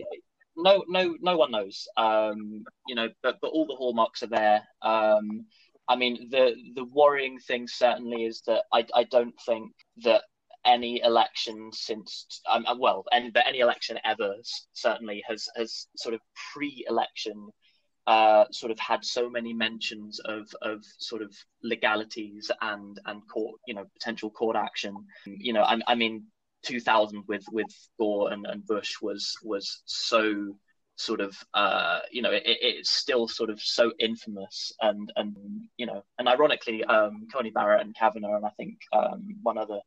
no 0.56 0.84
no 0.88 1.16
no 1.20 1.36
one 1.36 1.50
knows, 1.50 1.86
um, 1.96 2.64
you 2.86 2.94
know, 2.94 3.08
but 3.22 3.38
but 3.40 3.48
all 3.48 3.66
the 3.66 3.76
hallmarks 3.76 4.22
are 4.22 4.28
there. 4.28 4.62
Um, 4.82 5.46
I 5.88 5.96
mean, 5.96 6.28
the 6.30 6.54
the 6.74 6.84
worrying 6.84 7.38
thing 7.38 7.68
certainly 7.68 8.24
is 8.24 8.42
that 8.46 8.64
I 8.72 8.86
I 8.94 9.04
don't 9.04 9.38
think 9.44 9.72
that 10.04 10.22
any 10.64 11.00
election 11.02 11.70
since 11.72 12.42
um, 12.50 12.64
uh, 12.66 12.76
well, 12.78 13.04
but 13.32 13.46
any 13.46 13.60
election 13.60 13.98
ever 14.04 14.34
certainly 14.72 15.22
has 15.28 15.48
has 15.56 15.86
sort 15.96 16.14
of 16.14 16.20
pre-election 16.52 17.48
uh, 18.06 18.44
sort 18.50 18.72
of 18.72 18.78
had 18.78 19.04
so 19.04 19.30
many 19.30 19.52
mentions 19.52 20.20
of 20.20 20.48
of 20.62 20.84
sort 20.98 21.22
of 21.22 21.34
legalities 21.62 22.50
and 22.60 22.98
and 23.06 23.22
court 23.28 23.60
you 23.66 23.74
know 23.74 23.84
potential 23.98 24.30
court 24.30 24.56
action. 24.56 24.94
You 25.26 25.52
know, 25.52 25.62
I, 25.62 25.78
I 25.86 25.94
mean, 25.94 26.24
2000 26.64 27.24
with 27.28 27.44
with 27.52 27.72
Gore 27.98 28.32
and, 28.32 28.46
and 28.46 28.66
Bush 28.66 28.94
was 29.00 29.32
was 29.42 29.82
so 29.84 30.56
sort 30.96 31.20
of 31.20 31.36
uh, 31.54 32.00
you 32.10 32.22
know 32.22 32.30
it, 32.30 32.42
it's 32.44 32.90
still 32.90 33.28
sort 33.28 33.50
of 33.50 33.60
so 33.60 33.92
infamous 33.98 34.72
and 34.80 35.12
and 35.16 35.36
you 35.76 35.86
know 35.86 36.04
and 36.18 36.28
ironically 36.28 36.84
um, 36.84 37.26
Coney 37.32 37.50
Barrett 37.50 37.84
and 37.84 37.94
Kavanaugh 37.96 38.36
and 38.36 38.46
I 38.46 38.50
think 38.56 38.78
um, 38.92 39.36
one 39.42 39.58
other 39.58 39.80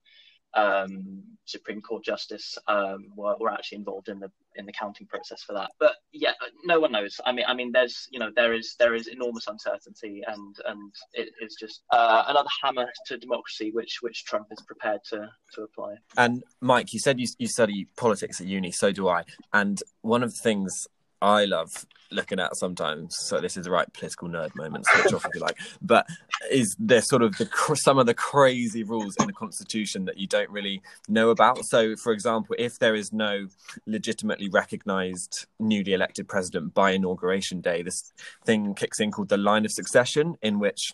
um, 0.55 1.23
Supreme 1.45 1.81
Court 1.81 2.03
justice 2.03 2.57
um, 2.67 3.07
were, 3.15 3.35
were 3.39 3.51
actually 3.51 3.77
involved 3.77 4.09
in 4.09 4.19
the 4.19 4.31
in 4.55 4.65
the 4.65 4.71
counting 4.71 5.05
process 5.05 5.43
for 5.43 5.53
that. 5.53 5.71
But 5.79 5.93
yeah, 6.11 6.31
no 6.63 6.79
one 6.79 6.91
knows. 6.91 7.19
I 7.25 7.31
mean, 7.31 7.45
I 7.47 7.53
mean, 7.53 7.71
there's 7.71 8.07
you 8.11 8.19
know 8.19 8.31
there 8.35 8.53
is 8.53 8.75
there 8.79 8.95
is 8.95 9.07
enormous 9.07 9.47
uncertainty, 9.47 10.23
and 10.27 10.55
and 10.65 10.93
it 11.13 11.29
is 11.41 11.55
just 11.55 11.81
uh, 11.91 12.23
another 12.27 12.49
hammer 12.63 12.87
to 13.07 13.17
democracy, 13.17 13.71
which 13.71 13.99
which 14.01 14.25
Trump 14.25 14.47
is 14.51 14.61
prepared 14.65 15.01
to 15.09 15.29
to 15.53 15.63
apply. 15.63 15.95
And 16.17 16.43
Mike, 16.61 16.93
you 16.93 16.99
said 16.99 17.19
you 17.19 17.27
you 17.37 17.47
study 17.47 17.87
politics 17.95 18.41
at 18.41 18.47
uni, 18.47 18.71
so 18.71 18.91
do 18.91 19.07
I. 19.07 19.23
And 19.53 19.81
one 20.01 20.23
of 20.23 20.33
the 20.33 20.39
things 20.39 20.87
I 21.21 21.45
love 21.45 21.85
looking 22.11 22.39
at 22.39 22.55
sometimes. 22.55 23.15
So 23.17 23.39
this 23.39 23.57
is 23.57 23.65
the 23.65 23.71
right 23.71 23.91
political 23.93 24.27
nerd 24.27 24.55
moment, 24.55 24.85
switch 24.85 25.13
off 25.13 25.25
if 25.25 25.35
you 25.35 25.41
like. 25.41 25.57
But 25.81 26.07
is 26.51 26.75
there 26.79 27.01
sort 27.01 27.21
of 27.21 27.37
the 27.37 27.49
some 27.75 27.97
of 27.97 28.05
the 28.05 28.13
crazy 28.13 28.83
rules 28.83 29.15
in 29.19 29.27
the 29.27 29.33
constitution 29.33 30.05
that 30.05 30.17
you 30.17 30.27
don't 30.27 30.49
really 30.49 30.81
know 31.07 31.29
about? 31.29 31.65
So, 31.65 31.95
for 31.95 32.11
example, 32.11 32.55
if 32.59 32.79
there 32.79 32.95
is 32.95 33.11
no 33.11 33.47
legitimately 33.85 34.49
recognised 34.49 35.47
newly 35.59 35.93
elected 35.93 36.27
president 36.27 36.73
by 36.73 36.91
inauguration 36.91 37.61
day, 37.61 37.81
this 37.81 38.13
thing 38.45 38.73
kicks 38.75 38.99
in 38.99 39.11
called 39.11 39.29
the 39.29 39.37
line 39.37 39.65
of 39.65 39.71
succession, 39.71 40.35
in 40.41 40.59
which 40.59 40.93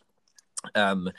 um, 0.75 1.11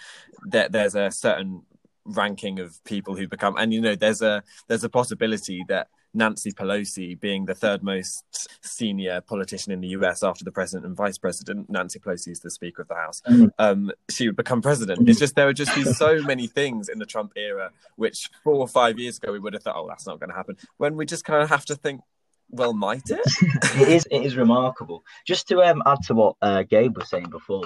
there, 0.44 0.68
there's 0.68 0.94
a 0.94 1.11
certain 1.11 1.62
ranking 2.05 2.59
of 2.59 2.83
people 2.85 3.16
who 3.16 3.28
become, 3.28 3.57
and 3.57 3.72
you 3.72 3.81
know, 3.81 3.94
there's 3.94 4.22
a 4.22 4.42
there's 4.68 4.85
a 4.85 4.88
possibility 4.88 5.64
that 5.68 5.88
Nancy 6.14 6.53
Pelosi 6.53 7.18
being 7.18 7.46
the 7.46 7.55
third 7.55 7.83
most 7.83 8.25
senior 8.61 9.20
politician 9.20 9.72
in 9.72 9.81
the 9.81 9.88
US 9.88 10.22
after 10.22 10.44
the 10.44 10.53
president 10.53 10.87
and 10.87 10.96
vice 10.96 11.18
president. 11.18 11.70
Nancy 11.70 11.98
Pelosi 11.98 12.29
is 12.29 12.40
the 12.40 12.51
Speaker 12.51 12.83
of 12.83 12.88
the 12.88 12.94
House. 12.94 13.22
Mm-hmm. 13.29 13.46
Um, 13.59 13.92
she 14.11 14.29
would 14.29 14.37
become 14.37 14.62
president. 14.62 15.09
It's 15.09 15.18
just 15.18 15.35
there 15.35 15.46
would 15.46 15.57
just 15.57 15.75
be 15.75 15.85
so 15.85 16.20
many 16.22 16.46
things 16.46 16.88
in 16.88 16.98
the 16.98 17.07
Trump 17.07 17.33
era 17.37 17.70
which 17.96 18.31
four 18.44 18.55
or 18.55 18.68
five 18.68 18.98
years 18.98 19.18
ago 19.18 19.33
we 19.33 19.38
would 19.38 19.55
have 19.55 19.62
thought, 19.62 19.77
oh, 19.77 19.88
that's 19.88 20.07
not 20.07 20.20
going 20.20 20.31
to 20.31 20.37
happen. 20.37 20.57
When 20.77 20.96
we 20.96 21.07
just 21.07 21.25
kind 21.25 21.42
of 21.42 21.48
have 21.48 21.64
to 21.66 21.75
think, 21.75 22.03
well, 22.51 22.75
might 22.75 23.09
it? 23.09 23.20
it 23.81 23.88
is. 23.88 24.07
It 24.11 24.25
is 24.25 24.37
remarkable. 24.37 25.05
Just 25.27 25.48
to 25.48 25.62
um, 25.62 25.83
add 25.87 26.03
to 26.05 26.14
what 26.14 26.37
uh, 26.42 26.62
Gabe 26.64 26.96
was 26.96 27.09
saying 27.09 27.31
before, 27.31 27.64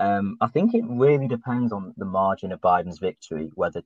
um, 0.00 0.36
I 0.40 0.48
think 0.48 0.74
it 0.74 0.84
really 0.88 1.28
depends 1.28 1.72
on 1.72 1.92
the 1.98 2.06
margin 2.06 2.52
of 2.52 2.60
Biden's 2.60 2.98
victory, 2.98 3.50
whether 3.54 3.82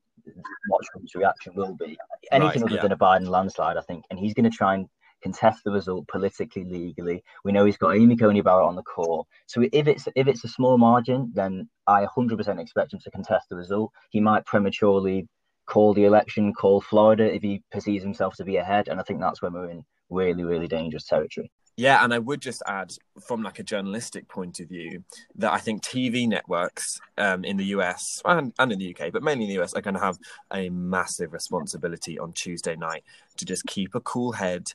what 0.69 0.85
Trump's 0.85 1.15
reaction 1.15 1.55
will 1.57 1.75
be. 1.75 1.99
Anything 2.31 2.63
right, 2.63 2.71
other 2.71 2.77
yeah. 2.77 2.83
than 2.83 2.93
a 2.93 2.97
Biden 2.97 3.29
landslide, 3.29 3.77
I 3.77 3.83
think, 3.83 4.05
and 4.11 4.19
he's 4.19 4.33
going 4.33 4.49
to 4.49 4.57
try 4.57 4.75
and 4.75 4.89
contest 5.25 5.65
the 5.65 5.73
result 5.73 6.07
politically, 6.07 6.65
legally. 6.65 7.25
We 7.45 7.51
know 7.51 7.65
he's 7.65 7.77
got 7.77 7.97
Amy 7.97 8.17
Coney 8.17 8.43
Barrett 8.43 8.67
on 8.67 8.77
the 8.77 8.83
court, 8.83 9.27
so 9.47 9.65
if 9.73 9.89
it's 9.89 10.07
if 10.15 10.29
it's 10.29 10.45
a 10.45 10.49
small 10.49 10.79
margin, 10.79 11.33
then 11.35 11.69
I 11.87 12.07
100% 12.07 12.61
expect 12.61 12.93
him 12.93 13.01
to 13.01 13.11
contest 13.11 13.49
the 13.51 13.57
result. 13.57 13.91
He 14.11 14.21
might 14.21 14.47
prematurely 14.47 15.27
call 15.67 15.95
the 15.95 16.05
election, 16.05 16.53
call 16.53 16.81
Florida 16.81 17.35
if 17.35 17.43
he 17.43 17.63
perceives 17.73 18.05
himself 18.05 18.35
to 18.37 18.45
be 18.45 18.57
ahead, 18.57 18.87
and 18.87 19.01
I 19.01 19.03
think 19.03 19.21
that's 19.21 19.43
when 19.43 19.55
we're 19.55 19.71
in 19.71 19.85
really, 20.11 20.45
really 20.45 20.69
dangerous 20.69 21.07
territory. 21.07 21.51
Yeah, 21.77 22.05
and 22.05 22.15
I 22.15 22.21
would 22.21 22.41
just 22.41 22.63
add, 22.67 22.93
from 23.27 23.43
like 23.43 23.59
a 23.59 23.65
journalistic 23.65 24.29
point 24.29 24.61
of 24.61 24.69
view, 24.69 25.03
that 25.35 25.53
I 25.53 25.59
think 25.59 25.83
TV 25.83 26.29
networks 26.29 27.01
um, 27.19 27.45
in 27.45 27.57
the 27.57 27.65
US 27.67 28.23
and, 28.25 28.53
and 28.61 28.73
in 28.73 28.79
the 28.79 28.95
UK, 28.95 29.13
but 29.13 29.25
mainly 29.25 29.45
in 29.45 29.51
the 29.51 29.63
US, 29.63 29.75
are 29.75 29.81
going 29.81 29.95
to 29.95 30.01
have 30.01 30.19
a 30.53 30.69
massive 30.69 31.33
responsibility 31.33 32.17
on 32.19 32.33
Tuesday 32.33 32.77
night 32.77 33.03
to 33.39 33.45
just 33.45 33.67
keep 33.67 33.95
a 33.95 34.01
cool 34.01 34.33
head, 34.33 34.69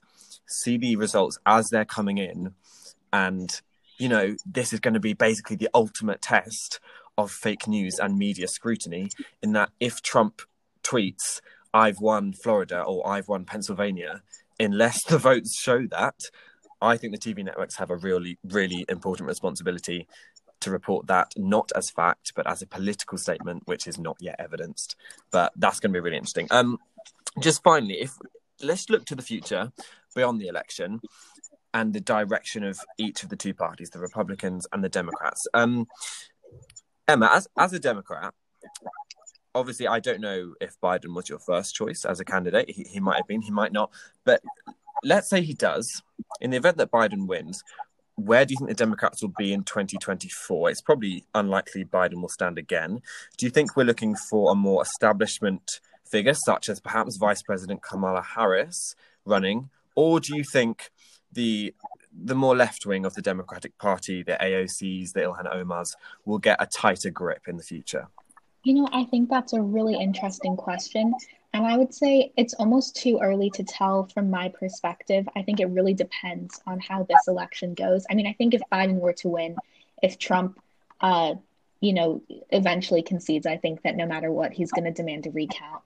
see 0.46 0.78
the 0.78 0.98
results 0.98 1.40
as 1.46 1.70
they're 1.70 1.86
coming 1.86 2.18
in, 2.18 2.54
and 3.14 3.62
you 3.98 4.10
know 4.10 4.36
this 4.46 4.74
is 4.74 4.80
going 4.80 4.94
to 4.94 5.00
be 5.00 5.14
basically 5.14 5.56
the 5.56 5.70
ultimate 5.74 6.22
test 6.22 6.80
of 7.18 7.32
fake 7.32 7.68
news 7.68 7.98
and 7.98 8.18
media 8.18 8.48
scrutiny. 8.48 9.10
In 9.42 9.54
that, 9.54 9.70
if 9.80 10.02
Trump 10.02 10.42
tweets, 10.84 11.40
"I've 11.74 12.00
won 12.00 12.34
Florida" 12.34 12.82
or 12.82 13.08
"I've 13.08 13.30
won 13.30 13.46
Pennsylvania," 13.46 14.22
unless 14.60 15.02
the 15.06 15.18
votes 15.18 15.58
show 15.62 15.88
that 15.88 16.16
I 16.82 16.98
think 16.98 17.14
the 17.14 17.20
TV 17.20 17.44
networks 17.44 17.76
have 17.76 17.90
a 17.90 17.98
really, 17.98 18.38
really 18.44 18.86
important 18.88 19.28
responsibility 19.28 20.08
to 20.62 20.72
report 20.72 21.08
that 21.08 21.34
not 21.38 21.72
as 21.76 21.90
fact, 21.90 22.34
but 22.36 22.48
as 22.48 22.62
a 22.62 22.68
political 22.68 23.18
statement, 23.18 23.64
which 23.66 23.88
is 23.88 23.98
not 23.98 24.18
yet 24.20 24.36
evidenced. 24.40 24.96
But 25.32 25.54
that's 25.56 25.80
going 25.80 25.92
to 25.92 25.98
be 25.98 26.02
really 26.02 26.18
interesting. 26.18 26.48
Um, 26.52 26.80
just 27.40 27.64
finally, 27.64 28.02
if 28.02 28.18
let's 28.62 28.90
look 28.90 29.06
to 29.06 29.16
the 29.16 29.22
future 29.22 29.72
beyond 30.16 30.42
the 30.42 30.48
election 30.48 31.00
and 31.74 31.94
the 31.94 32.02
direction 32.02 32.64
of 32.64 32.80
each 32.98 33.24
of 33.24 33.30
the 33.30 33.36
two 33.36 33.54
parties, 33.54 33.90
the 33.92 34.00
Republicans 34.00 34.68
and 34.74 34.84
the 34.84 34.90
Democrats. 34.90 35.48
Um, 35.54 35.88
Emma, 37.08 37.30
as 37.34 37.48
as 37.58 37.74
a 37.74 37.80
Democrat, 37.80 38.34
obviously 39.56 39.88
I 39.88 40.00
don't 40.00 40.22
know 40.22 40.54
if 40.62 40.80
Biden 40.82 41.16
was 41.16 41.30
your 41.30 41.40
first 41.40 41.76
choice 41.76 42.06
as 42.06 42.20
a 42.20 42.26
candidate. 42.26 42.70
He, 42.70 42.84
he 42.84 43.00
might 43.00 43.18
have 43.18 43.28
been, 43.28 43.42
he 43.42 43.52
might 43.52 43.72
not. 43.72 43.92
But 44.26 44.42
let's 45.04 45.30
say 45.30 45.42
he 45.42 45.54
does, 45.54 46.02
in 46.42 46.52
the 46.52 46.58
event 46.58 46.78
that 46.78 46.92
Biden 46.92 47.28
wins, 47.28 47.64
where 48.16 48.46
do 48.46 48.54
you 48.54 48.58
think 48.58 48.70
the 48.70 48.76
Democrats 48.76 49.22
will 49.22 49.34
be 49.38 49.54
in 49.54 49.64
2024? 49.64 50.70
It's 50.70 50.82
probably 50.82 51.24
unlikely 51.34 51.86
Biden 51.86 52.22
will 52.22 52.30
stand 52.30 52.58
again. 52.58 53.02
Do 53.38 53.46
you 53.46 53.50
think 53.50 53.76
we're 53.76 53.86
looking 53.86 54.16
for 54.30 54.52
a 54.52 54.56
more 54.56 54.82
establishment 54.82 55.80
figure, 56.10 56.34
such 56.34 56.70
as 56.70 56.80
perhaps 56.80 57.18
Vice 57.18 57.42
President 57.42 57.82
Kamala 57.82 58.22
Harris 58.22 58.96
running, 59.26 59.70
or 59.96 60.20
do 60.20 60.36
you 60.36 60.44
think 60.44 60.92
the 61.32 61.74
the 62.12 62.36
more 62.36 62.56
left 62.56 62.88
wing 62.88 63.06
of 63.06 63.14
the 63.14 63.22
Democratic 63.22 63.78
Party, 63.78 64.24
the 64.24 64.38
AOCs, 64.42 65.14
the 65.14 65.22
Ilhan 65.22 65.54
Omars, 65.54 65.90
will 66.26 66.40
get 66.40 66.58
a 66.60 66.66
tighter 66.66 67.12
grip 67.12 67.48
in 67.48 67.56
the 67.56 67.64
future? 67.64 68.08
You 68.64 68.74
know, 68.74 68.90
I 68.92 69.06
think 69.06 69.30
that's 69.30 69.54
a 69.54 69.62
really 69.62 69.96
interesting 69.96 70.58
question. 70.58 71.14
And 71.54 71.66
I 71.66 71.78
would 71.78 71.94
say 71.94 72.32
it's 72.38 72.54
almost 72.54 72.96
too 72.96 73.20
early 73.22 73.50
to 73.52 73.64
tell 73.64 74.06
from 74.14 74.30
my 74.30 74.50
perspective. 74.50 75.28
I 75.36 75.42
think 75.42 75.60
it 75.60 75.66
really 75.66 75.94
depends 75.94 76.62
on 76.68 76.80
how 76.80 77.04
this 77.04 77.28
election 77.28 77.74
goes. 77.74 78.06
I 78.10 78.14
mean, 78.14 78.28
I 78.28 78.34
think 78.34 78.54
if 78.54 78.62
Biden 78.72 79.00
were 79.00 79.14
to 79.14 79.30
win, 79.30 79.56
if 80.04 80.20
Trump, 80.20 80.60
uh, 81.02 81.36
you 81.82 81.94
know, 81.94 82.22
eventually 82.52 83.02
concedes, 83.02 83.48
I 83.48 83.58
think 83.58 83.82
that 83.82 83.96
no 83.96 84.06
matter 84.06 84.32
what, 84.32 84.54
he's 84.54 84.72
going 84.72 84.86
to 84.86 84.92
demand 84.92 85.26
a 85.26 85.32
recount. 85.32 85.82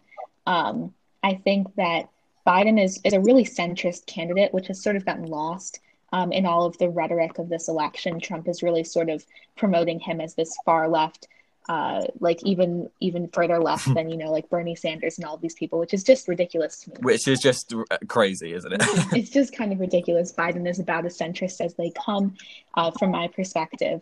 Um, 0.46 0.94
I 1.24 1.36
think 1.36 1.74
that 1.76 2.10
Biden 2.46 2.84
is, 2.84 3.00
is 3.06 3.14
a 3.14 3.22
really 3.22 3.46
centrist 3.46 4.06
candidate, 4.06 4.54
which 4.54 4.68
has 4.68 4.84
sort 4.84 4.98
of 4.98 5.06
gotten 5.06 5.28
lost 5.28 5.80
um, 6.12 6.32
in 6.34 6.46
all 6.46 6.66
of 6.66 6.78
the 6.78 6.90
rhetoric 6.90 7.40
of 7.40 7.48
this 7.48 7.70
election. 7.70 8.20
Trump 8.20 8.50
is 8.50 8.64
really 8.64 8.84
sort 8.84 9.10
of 9.10 9.26
promoting 9.56 10.00
him 10.00 10.20
as 10.20 10.36
this 10.36 10.56
far 10.66 10.90
left, 10.90 11.28
uh, 11.70 12.02
like 12.20 12.44
even 12.44 12.90
even 13.00 13.28
further 13.30 13.60
left 13.60 13.94
than 13.94 14.10
you 14.10 14.18
know, 14.18 14.32
like 14.32 14.50
Bernie 14.50 14.76
Sanders 14.76 15.18
and 15.18 15.26
all 15.26 15.38
these 15.38 15.54
people, 15.54 15.80
which 15.80 15.94
is 15.94 16.04
just 16.04 16.28
ridiculous 16.28 16.80
to 16.82 16.92
me. 16.92 16.98
Which 17.02 17.28
is 17.28 17.40
just 17.40 17.74
crazy, 18.08 18.54
isn't 18.54 18.74
it? 18.74 18.82
it's 19.14 19.30
just 19.40 19.56
kind 19.56 19.72
of 19.72 19.80
ridiculous. 19.80 20.34
Biden 20.34 20.70
is 20.70 20.80
about 20.80 21.06
as 21.06 21.18
centrist 21.18 21.62
as 21.62 21.74
they 21.76 21.92
come, 21.92 22.36
uh, 22.76 22.92
from 22.92 23.12
my 23.12 23.28
perspective. 23.28 24.02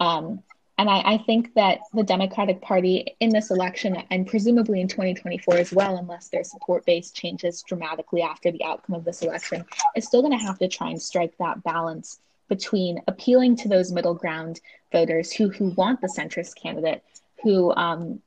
Um, 0.00 0.42
and 0.76 0.88
I, 0.88 1.00
I, 1.00 1.18
think 1.18 1.54
that 1.54 1.80
the 1.92 2.04
Democratic 2.04 2.62
Party 2.62 3.16
in 3.18 3.30
this 3.30 3.50
election, 3.50 3.96
and 4.10 4.28
presumably 4.28 4.80
in 4.80 4.86
2024 4.86 5.54
as 5.56 5.72
well, 5.72 5.96
unless 5.96 6.28
their 6.28 6.44
support 6.44 6.86
base 6.86 7.10
changes 7.10 7.62
dramatically 7.62 8.22
after 8.22 8.52
the 8.52 8.62
outcome 8.62 8.94
of 8.94 9.04
this 9.04 9.22
election, 9.22 9.64
is 9.96 10.06
still 10.06 10.22
going 10.22 10.38
to 10.38 10.44
have 10.44 10.56
to 10.60 10.68
try 10.68 10.90
and 10.90 11.02
strike 11.02 11.36
that 11.38 11.64
balance 11.64 12.20
between 12.48 13.02
appealing 13.08 13.56
to 13.56 13.68
those 13.68 13.92
middle 13.92 14.14
ground 14.14 14.60
voters 14.92 15.32
who 15.32 15.48
who 15.48 15.70
want 15.70 16.00
the 16.00 16.08
centrist 16.08 16.56
candidate, 16.56 17.02
who 17.42 17.72
um, 17.74 18.20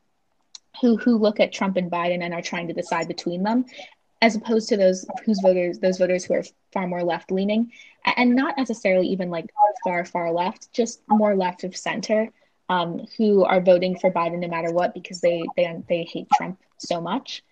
who 0.82 0.98
who 0.98 1.18
look 1.18 1.40
at 1.40 1.54
Trump 1.54 1.78
and 1.78 1.92
Biden 1.92 2.24
and 2.24 2.34
are 2.34 2.42
trying 2.42 2.68
to 2.68 2.74
decide 2.74 3.08
between 3.08 3.44
them, 3.44 3.66
as 4.22 4.36
opposed 4.36 4.70
to 4.70 4.78
those 4.78 5.06
whose 5.26 5.40
voters 5.42 5.80
those 5.80 5.98
voters 5.98 6.24
who 6.24 6.36
are 6.36 6.44
far 6.72 6.88
more 6.88 7.04
left 7.04 7.32
leaning 7.32 7.72
and 8.18 8.36
not 8.36 8.58
necessarily 8.58 9.08
even 9.08 9.30
like 9.30 9.46
far 9.84 10.06
far 10.06 10.32
left 10.32 10.72
just 10.74 11.02
more 11.08 11.36
left 11.36 11.64
of 11.64 11.76
center 11.76 12.30
um, 12.70 13.06
who 13.18 13.44
are 13.44 13.62
voting 13.62 13.98
for 13.98 14.12
Biden 14.12 14.40
no 14.40 14.48
matter 14.48 14.72
what 14.72 14.94
because 14.94 15.22
they 15.22 15.44
they 15.56 15.76
they 15.90 16.04
hate 16.04 16.28
Trump 16.36 16.60
so 16.78 17.02
much. 17.02 17.44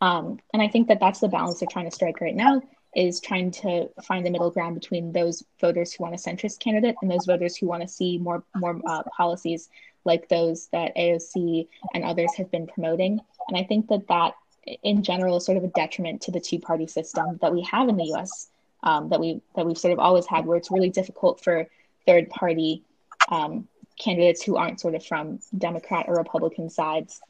Um, 0.00 0.38
and 0.52 0.60
I 0.60 0.68
think 0.68 0.88
that 0.88 1.00
that's 1.00 1.20
the 1.20 1.28
balance 1.28 1.60
they're 1.60 1.68
trying 1.70 1.88
to 1.88 1.94
strike 1.94 2.20
right 2.20 2.34
now 2.34 2.60
is 2.96 3.20
trying 3.20 3.50
to 3.50 3.88
find 4.02 4.24
the 4.24 4.30
middle 4.30 4.50
ground 4.50 4.74
between 4.74 5.12
those 5.12 5.44
voters 5.60 5.92
who 5.92 6.02
want 6.02 6.14
a 6.14 6.18
centrist 6.18 6.58
candidate 6.58 6.96
and 7.02 7.10
those 7.10 7.26
voters 7.26 7.54
who 7.54 7.66
want 7.66 7.82
to 7.82 7.88
see 7.88 8.16
more 8.16 8.42
more 8.56 8.80
uh, 8.86 9.02
policies 9.14 9.68
like 10.04 10.28
those 10.28 10.68
that 10.68 10.96
AOC 10.96 11.68
and 11.92 12.04
others 12.04 12.32
have 12.36 12.50
been 12.50 12.66
promoting. 12.66 13.20
And 13.48 13.56
I 13.58 13.64
think 13.64 13.88
that 13.88 14.08
that 14.08 14.34
in 14.82 15.02
general 15.02 15.36
is 15.36 15.44
sort 15.44 15.58
of 15.58 15.64
a 15.64 15.68
detriment 15.68 16.22
to 16.22 16.30
the 16.30 16.40
two 16.40 16.58
party 16.58 16.86
system 16.86 17.38
that 17.42 17.52
we 17.52 17.62
have 17.62 17.88
in 17.88 17.96
the 17.96 18.06
U.S. 18.06 18.48
Um, 18.82 19.10
that 19.10 19.20
we 19.20 19.42
that 19.54 19.66
we've 19.66 19.78
sort 19.78 19.92
of 19.92 19.98
always 19.98 20.26
had, 20.26 20.46
where 20.46 20.56
it's 20.56 20.70
really 20.70 20.90
difficult 20.90 21.44
for 21.44 21.66
third 22.06 22.30
party 22.30 22.82
um, 23.30 23.68
candidates 23.98 24.42
who 24.42 24.56
aren't 24.56 24.80
sort 24.80 24.94
of 24.94 25.04
from 25.04 25.40
Democrat 25.58 26.06
or 26.08 26.16
Republican 26.16 26.70
sides 26.70 27.20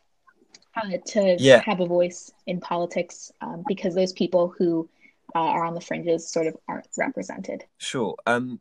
uh, 0.76 0.98
to 1.06 1.36
yeah. 1.40 1.60
have 1.64 1.80
a 1.80 1.86
voice 1.86 2.30
in 2.46 2.60
politics 2.60 3.32
um, 3.40 3.64
because 3.66 3.94
those 3.94 4.12
people 4.12 4.54
who 4.56 4.88
uh, 5.36 5.40
are 5.40 5.64
on 5.64 5.74
the 5.74 5.80
fringes 5.80 6.30
sort 6.30 6.46
of 6.46 6.56
aren't 6.68 6.86
represented. 6.96 7.64
Sure. 7.78 8.16
Um, 8.26 8.60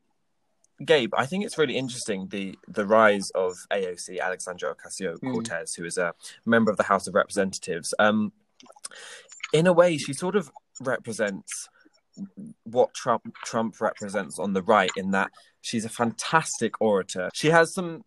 Gabe, 0.84 1.14
I 1.16 1.26
think 1.26 1.46
it's 1.46 1.58
really 1.58 1.78
interesting 1.78 2.28
the 2.30 2.58
the 2.68 2.86
rise 2.86 3.30
of 3.32 3.54
AOC, 3.72 4.20
Alexandra 4.20 4.76
Ocasio 4.76 5.20
Cortez, 5.22 5.72
mm. 5.72 5.78
who 5.78 5.86
is 5.86 5.98
a 5.98 6.14
member 6.46 6.70
of 6.70 6.78
the 6.78 6.84
House 6.84 7.08
of 7.08 7.16
Representatives. 7.16 7.94
Um, 7.98 8.34
in 9.54 9.68
a 9.68 9.74
way, 9.74 9.98
she 9.98 10.12
sort 10.12 10.36
of 10.36 10.52
represents 10.82 11.70
what 12.64 12.94
Trump 12.94 13.34
Trump 13.46 13.80
represents 13.80 14.38
on 14.38 14.54
the 14.54 14.64
right 14.64 14.92
in 14.98 15.12
that 15.12 15.32
she's 15.62 15.86
a 15.86 15.90
fantastic 15.90 16.80
orator. 16.82 17.30
She 17.34 17.50
has 17.50 17.74
some 17.74 18.04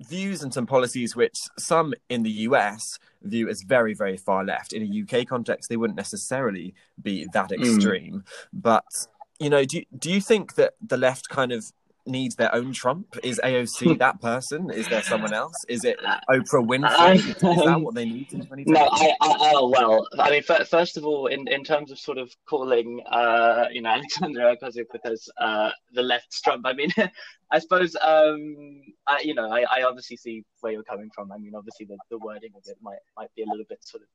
views 0.00 0.42
and 0.42 0.52
some 0.52 0.66
policies 0.66 1.14
which 1.14 1.38
some 1.58 1.92
in 2.08 2.22
the 2.22 2.30
US 2.30 2.98
view 3.22 3.48
as 3.48 3.62
very 3.62 3.94
very 3.94 4.16
far 4.16 4.44
left. 4.44 4.72
In 4.72 4.82
a 4.82 5.20
UK 5.20 5.26
context, 5.26 5.68
they 5.68 5.76
wouldn't 5.76 5.96
necessarily 5.96 6.74
be 7.02 7.26
that 7.32 7.50
hmm. 7.50 7.62
extreme. 7.62 8.14
Mm. 8.14 8.24
But 8.52 9.06
you 9.38 9.50
know, 9.50 9.64
do 9.64 9.82
do 9.98 10.10
you 10.10 10.20
think 10.20 10.54
that 10.54 10.74
the 10.86 10.96
left 10.96 11.28
kind 11.28 11.52
of 11.52 11.72
needs 12.06 12.36
their 12.36 12.54
own 12.54 12.72
Trump? 12.72 13.18
Is 13.22 13.40
AOC 13.42 13.98
that 13.98 14.20
person? 14.20 14.70
Is 14.70 14.88
there 14.88 15.02
someone 15.02 15.32
else? 15.32 15.54
Is 15.68 15.84
it 15.84 15.98
Oprah 16.28 16.66
Winfrey? 16.66 17.16
Is 17.16 17.64
that 17.64 17.80
what 17.80 17.94
they 17.94 18.04
need 18.04 18.32
in 18.32 18.40
2020? 18.40 18.64
No, 18.66 18.88
I, 18.90 19.14
I, 19.20 19.52
oh, 19.54 19.68
well, 19.68 20.06
I 20.18 20.30
mean, 20.30 20.42
first 20.42 20.96
of 20.96 21.04
all, 21.04 21.26
in, 21.26 21.48
in 21.48 21.64
terms 21.64 21.90
of 21.90 21.98
sort 21.98 22.18
of 22.18 22.30
calling, 22.48 23.02
uh, 23.10 23.66
you 23.72 23.82
know, 23.82 23.90
Alexandra 24.00 24.56
Ocasio-Cortez 24.56 25.28
uh, 25.40 25.70
the 25.92 26.02
left 26.02 26.42
Trump, 26.42 26.66
I 26.66 26.72
mean, 26.72 26.90
I 27.52 27.58
suppose, 27.58 27.96
um, 28.00 28.82
I, 29.06 29.20
you 29.24 29.34
know, 29.34 29.50
I, 29.50 29.64
I 29.70 29.82
obviously 29.82 30.16
see 30.16 30.44
where 30.60 30.72
you're 30.72 30.84
coming 30.84 31.10
from. 31.14 31.32
I 31.32 31.38
mean, 31.38 31.54
obviously 31.56 31.86
the, 31.86 31.98
the 32.10 32.18
wording 32.18 32.52
of 32.56 32.62
it 32.66 32.76
might 32.80 32.98
might 33.16 33.34
be 33.34 33.42
a 33.42 33.46
little 33.46 33.66
bit 33.68 33.80
sort 33.82 34.02
of 34.02 34.08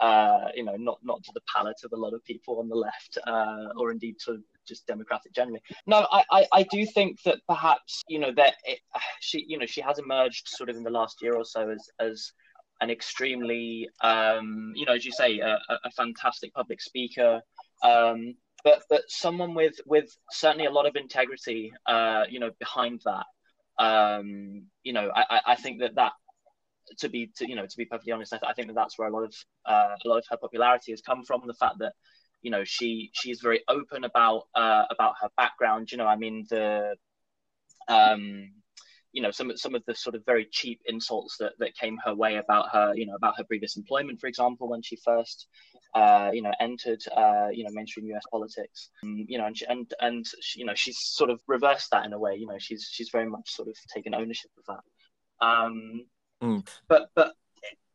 uh, 0.00 0.48
you 0.54 0.64
know, 0.64 0.76
not 0.76 0.98
not 1.02 1.22
to 1.24 1.30
the 1.34 1.40
palate 1.52 1.80
of 1.84 1.92
a 1.92 1.96
lot 1.96 2.14
of 2.14 2.24
people 2.24 2.58
on 2.58 2.68
the 2.68 2.74
left, 2.74 3.18
uh, 3.26 3.68
or 3.76 3.90
indeed 3.90 4.16
to 4.24 4.38
just 4.66 4.86
democratic 4.86 5.32
generally. 5.32 5.60
No, 5.86 6.06
I, 6.10 6.24
I, 6.30 6.46
I 6.52 6.62
do 6.64 6.86
think 6.86 7.22
that 7.24 7.38
perhaps 7.48 8.02
you 8.08 8.18
know 8.18 8.32
that 8.36 8.54
it, 8.64 8.78
she 9.20 9.44
you 9.46 9.58
know 9.58 9.66
she 9.66 9.80
has 9.80 9.98
emerged 9.98 10.48
sort 10.48 10.70
of 10.70 10.76
in 10.76 10.82
the 10.82 10.90
last 10.90 11.22
year 11.22 11.34
or 11.34 11.44
so 11.44 11.70
as 11.70 11.88
as 12.00 12.32
an 12.80 12.90
extremely 12.90 13.88
um, 14.02 14.72
you 14.74 14.86
know 14.86 14.94
as 14.94 15.04
you 15.04 15.12
say 15.12 15.38
a, 15.40 15.58
a 15.84 15.90
fantastic 15.96 16.52
public 16.54 16.80
speaker. 16.80 17.40
Um, 17.82 18.34
but 18.64 18.82
but 18.88 19.02
someone 19.08 19.54
with 19.54 19.74
with 19.86 20.16
certainly 20.30 20.66
a 20.66 20.70
lot 20.70 20.86
of 20.86 20.96
integrity, 20.96 21.72
uh, 21.86 22.24
you 22.28 22.40
know, 22.40 22.50
behind 22.58 23.02
that. 23.04 23.26
Um, 23.82 24.66
you 24.84 24.92
know, 24.92 25.10
I, 25.14 25.40
I 25.46 25.54
think 25.56 25.80
that 25.80 25.96
that 25.96 26.12
to 26.98 27.08
be 27.08 27.30
to 27.36 27.48
you 27.48 27.56
know 27.56 27.66
to 27.66 27.76
be 27.76 27.84
perfectly 27.84 28.12
honest, 28.12 28.32
I, 28.32 28.38
th- 28.38 28.50
I 28.50 28.54
think 28.54 28.68
that 28.68 28.74
that's 28.74 28.98
where 28.98 29.08
a 29.08 29.12
lot 29.12 29.24
of 29.24 29.34
uh, 29.66 29.94
a 30.04 30.08
lot 30.08 30.18
of 30.18 30.24
her 30.30 30.36
popularity 30.36 30.92
has 30.92 31.00
come 31.00 31.24
from. 31.24 31.42
The 31.46 31.54
fact 31.54 31.76
that 31.80 31.94
you 32.42 32.50
know 32.50 32.64
she 32.64 33.10
she's 33.12 33.40
very 33.40 33.62
open 33.68 34.04
about 34.04 34.44
uh, 34.54 34.84
about 34.90 35.14
her 35.20 35.28
background. 35.36 35.90
You 35.90 35.98
know, 35.98 36.06
I 36.06 36.16
mean 36.16 36.46
the 36.50 36.96
um, 37.88 38.50
you 39.12 39.22
know 39.22 39.30
some 39.30 39.56
some 39.56 39.74
of 39.74 39.82
the 39.86 39.94
sort 39.94 40.14
of 40.14 40.24
very 40.24 40.46
cheap 40.50 40.80
insults 40.86 41.36
that, 41.38 41.52
that 41.58 41.76
came 41.76 41.98
her 42.04 42.14
way 42.14 42.36
about 42.36 42.70
her 42.72 42.94
you 42.94 43.06
know 43.06 43.14
about 43.14 43.36
her 43.36 43.44
previous 43.44 43.76
employment 43.76 44.18
for 44.18 44.26
example 44.26 44.70
when 44.70 44.80
she 44.80 44.96
first 44.96 45.48
uh, 45.94 46.30
you 46.32 46.40
know 46.40 46.52
entered 46.60 47.02
uh, 47.14 47.48
you 47.52 47.62
know 47.62 47.70
mainstream 47.72 48.06
US 48.06 48.24
politics 48.30 48.88
um, 49.04 49.26
you 49.28 49.36
know 49.36 49.46
and 49.46 49.58
she, 49.58 49.66
and 49.66 49.92
and 50.00 50.26
she, 50.40 50.60
you 50.60 50.64
know 50.64 50.74
she's 50.74 50.98
sort 50.98 51.28
of 51.28 51.40
reversed 51.46 51.90
that 51.90 52.06
in 52.06 52.14
a 52.14 52.18
way 52.18 52.34
you 52.36 52.46
know 52.46 52.56
she's 52.58 52.88
she's 52.90 53.10
very 53.10 53.28
much 53.28 53.50
sort 53.50 53.68
of 53.68 53.74
taken 53.94 54.14
ownership 54.14 54.50
of 54.58 54.76
that 54.76 55.46
um, 55.46 56.04
Mm. 56.42 56.66
But 56.88 57.08
but 57.14 57.34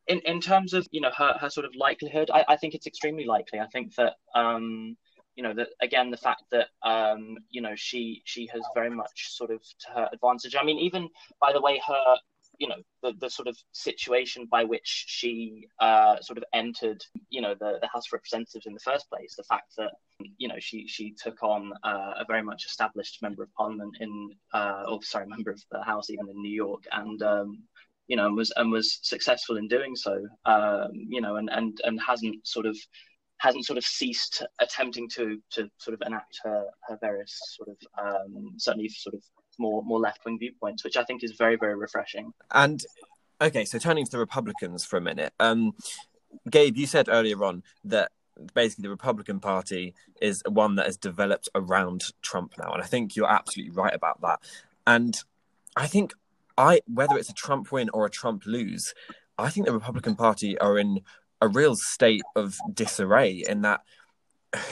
in, 0.08 0.20
in 0.20 0.40
terms 0.40 0.74
of 0.74 0.86
you 0.90 1.00
know 1.00 1.10
her, 1.16 1.34
her 1.40 1.50
sort 1.50 1.66
of 1.66 1.74
likelihood, 1.76 2.30
I, 2.32 2.44
I 2.48 2.56
think 2.56 2.74
it's 2.74 2.86
extremely 2.86 3.24
likely. 3.24 3.60
I 3.60 3.66
think 3.66 3.94
that 3.96 4.14
um, 4.34 4.96
you 5.36 5.42
know 5.42 5.54
that 5.54 5.68
again 5.80 6.10
the 6.10 6.16
fact 6.16 6.44
that 6.50 6.68
um, 6.82 7.36
you 7.50 7.60
know 7.60 7.74
she 7.76 8.22
she 8.24 8.48
has 8.52 8.62
very 8.74 8.90
much 8.90 9.36
sort 9.36 9.50
of 9.50 9.60
to 9.60 9.90
her 9.94 10.08
advantage. 10.12 10.56
I 10.58 10.64
mean, 10.64 10.78
even 10.78 11.08
by 11.40 11.52
the 11.52 11.60
way 11.60 11.80
her 11.86 12.16
you 12.58 12.68
know 12.68 12.76
the, 13.02 13.12
the 13.20 13.30
sort 13.30 13.48
of 13.48 13.56
situation 13.72 14.46
by 14.50 14.64
which 14.64 15.04
she 15.06 15.68
uh, 15.80 16.20
sort 16.20 16.38
of 16.38 16.44
entered 16.52 17.02
you 17.30 17.40
know 17.40 17.54
the, 17.54 17.78
the 17.80 17.88
House 17.88 18.06
of 18.06 18.12
Representatives 18.12 18.66
in 18.66 18.74
the 18.74 18.80
first 18.80 19.08
place 19.08 19.34
the 19.36 19.44
fact 19.44 19.74
that 19.76 19.92
you 20.38 20.48
know 20.48 20.58
she 20.58 20.86
she 20.88 21.14
took 21.22 21.42
on 21.42 21.72
uh, 21.84 22.14
a 22.16 22.24
very 22.26 22.42
much 22.42 22.66
established 22.66 23.22
member 23.22 23.42
of 23.42 23.54
parliament 23.54 23.96
in 24.00 24.30
uh, 24.52 24.84
or 24.88 25.02
sorry 25.02 25.26
member 25.26 25.50
of 25.50 25.62
the 25.70 25.82
House 25.82 26.10
even 26.10 26.28
in 26.28 26.42
New 26.42 26.54
York 26.54 26.84
and 26.92 27.22
um, 27.22 27.62
you 28.08 28.16
know, 28.16 28.26
and 28.26 28.36
was 28.36 28.50
and 28.56 28.72
was 28.72 28.98
successful 29.02 29.56
in 29.56 29.68
doing 29.68 29.94
so. 29.94 30.26
Um, 30.44 30.90
you 30.92 31.20
know, 31.20 31.36
and 31.36 31.48
and 31.50 31.78
and 31.84 32.00
hasn't 32.00 32.46
sort 32.46 32.66
of 32.66 32.76
hasn't 33.38 33.64
sort 33.64 33.76
of 33.76 33.84
ceased 33.84 34.44
attempting 34.60 35.08
to 35.10 35.38
to 35.52 35.70
sort 35.78 35.94
of 35.94 36.02
enact 36.04 36.40
her 36.42 36.64
her 36.88 36.98
various 37.00 37.38
sort 37.56 37.68
of 37.68 37.76
um, 38.04 38.54
certainly 38.56 38.88
sort 38.88 39.14
of 39.14 39.22
more 39.58 39.82
more 39.84 40.00
left 40.00 40.24
wing 40.24 40.38
viewpoints, 40.38 40.82
which 40.84 40.96
I 40.96 41.04
think 41.04 41.22
is 41.22 41.32
very 41.32 41.56
very 41.56 41.76
refreshing. 41.76 42.32
And 42.52 42.84
okay, 43.40 43.64
so 43.64 43.78
turning 43.78 44.04
to 44.06 44.10
the 44.10 44.18
Republicans 44.18 44.84
for 44.84 44.96
a 44.96 45.02
minute, 45.02 45.34
um, 45.38 45.72
Gabe, 46.50 46.76
you 46.76 46.86
said 46.86 47.08
earlier 47.08 47.44
on 47.44 47.62
that 47.84 48.10
basically 48.54 48.82
the 48.82 48.90
Republican 48.90 49.40
Party 49.40 49.94
is 50.22 50.42
one 50.48 50.76
that 50.76 50.86
has 50.86 50.96
developed 50.96 51.48
around 51.54 52.04
Trump 52.22 52.54
now, 52.58 52.72
and 52.72 52.82
I 52.82 52.86
think 52.86 53.16
you're 53.16 53.30
absolutely 53.30 53.74
right 53.74 53.94
about 53.94 54.20
that. 54.22 54.40
And 54.86 55.22
I 55.76 55.86
think 55.86 56.14
I 56.58 56.80
whether 56.86 57.16
it's 57.16 57.30
a 57.30 57.34
Trump 57.34 57.72
win 57.72 57.88
or 57.94 58.04
a 58.04 58.10
Trump 58.10 58.44
lose, 58.44 58.92
I 59.38 59.48
think 59.48 59.66
the 59.66 59.72
Republican 59.72 60.16
Party 60.16 60.58
are 60.58 60.76
in 60.76 61.00
a 61.40 61.48
real 61.48 61.76
state 61.76 62.22
of 62.36 62.58
disarray 62.74 63.44
in 63.48 63.62
that 63.62 63.80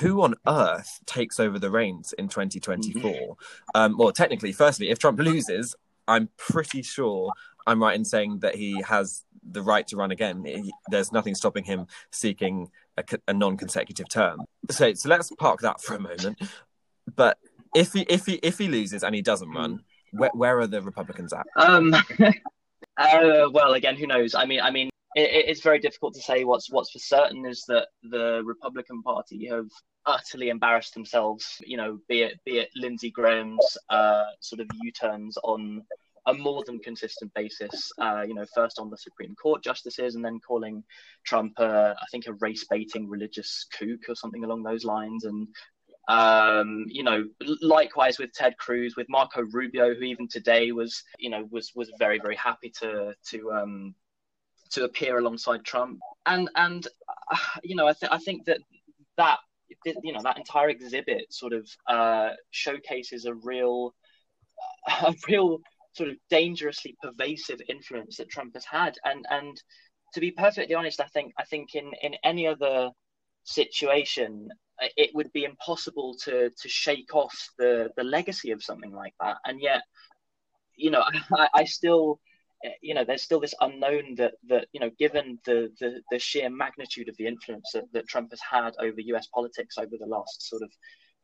who 0.01 0.23
on 0.23 0.35
earth 0.47 1.01
takes 1.07 1.39
over 1.39 1.59
the 1.59 1.71
reins 1.71 2.13
in 2.19 2.29
2024? 2.29 3.03
Mm-hmm. 3.03 3.33
Um, 3.75 3.97
well, 3.99 4.13
technically, 4.13 4.53
firstly, 4.53 4.91
if 4.91 4.99
Trump 4.99 5.21
loses, 5.21 5.75
I'm 6.09 6.29
pretty 6.37 6.83
sure 6.83 7.33
I'm 7.67 7.83
right 7.83 7.95
in 7.95 8.05
saying 8.05 8.41
that 8.41 8.55
he 8.55 8.81
has 8.83 9.25
the 9.49 9.63
right 9.63 9.87
to 9.89 9.97
run 9.97 10.11
again. 10.11 10.45
He, 10.45 10.73
there's 10.91 11.13
nothing 11.13 11.35
stopping 11.35 11.65
him 11.65 11.87
seeking 12.11 12.71
a, 12.97 13.05
a, 13.29 13.35
non-consecutive 13.35 14.09
term. 14.09 14.43
So, 14.71 14.93
so 14.95 15.09
let's 15.09 15.31
park 15.39 15.61
that 15.61 15.81
for 15.81 15.95
a 15.95 16.01
moment. 16.01 16.41
But 17.15 17.39
if 17.75 17.93
he 17.93 18.03
if 18.03 18.27
he 18.27 18.35
if 18.43 18.59
he 18.59 18.69
loses 18.69 19.05
and 19.05 19.15
he 19.15 19.23
doesn't 19.23 19.51
run, 19.51 19.83
where, 20.13 20.31
where 20.35 20.59
are 20.61 20.67
the 20.67 20.83
Republicans 20.83 21.33
at? 21.33 21.47
Um, 21.57 21.95
uh, 22.97 23.49
well, 23.53 23.75
again, 23.75 23.97
who 23.97 24.07
knows? 24.07 24.35
I 24.35 24.45
mean, 24.45 24.61
I 24.61 24.71
mean, 24.71 24.91
it, 25.15 25.47
it's 25.49 25.63
very 25.63 25.79
difficult 25.79 26.15
to 26.15 26.23
say. 26.23 26.45
What's 26.45 26.71
what's 26.71 26.91
for 26.91 26.99
certain 26.99 27.47
is 27.47 27.65
that 27.69 27.89
the 28.03 28.43
Republican 28.45 29.03
Party 29.03 29.47
have 29.49 29.69
utterly 30.05 30.51
embarrassed 30.51 30.95
themselves. 30.95 31.57
You 31.65 31.77
know, 31.77 31.99
be 32.09 32.23
it 32.23 32.41
be 32.45 32.59
it 32.59 32.71
Lindsey 32.77 33.11
Graham's 33.11 33.79
uh, 33.89 34.25
sort 34.41 34.61
of 34.61 34.69
U-turns 34.83 35.37
on 35.43 35.83
a 36.27 36.35
more 36.35 36.65
than 36.67 36.79
consistent 36.81 37.33
basis. 37.35 37.91
Uh, 37.99 38.23
you 38.27 38.35
know, 38.35 38.45
first 38.55 38.79
on 38.79 38.91
the 38.91 38.99
Supreme 38.99 39.35
Court 39.37 39.63
justices, 39.63 40.17
and 40.17 40.25
then 40.25 40.41
calling 40.41 40.83
Trump, 41.25 41.53
uh, 41.59 41.95
I 41.97 42.07
think, 42.11 42.27
a 42.27 42.35
race 42.35 42.67
baiting 42.69 43.09
religious 43.09 43.67
kook 43.79 44.09
or 44.09 44.17
something 44.17 44.45
along 44.45 44.65
those 44.65 44.85
lines, 44.85 45.25
and 45.25 45.49
um, 46.09 46.85
you 46.89 47.03
know, 47.03 47.25
likewise 47.61 48.19
with 48.19 48.33
Ted 48.33 48.57
Cruz, 48.59 48.95
with 48.97 49.09
Marco 49.09 49.43
Rubio, 49.43 49.95
who 49.95 50.03
even 50.03 50.29
today 50.29 50.73
was, 50.73 51.03
you 51.19 51.31
know, 51.31 51.47
was 51.51 51.73
was 51.75 51.91
very 51.99 52.19
very 52.21 52.37
happy 52.37 52.71
to 52.81 53.15
to 53.31 53.53
um, 53.53 53.95
to 54.71 54.85
appear 54.85 55.19
alongside 55.19 55.65
Trump, 55.65 55.99
and 56.27 56.49
and 56.55 56.87
uh, 57.31 57.37
you 57.65 57.75
know, 57.75 57.89
I 57.89 57.93
think 57.93 58.13
I 58.13 58.19
think 58.19 58.45
that 58.47 58.59
that 59.17 59.39
you 60.03 60.13
know 60.13 60.23
that 60.23 60.39
entire 60.39 60.69
exhibit 60.69 61.33
sort 61.33 61.53
of 61.53 61.69
uh, 61.89 62.31
showcases 62.51 63.25
a 63.25 63.35
real 63.35 63.95
a 65.03 65.15
real 65.29 65.59
sort 65.95 66.11
of 66.11 66.17
dangerously 66.31 66.97
pervasive 67.03 67.61
influence 67.69 68.19
that 68.19 68.31
Trump 68.31 68.55
has 68.55 68.65
had, 68.65 68.97
and 69.05 69.27
and 69.31 69.61
to 70.15 70.21
be 70.21 70.31
perfectly 70.31 70.77
honest, 70.77 71.01
I 71.01 71.07
think 71.07 71.33
I 71.37 71.45
think 71.45 71.75
in 71.75 71.91
in 72.01 72.15
any 72.23 72.47
other 72.47 72.91
situation 73.43 74.51
Uh, 74.83 74.89
it 74.97 75.11
would 75.15 75.33
be 75.33 75.45
impossible 75.45 76.15
to 76.25 76.51
to 76.51 76.69
shake 76.69 77.15
off 77.15 77.51
the 77.59 77.91
the 77.97 78.05
legacy 78.05 78.51
of 78.51 78.63
something 78.63 78.93
like 78.93 79.15
that. 79.21 79.37
And 79.45 79.61
yet 79.61 79.83
you 80.77 80.91
know 80.91 81.03
I, 81.37 81.49
I 81.55 81.65
still 81.65 82.21
uh, 82.65 82.71
you 82.83 82.95
know 82.95 83.05
there's 83.05 83.23
still 83.23 83.41
this 83.41 83.55
unknown 83.61 84.15
that 84.17 84.35
that 84.49 84.67
you 84.73 84.81
know 84.81 84.91
given 84.99 85.39
the 85.45 85.71
the, 85.81 86.03
the 86.11 86.19
sheer 86.19 86.51
magnitude 86.51 87.09
of 87.09 87.17
the 87.17 87.27
influence 87.27 87.71
that, 87.75 87.85
that 87.93 88.09
Trump 88.09 88.31
has 88.31 88.41
had 88.41 88.75
over 88.81 89.01
US 89.01 89.27
politics 89.29 89.79
over 89.79 89.97
the 89.99 90.07
last 90.07 90.49
sort 90.49 90.63
of 90.63 90.71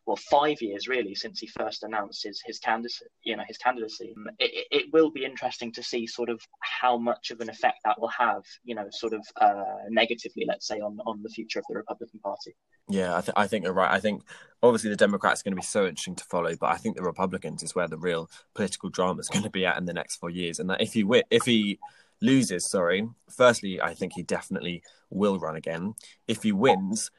well 0.07 0.17
five 0.17 0.61
years 0.61 0.89
really 0.89 1.15
since 1.15 1.39
he 1.39 1.47
first 1.47 1.83
announced 1.83 2.25
his 2.25 2.43
his 2.45 2.59
candidacy 2.59 3.05
you 3.25 3.37
know 3.37 3.45
his 3.47 3.59
candidacy. 3.59 4.15
It, 4.39 4.67
it 4.71 4.93
will 4.93 5.11
be 5.11 5.25
interesting 5.25 5.73
to 5.73 5.83
see 5.83 6.07
sort 6.07 6.29
of 6.29 6.41
how 6.61 6.97
much 6.97 7.31
of 7.31 7.41
an 7.41 7.49
effect 7.49 7.79
that 7.85 8.01
will 8.01 8.09
have 8.09 8.43
you 8.65 8.75
know 8.75 8.87
sort 8.91 9.13
of 9.13 9.25
uh, 9.41 9.63
negatively 9.89 10.45
let's 10.47 10.67
say 10.67 10.81
on 10.81 10.99
on 11.07 11.23
the 11.23 11.29
future 11.29 11.59
of 11.59 11.65
the 11.69 11.77
republican 11.77 12.21
party. 12.21 12.55
Yeah 12.89 13.17
I, 13.17 13.21
th- 13.21 13.35
I 13.37 13.47
think 13.47 13.65
you're 13.65 13.73
right. 13.73 13.93
I 13.93 14.01
think 14.01 14.23
obviously 14.63 14.91
the 14.91 14.97
democrats 14.97 15.41
are 15.41 15.45
going 15.45 15.53
to 15.53 15.61
be 15.61 15.63
so 15.63 15.87
interesting 15.87 16.15
to 16.15 16.25
follow 16.25 16.55
but 16.55 16.71
i 16.71 16.77
think 16.77 16.97
the 16.97 17.03
republicans 17.03 17.65
is 17.65 17.75
where 17.75 17.89
the 17.89 17.99
real 17.99 18.31
political 18.55 18.89
drama 18.89 19.19
is 19.19 19.29
going 19.29 19.43
to 19.43 19.51
be 19.51 19.67
at 19.67 19.77
in 19.77 19.87
the 19.87 19.93
next 19.93 20.17
four 20.17 20.31
years. 20.31 20.59
And 20.59 20.71
that 20.71 20.81
if 20.81 20.93
he 20.93 21.05
if 21.31 21.45
he 21.45 21.79
loses 22.21 22.65
sorry 22.65 23.09
firstly 23.29 23.81
i 23.81 23.95
think 23.95 24.13
he 24.13 24.23
definitely 24.23 24.83
will 25.13 25.39
run 25.39 25.57
again. 25.57 25.95
If 26.27 26.43
he 26.43 26.53
wins 26.53 27.11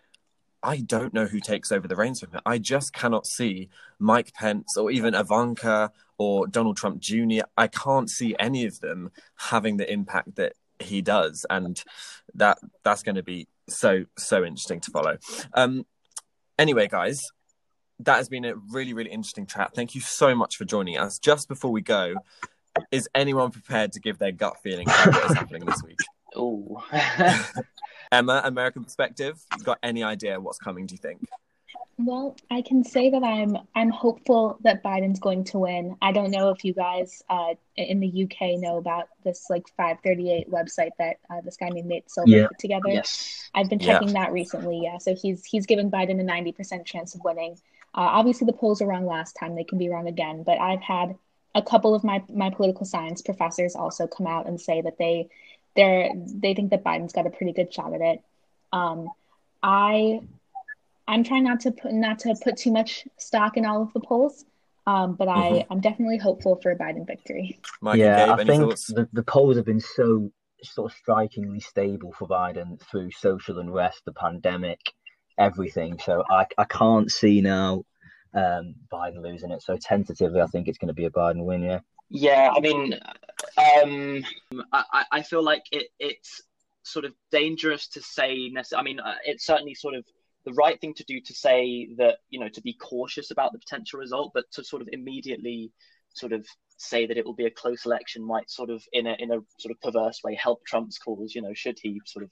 I 0.63 0.77
don't 0.77 1.13
know 1.13 1.25
who 1.25 1.41
takes 1.41 1.71
over 1.71 1.87
the 1.87 1.95
reins 1.95 2.21
from 2.21 2.31
him. 2.31 2.39
I 2.45 2.57
just 2.57 2.93
cannot 2.93 3.27
see 3.27 3.69
Mike 3.99 4.33
Pence 4.33 4.77
or 4.77 4.89
even 4.91 5.13
Ivanka 5.13 5.91
or 6.17 6.47
Donald 6.47 6.77
Trump 6.77 7.01
Jr. 7.01 7.41
I 7.57 7.67
can't 7.67 8.09
see 8.09 8.33
any 8.39 8.65
of 8.65 8.79
them 8.79 9.11
having 9.35 9.75
the 9.75 9.91
impact 9.91 10.35
that 10.35 10.53
he 10.79 11.01
does, 11.01 11.45
and 11.49 11.83
that 12.35 12.59
that's 12.83 13.03
going 13.03 13.15
to 13.15 13.23
be 13.23 13.47
so 13.67 14.05
so 14.17 14.43
interesting 14.43 14.79
to 14.81 14.91
follow. 14.91 15.17
Um, 15.53 15.85
anyway, 16.57 16.87
guys, 16.87 17.21
that 17.99 18.15
has 18.15 18.29
been 18.29 18.45
a 18.45 18.55
really 18.55 18.93
really 18.93 19.11
interesting 19.11 19.45
chat. 19.45 19.75
Thank 19.75 19.95
you 19.95 20.01
so 20.01 20.33
much 20.33 20.55
for 20.55 20.63
joining 20.63 20.97
us. 20.97 21.19
Just 21.19 21.49
before 21.49 21.71
we 21.71 21.81
go, 21.81 22.15
is 22.91 23.09
anyone 23.13 23.51
prepared 23.51 23.91
to 23.93 23.99
give 23.99 24.17
their 24.17 24.31
gut 24.31 24.57
feeling 24.63 24.87
about 24.87 25.13
what 25.13 25.31
is 25.31 25.37
happening 25.37 25.65
this 25.65 25.83
week? 25.83 25.97
Oh. 26.35 26.83
Emma, 28.13 28.41
American 28.43 28.83
perspective, 28.83 29.43
got 29.63 29.79
any 29.81 30.03
idea 30.03 30.39
what's 30.39 30.59
coming? 30.59 30.85
Do 30.85 30.93
you 30.93 30.99
think? 30.99 31.19
Well, 31.97 32.35
I 32.49 32.61
can 32.61 32.83
say 32.83 33.09
that 33.09 33.23
I'm 33.23 33.57
I'm 33.75 33.89
hopeful 33.89 34.57
that 34.61 34.83
Biden's 34.83 35.19
going 35.19 35.43
to 35.45 35.59
win. 35.59 35.95
I 36.01 36.11
don't 36.11 36.31
know 36.31 36.49
if 36.49 36.63
you 36.63 36.73
guys 36.73 37.23
uh, 37.29 37.53
in 37.75 37.99
the 37.99 38.23
UK 38.23 38.59
know 38.59 38.77
about 38.77 39.09
this 39.23 39.47
like 39.49 39.67
538 39.77 40.49
website 40.49 40.91
that 40.99 41.17
uh, 41.29 41.41
this 41.41 41.57
guy 41.57 41.69
named 41.69 41.87
Nate 41.87 42.09
Silver 42.09 42.29
yeah. 42.29 42.47
put 42.47 42.59
together. 42.59 42.89
Yes. 42.89 43.49
I've 43.53 43.69
been 43.69 43.79
checking 43.79 44.09
yeah. 44.09 44.25
that 44.25 44.31
recently. 44.31 44.81
Yeah, 44.83 44.97
so 44.97 45.15
he's 45.15 45.45
he's 45.45 45.65
giving 45.65 45.89
Biden 45.89 46.19
a 46.19 46.23
90% 46.23 46.85
chance 46.85 47.15
of 47.15 47.21
winning. 47.23 47.53
Uh, 47.95 48.09
obviously, 48.09 48.45
the 48.45 48.53
polls 48.53 48.81
were 48.81 48.87
wrong 48.87 49.05
last 49.05 49.33
time; 49.39 49.55
they 49.55 49.63
can 49.63 49.77
be 49.77 49.89
wrong 49.89 50.07
again. 50.07 50.43
But 50.43 50.59
I've 50.59 50.81
had 50.81 51.15
a 51.55 51.61
couple 51.61 51.93
of 51.93 52.03
my 52.03 52.23
my 52.33 52.49
political 52.49 52.85
science 52.85 53.21
professors 53.21 53.75
also 53.75 54.07
come 54.07 54.27
out 54.27 54.47
and 54.47 54.59
say 54.59 54.81
that 54.81 54.97
they 54.97 55.29
they're 55.75 56.09
they 56.15 56.53
think 56.53 56.71
that 56.71 56.83
Biden's 56.83 57.13
got 57.13 57.27
a 57.27 57.29
pretty 57.29 57.53
good 57.53 57.73
shot 57.73 57.93
at 57.93 58.01
it. 58.01 58.21
Um, 58.71 59.09
I 59.61 60.21
I'm 61.07 61.23
trying 61.23 61.43
not 61.43 61.61
to 61.61 61.71
put 61.71 61.93
not 61.93 62.19
to 62.19 62.35
put 62.43 62.57
too 62.57 62.71
much 62.71 63.07
stock 63.17 63.57
in 63.57 63.65
all 63.65 63.81
of 63.81 63.93
the 63.93 63.99
polls, 63.99 64.45
um, 64.87 65.15
but 65.15 65.27
mm-hmm. 65.27 65.55
I 65.55 65.65
I'm 65.69 65.81
definitely 65.81 66.17
hopeful 66.17 66.59
for 66.61 66.71
a 66.71 66.77
Biden 66.77 67.05
victory. 67.05 67.59
Mike 67.81 67.99
yeah, 67.99 68.33
I 68.33 68.43
think 68.43 68.69
the, 68.87 69.07
the 69.13 69.23
polls 69.23 69.55
have 69.57 69.65
been 69.65 69.79
so 69.79 70.31
sort 70.63 70.91
of 70.91 70.97
strikingly 70.97 71.59
stable 71.59 72.13
for 72.13 72.27
Biden 72.27 72.79
through 72.89 73.11
social 73.11 73.59
unrest, 73.59 74.01
the 74.05 74.13
pandemic, 74.13 74.79
everything. 75.37 75.99
So 75.99 76.23
I 76.29 76.45
I 76.57 76.65
can't 76.65 77.11
see 77.11 77.41
now 77.41 77.83
um, 78.33 78.75
Biden 78.91 79.21
losing 79.21 79.51
it. 79.51 79.61
So 79.61 79.77
tentatively, 79.77 80.41
I 80.41 80.47
think 80.47 80.67
it's 80.67 80.77
going 80.77 80.87
to 80.87 80.93
be 80.93 81.05
a 81.05 81.11
Biden 81.11 81.45
win. 81.45 81.63
Yeah. 81.63 81.79
Yeah, 82.09 82.53
I 82.55 82.59
mean, 82.59 82.99
um, 83.57 84.25
I, 84.71 85.05
I 85.11 85.21
feel 85.21 85.43
like 85.43 85.63
it, 85.71 85.87
it's 85.99 86.41
sort 86.83 87.05
of 87.05 87.13
dangerous 87.31 87.87
to 87.89 88.01
say. 88.01 88.51
I 88.75 88.83
mean, 88.83 88.99
uh, 88.99 89.15
it's 89.25 89.45
certainly 89.45 89.75
sort 89.75 89.95
of 89.95 90.05
the 90.45 90.53
right 90.53 90.79
thing 90.79 90.93
to 90.95 91.03
do 91.05 91.21
to 91.21 91.33
say 91.33 91.89
that 91.97 92.17
you 92.29 92.39
know 92.39 92.49
to 92.49 92.61
be 92.61 92.73
cautious 92.73 93.31
about 93.31 93.53
the 93.53 93.59
potential 93.59 93.99
result, 93.99 94.31
but 94.33 94.45
to 94.53 94.63
sort 94.63 94.81
of 94.81 94.89
immediately 94.91 95.71
sort 96.13 96.33
of 96.33 96.45
say 96.77 97.05
that 97.05 97.17
it 97.17 97.25
will 97.25 97.35
be 97.35 97.45
a 97.45 97.51
close 97.51 97.85
election 97.85 98.23
might 98.23 98.49
sort 98.49 98.69
of 98.69 98.83
in 98.91 99.07
a 99.07 99.15
in 99.19 99.31
a 99.31 99.39
sort 99.57 99.71
of 99.71 99.81
perverse 99.81 100.21
way 100.23 100.35
help 100.35 100.65
Trump's 100.65 100.97
cause. 100.97 101.33
You 101.33 101.41
know, 101.41 101.53
should 101.53 101.77
he 101.81 102.01
sort 102.05 102.23
of 102.23 102.31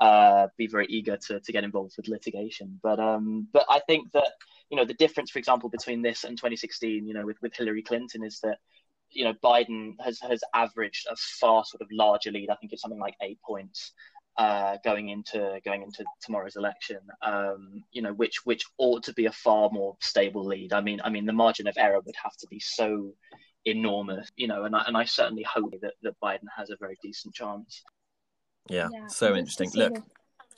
uh, 0.00 0.48
be 0.56 0.66
very 0.66 0.86
eager 0.88 1.16
to 1.16 1.40
to 1.40 1.52
get 1.52 1.64
involved 1.64 1.94
with 1.96 2.08
litigation. 2.08 2.78
But 2.82 3.00
um, 3.00 3.48
but 3.52 3.64
I 3.68 3.80
think 3.86 4.12
that 4.12 4.28
you 4.70 4.76
know 4.76 4.84
the 4.84 4.94
difference, 4.94 5.30
for 5.30 5.38
example, 5.38 5.68
between 5.68 6.02
this 6.02 6.24
and 6.24 6.36
2016, 6.36 7.06
you 7.06 7.14
know, 7.14 7.24
with 7.24 7.40
with 7.40 7.56
Hillary 7.56 7.82
Clinton 7.82 8.24
is 8.24 8.40
that 8.40 8.58
you 9.16 9.24
know, 9.24 9.34
Biden 9.42 9.94
has 10.00 10.20
has 10.20 10.42
averaged 10.54 11.06
a 11.10 11.16
far 11.16 11.64
sort 11.64 11.80
of 11.80 11.88
larger 11.90 12.30
lead. 12.30 12.50
I 12.50 12.56
think 12.56 12.72
it's 12.72 12.82
something 12.82 13.00
like 13.00 13.14
eight 13.22 13.38
points 13.44 13.92
uh, 14.36 14.76
going 14.84 15.08
into 15.08 15.58
going 15.64 15.82
into 15.82 16.04
tomorrow's 16.20 16.56
election. 16.56 16.98
Um, 17.22 17.82
you 17.92 18.02
know, 18.02 18.12
which 18.12 18.44
which 18.44 18.64
ought 18.78 19.02
to 19.04 19.14
be 19.14 19.26
a 19.26 19.32
far 19.32 19.70
more 19.72 19.96
stable 20.00 20.44
lead. 20.44 20.72
I 20.72 20.82
mean, 20.82 21.00
I 21.02 21.08
mean, 21.08 21.24
the 21.24 21.32
margin 21.32 21.66
of 21.66 21.76
error 21.78 22.00
would 22.04 22.14
have 22.22 22.36
to 22.36 22.46
be 22.48 22.60
so 22.60 23.14
enormous. 23.64 24.28
You 24.36 24.48
know, 24.48 24.64
and 24.64 24.76
I, 24.76 24.84
and 24.86 24.96
I 24.96 25.04
certainly 25.04 25.44
hope 25.44 25.74
that 25.80 25.94
that 26.02 26.20
Biden 26.22 26.48
has 26.54 26.68
a 26.68 26.76
very 26.78 26.98
decent 27.02 27.34
chance. 27.34 27.82
Yeah, 28.68 28.88
yeah 28.92 29.06
so 29.06 29.34
interesting. 29.34 29.70
Look. 29.74 29.96
Of, 29.96 30.04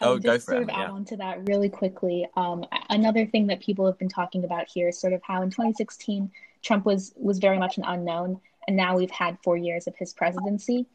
oh, 0.01 0.15
um, 0.15 0.21
go 0.21 0.35
for 0.35 0.53
sort 0.53 0.57
it. 0.57 0.63
Of 0.65 0.69
add 0.71 0.79
yeah. 0.79 0.91
on 0.91 1.05
to 1.05 1.17
that 1.19 1.47
really 1.47 1.69
quickly. 1.69 2.27
Um, 2.37 2.65
another 2.91 3.27
thing 3.27 3.47
that 3.47 3.61
people 3.61 3.87
have 3.87 3.99
been 3.99 4.09
talking 4.09 4.45
about 4.45 4.67
here 4.69 4.89
is 4.89 5.01
sort 5.01 5.13
of 5.13 5.21
how 5.23 5.43
in 5.43 5.51
2016 5.51 6.31
Trump 6.63 6.85
was 6.85 7.13
was 7.17 7.39
very 7.39 7.59
much 7.59 7.79
an 7.79 7.85
unknown, 7.87 8.41
and 8.69 8.77
now 8.77 8.97
we've 8.97 9.11
had 9.11 9.39
four 9.43 9.57
years 9.57 9.89
of 9.89 9.97
his 9.97 10.13
presidency, 10.13 10.87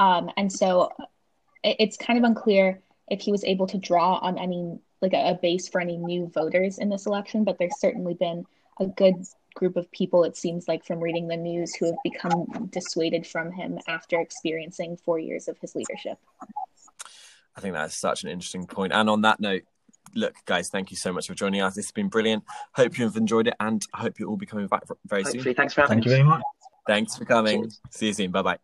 um, 0.00 0.30
and 0.36 0.50
so 0.50 0.90
it, 1.62 1.76
it's 1.78 1.96
kind 1.96 2.18
of 2.18 2.24
unclear 2.24 2.80
if 3.08 3.20
he 3.20 3.30
was 3.30 3.44
able 3.44 3.68
to 3.68 3.78
draw 3.78 4.16
on 4.16 4.38
any 4.38 4.80
like 5.02 5.12
a, 5.12 5.30
a 5.30 5.34
base 5.34 5.68
for 5.68 5.80
any 5.80 5.96
new 5.96 6.26
voters 6.34 6.78
in 6.78 6.88
this 6.88 7.06
election. 7.06 7.44
But 7.44 7.58
there's 7.58 7.78
certainly 7.78 8.14
been 8.14 8.46
a 8.80 8.86
good 8.86 9.16
group 9.54 9.76
of 9.76 9.90
people, 9.90 10.24
it 10.24 10.36
seems 10.36 10.66
like 10.66 10.84
from 10.84 11.00
reading 11.00 11.28
the 11.28 11.36
news, 11.36 11.74
who 11.74 11.86
have 11.86 11.96
become 12.02 12.68
dissuaded 12.72 13.26
from 13.26 13.52
him 13.52 13.78
after 13.86 14.18
experiencing 14.20 14.96
four 14.96 15.18
years 15.18 15.48
of 15.48 15.58
his 15.58 15.74
leadership. 15.74 16.18
I 17.56 17.60
think 17.60 17.74
that's 17.74 17.96
such 17.96 18.24
an 18.24 18.30
interesting 18.30 18.66
point. 18.66 18.92
And 18.92 19.10
on 19.10 19.22
that 19.22 19.40
note, 19.40 19.62
look, 20.14 20.34
guys, 20.46 20.70
thank 20.70 20.90
you 20.90 20.96
so 20.96 21.12
much 21.12 21.26
for 21.26 21.34
joining 21.34 21.60
us. 21.60 21.74
This 21.74 21.86
has 21.86 21.92
been 21.92 22.08
brilliant. 22.08 22.44
Hope 22.72 22.96
you've 22.98 23.16
enjoyed 23.16 23.48
it, 23.48 23.54
and 23.60 23.84
I 23.92 24.00
hope 24.00 24.18
you'll 24.18 24.30
all 24.30 24.36
be 24.36 24.46
coming 24.46 24.66
back 24.68 24.84
very 25.06 25.22
Hopefully. 25.22 25.42
soon. 25.42 25.54
Thanks 25.54 25.74
for 25.74 25.82
having 25.82 25.96
Thank 25.96 26.06
us. 26.06 26.10
you 26.10 26.16
very 26.16 26.28
much. 26.28 26.42
Thanks 26.90 27.16
for 27.16 27.24
coming. 27.24 27.62
Cheers. 27.62 27.80
See 27.90 28.06
you 28.08 28.12
soon. 28.14 28.30
Bye 28.32 28.42
bye. 28.42 28.58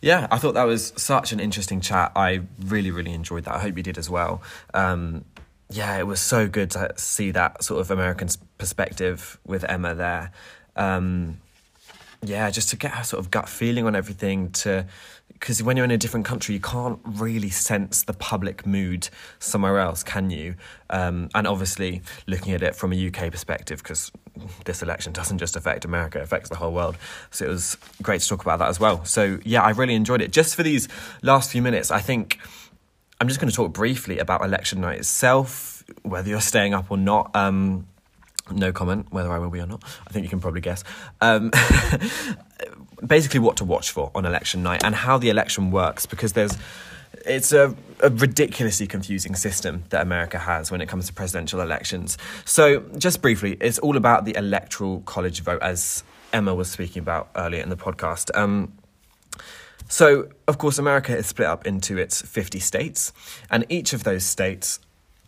Yeah, 0.00 0.28
I 0.30 0.38
thought 0.38 0.54
that 0.54 0.62
was 0.62 0.92
such 0.96 1.32
an 1.32 1.40
interesting 1.40 1.80
chat. 1.80 2.12
I 2.14 2.42
really, 2.66 2.92
really 2.92 3.12
enjoyed 3.12 3.42
that. 3.46 3.54
I 3.56 3.58
hope 3.58 3.76
you 3.76 3.82
did 3.82 3.98
as 3.98 4.08
well. 4.08 4.42
Um, 4.74 5.24
yeah, 5.68 5.98
it 5.98 6.06
was 6.06 6.20
so 6.20 6.46
good 6.46 6.70
to 6.70 6.92
see 6.96 7.32
that 7.32 7.64
sort 7.64 7.80
of 7.80 7.90
American 7.90 8.28
perspective 8.58 9.40
with 9.44 9.64
Emma 9.68 9.96
there. 9.96 10.30
Um, 10.76 11.40
yeah, 12.22 12.50
just 12.50 12.70
to 12.70 12.76
get 12.76 12.98
a 12.98 13.04
sort 13.04 13.20
of 13.20 13.30
gut 13.30 13.48
feeling 13.48 13.86
on 13.86 13.94
everything. 13.94 14.50
To 14.52 14.86
because 15.32 15.62
when 15.62 15.76
you're 15.76 15.84
in 15.84 15.90
a 15.90 15.98
different 15.98 16.24
country, 16.24 16.54
you 16.54 16.60
can't 16.60 16.98
really 17.04 17.50
sense 17.50 18.02
the 18.02 18.12
public 18.12 18.66
mood 18.66 19.08
somewhere 19.38 19.78
else, 19.78 20.02
can 20.02 20.30
you? 20.30 20.54
Um, 20.88 21.28
and 21.34 21.46
obviously, 21.46 22.02
looking 22.26 22.52
at 22.52 22.62
it 22.62 22.74
from 22.74 22.92
a 22.92 23.06
UK 23.08 23.30
perspective, 23.30 23.82
because 23.82 24.10
this 24.64 24.82
election 24.82 25.12
doesn't 25.12 25.38
just 25.38 25.56
affect 25.56 25.84
America, 25.84 26.18
it 26.18 26.22
affects 26.22 26.48
the 26.48 26.56
whole 26.56 26.72
world. 26.72 26.96
So 27.30 27.44
it 27.44 27.48
was 27.48 27.76
great 28.02 28.20
to 28.22 28.28
talk 28.28 28.42
about 28.42 28.58
that 28.60 28.68
as 28.68 28.80
well. 28.80 29.04
So 29.04 29.38
yeah, 29.44 29.62
I 29.62 29.70
really 29.70 29.94
enjoyed 29.94 30.22
it. 30.22 30.32
Just 30.32 30.54
for 30.54 30.62
these 30.62 30.88
last 31.22 31.50
few 31.50 31.62
minutes, 31.62 31.90
I 31.90 32.00
think 32.00 32.38
I'm 33.20 33.28
just 33.28 33.40
going 33.40 33.50
to 33.50 33.56
talk 33.56 33.72
briefly 33.72 34.18
about 34.18 34.42
election 34.42 34.80
night 34.80 34.98
itself, 34.98 35.84
whether 36.02 36.28
you're 36.28 36.40
staying 36.40 36.74
up 36.74 36.90
or 36.90 36.98
not. 36.98 37.34
Um, 37.34 37.86
no 38.50 38.72
comment 38.72 39.06
whether 39.10 39.30
I 39.30 39.38
will 39.38 39.50
be 39.50 39.60
or 39.60 39.66
not. 39.66 39.82
I 40.06 40.12
think 40.12 40.24
you 40.24 40.30
can 40.30 40.40
probably 40.40 40.60
guess. 40.60 40.84
Um, 41.20 41.50
basically, 43.06 43.40
what 43.40 43.56
to 43.58 43.64
watch 43.64 43.90
for 43.90 44.10
on 44.14 44.24
election 44.24 44.62
night 44.62 44.84
and 44.84 44.94
how 44.94 45.18
the 45.18 45.30
election 45.30 45.70
works 45.70 46.06
because 46.06 46.32
there's 46.32 46.56
it's 47.24 47.52
a, 47.52 47.74
a, 48.00 48.10
ridiculously 48.10 48.86
confusing 48.86 49.34
system 49.34 49.84
that 49.90 50.02
America 50.02 50.38
has 50.38 50.70
when 50.70 50.80
it 50.80 50.88
comes 50.88 51.06
to 51.06 51.12
presidential 51.12 51.60
elections. 51.60 52.18
So, 52.44 52.80
just 52.98 53.20
briefly, 53.20 53.56
it's 53.60 53.78
all 53.78 53.96
about 53.96 54.24
the 54.24 54.36
electoral 54.36 55.00
college 55.00 55.40
vote, 55.40 55.62
as 55.62 56.04
Emma 56.32 56.54
was 56.54 56.70
speaking 56.70 57.00
about 57.00 57.30
earlier 57.34 57.62
in 57.62 57.68
the 57.68 57.76
podcast. 57.76 58.36
Um, 58.36 58.72
so, 59.88 60.28
of 60.48 60.58
course, 60.58 60.78
America 60.78 61.16
is 61.16 61.26
split 61.26 61.48
up 61.48 61.66
into 61.66 61.96
its 61.96 62.22
50 62.22 62.58
states, 62.60 63.12
and 63.50 63.64
each 63.68 63.92
of 63.92 64.04
those 64.04 64.24
states 64.24 64.80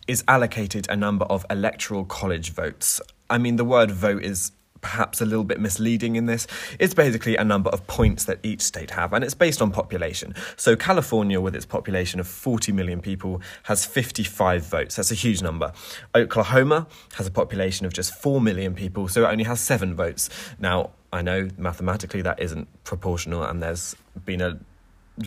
is 0.09 0.23
allocated 0.27 0.89
a 0.89 0.95
number 0.95 1.23
of 1.25 1.45
electoral 1.51 2.03
college 2.03 2.49
votes. 2.49 2.99
I 3.29 3.37
mean, 3.37 3.57
the 3.57 3.63
word 3.63 3.91
vote 3.91 4.23
is 4.23 4.51
perhaps 4.81 5.21
a 5.21 5.25
little 5.25 5.43
bit 5.43 5.59
misleading 5.59 6.15
in 6.15 6.25
this. 6.25 6.47
It's 6.79 6.95
basically 6.95 7.35
a 7.35 7.43
number 7.43 7.69
of 7.69 7.85
points 7.85 8.25
that 8.25 8.39
each 8.41 8.61
state 8.61 8.89
have, 8.91 9.13
and 9.13 9.23
it's 9.23 9.35
based 9.35 9.61
on 9.61 9.69
population. 9.69 10.33
So 10.55 10.75
California, 10.75 11.39
with 11.39 11.55
its 11.55 11.67
population 11.67 12.19
of 12.19 12.27
40 12.27 12.71
million 12.71 13.01
people, 13.01 13.39
has 13.63 13.85
55 13.85 14.65
votes. 14.65 14.95
That's 14.95 15.11
a 15.11 15.15
huge 15.15 15.43
number. 15.43 15.73
Oklahoma 16.15 16.87
has 17.17 17.27
a 17.27 17.31
population 17.31 17.85
of 17.85 17.93
just 17.93 18.15
4 18.15 18.41
million 18.41 18.73
people, 18.73 19.07
so 19.09 19.25
it 19.25 19.31
only 19.31 19.43
has 19.43 19.59
seven 19.59 19.95
votes. 19.95 20.27
Now, 20.57 20.89
I 21.13 21.21
know 21.21 21.49
mathematically 21.55 22.23
that 22.23 22.39
isn't 22.39 22.67
proportional, 22.83 23.43
and 23.43 23.61
there's 23.61 23.95
been 24.25 24.41
a 24.41 24.59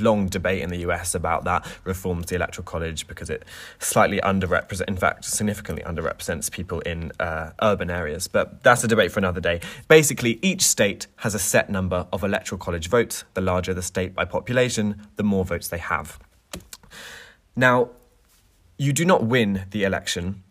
long 0.01 0.29
debate 0.29 0.63
in 0.63 0.71
the 0.71 0.79
US 0.79 1.15
about 1.15 1.45
that 1.45 1.67
reform 1.85 2.23
to 2.23 2.27
the 2.27 2.35
electoral 2.37 2.65
college 2.65 3.07
because 3.07 3.31
it 3.31 3.45
slightly 3.79 4.21
underrepresents, 4.21 4.89
in 4.89 4.97
fact, 4.97 5.25
significantly 5.25 5.85
underrepresents 5.85 6.51
people 6.51 6.81
in 6.81 7.13
uh, 7.21 7.51
urban 7.61 7.91
areas. 7.91 8.29
But 8.29 8.63
that's 8.63 8.85
a 8.85 8.89
debate 8.89 9.13
for 9.13 9.21
another 9.21 9.41
day. 9.41 9.61
Basically, 9.89 10.39
each 10.43 10.63
state 10.63 11.07
has 11.17 11.35
a 11.35 11.39
set 11.39 11.71
number 11.71 12.07
of 12.13 12.25
electoral 12.25 12.59
college 12.59 12.89
votes. 12.89 13.25
The 13.35 13.41
larger 13.41 13.75
the 13.75 13.83
state 13.83 14.15
by 14.15 14.25
population, 14.25 15.07
the 15.17 15.23
more 15.23 15.45
votes 15.45 15.69
they 15.69 15.79
have. 15.79 16.19
Now, 17.55 17.91
you 18.79 18.93
do 18.93 19.05
not 19.05 19.25
win 19.25 19.67
the 19.71 19.85
election 19.85 20.43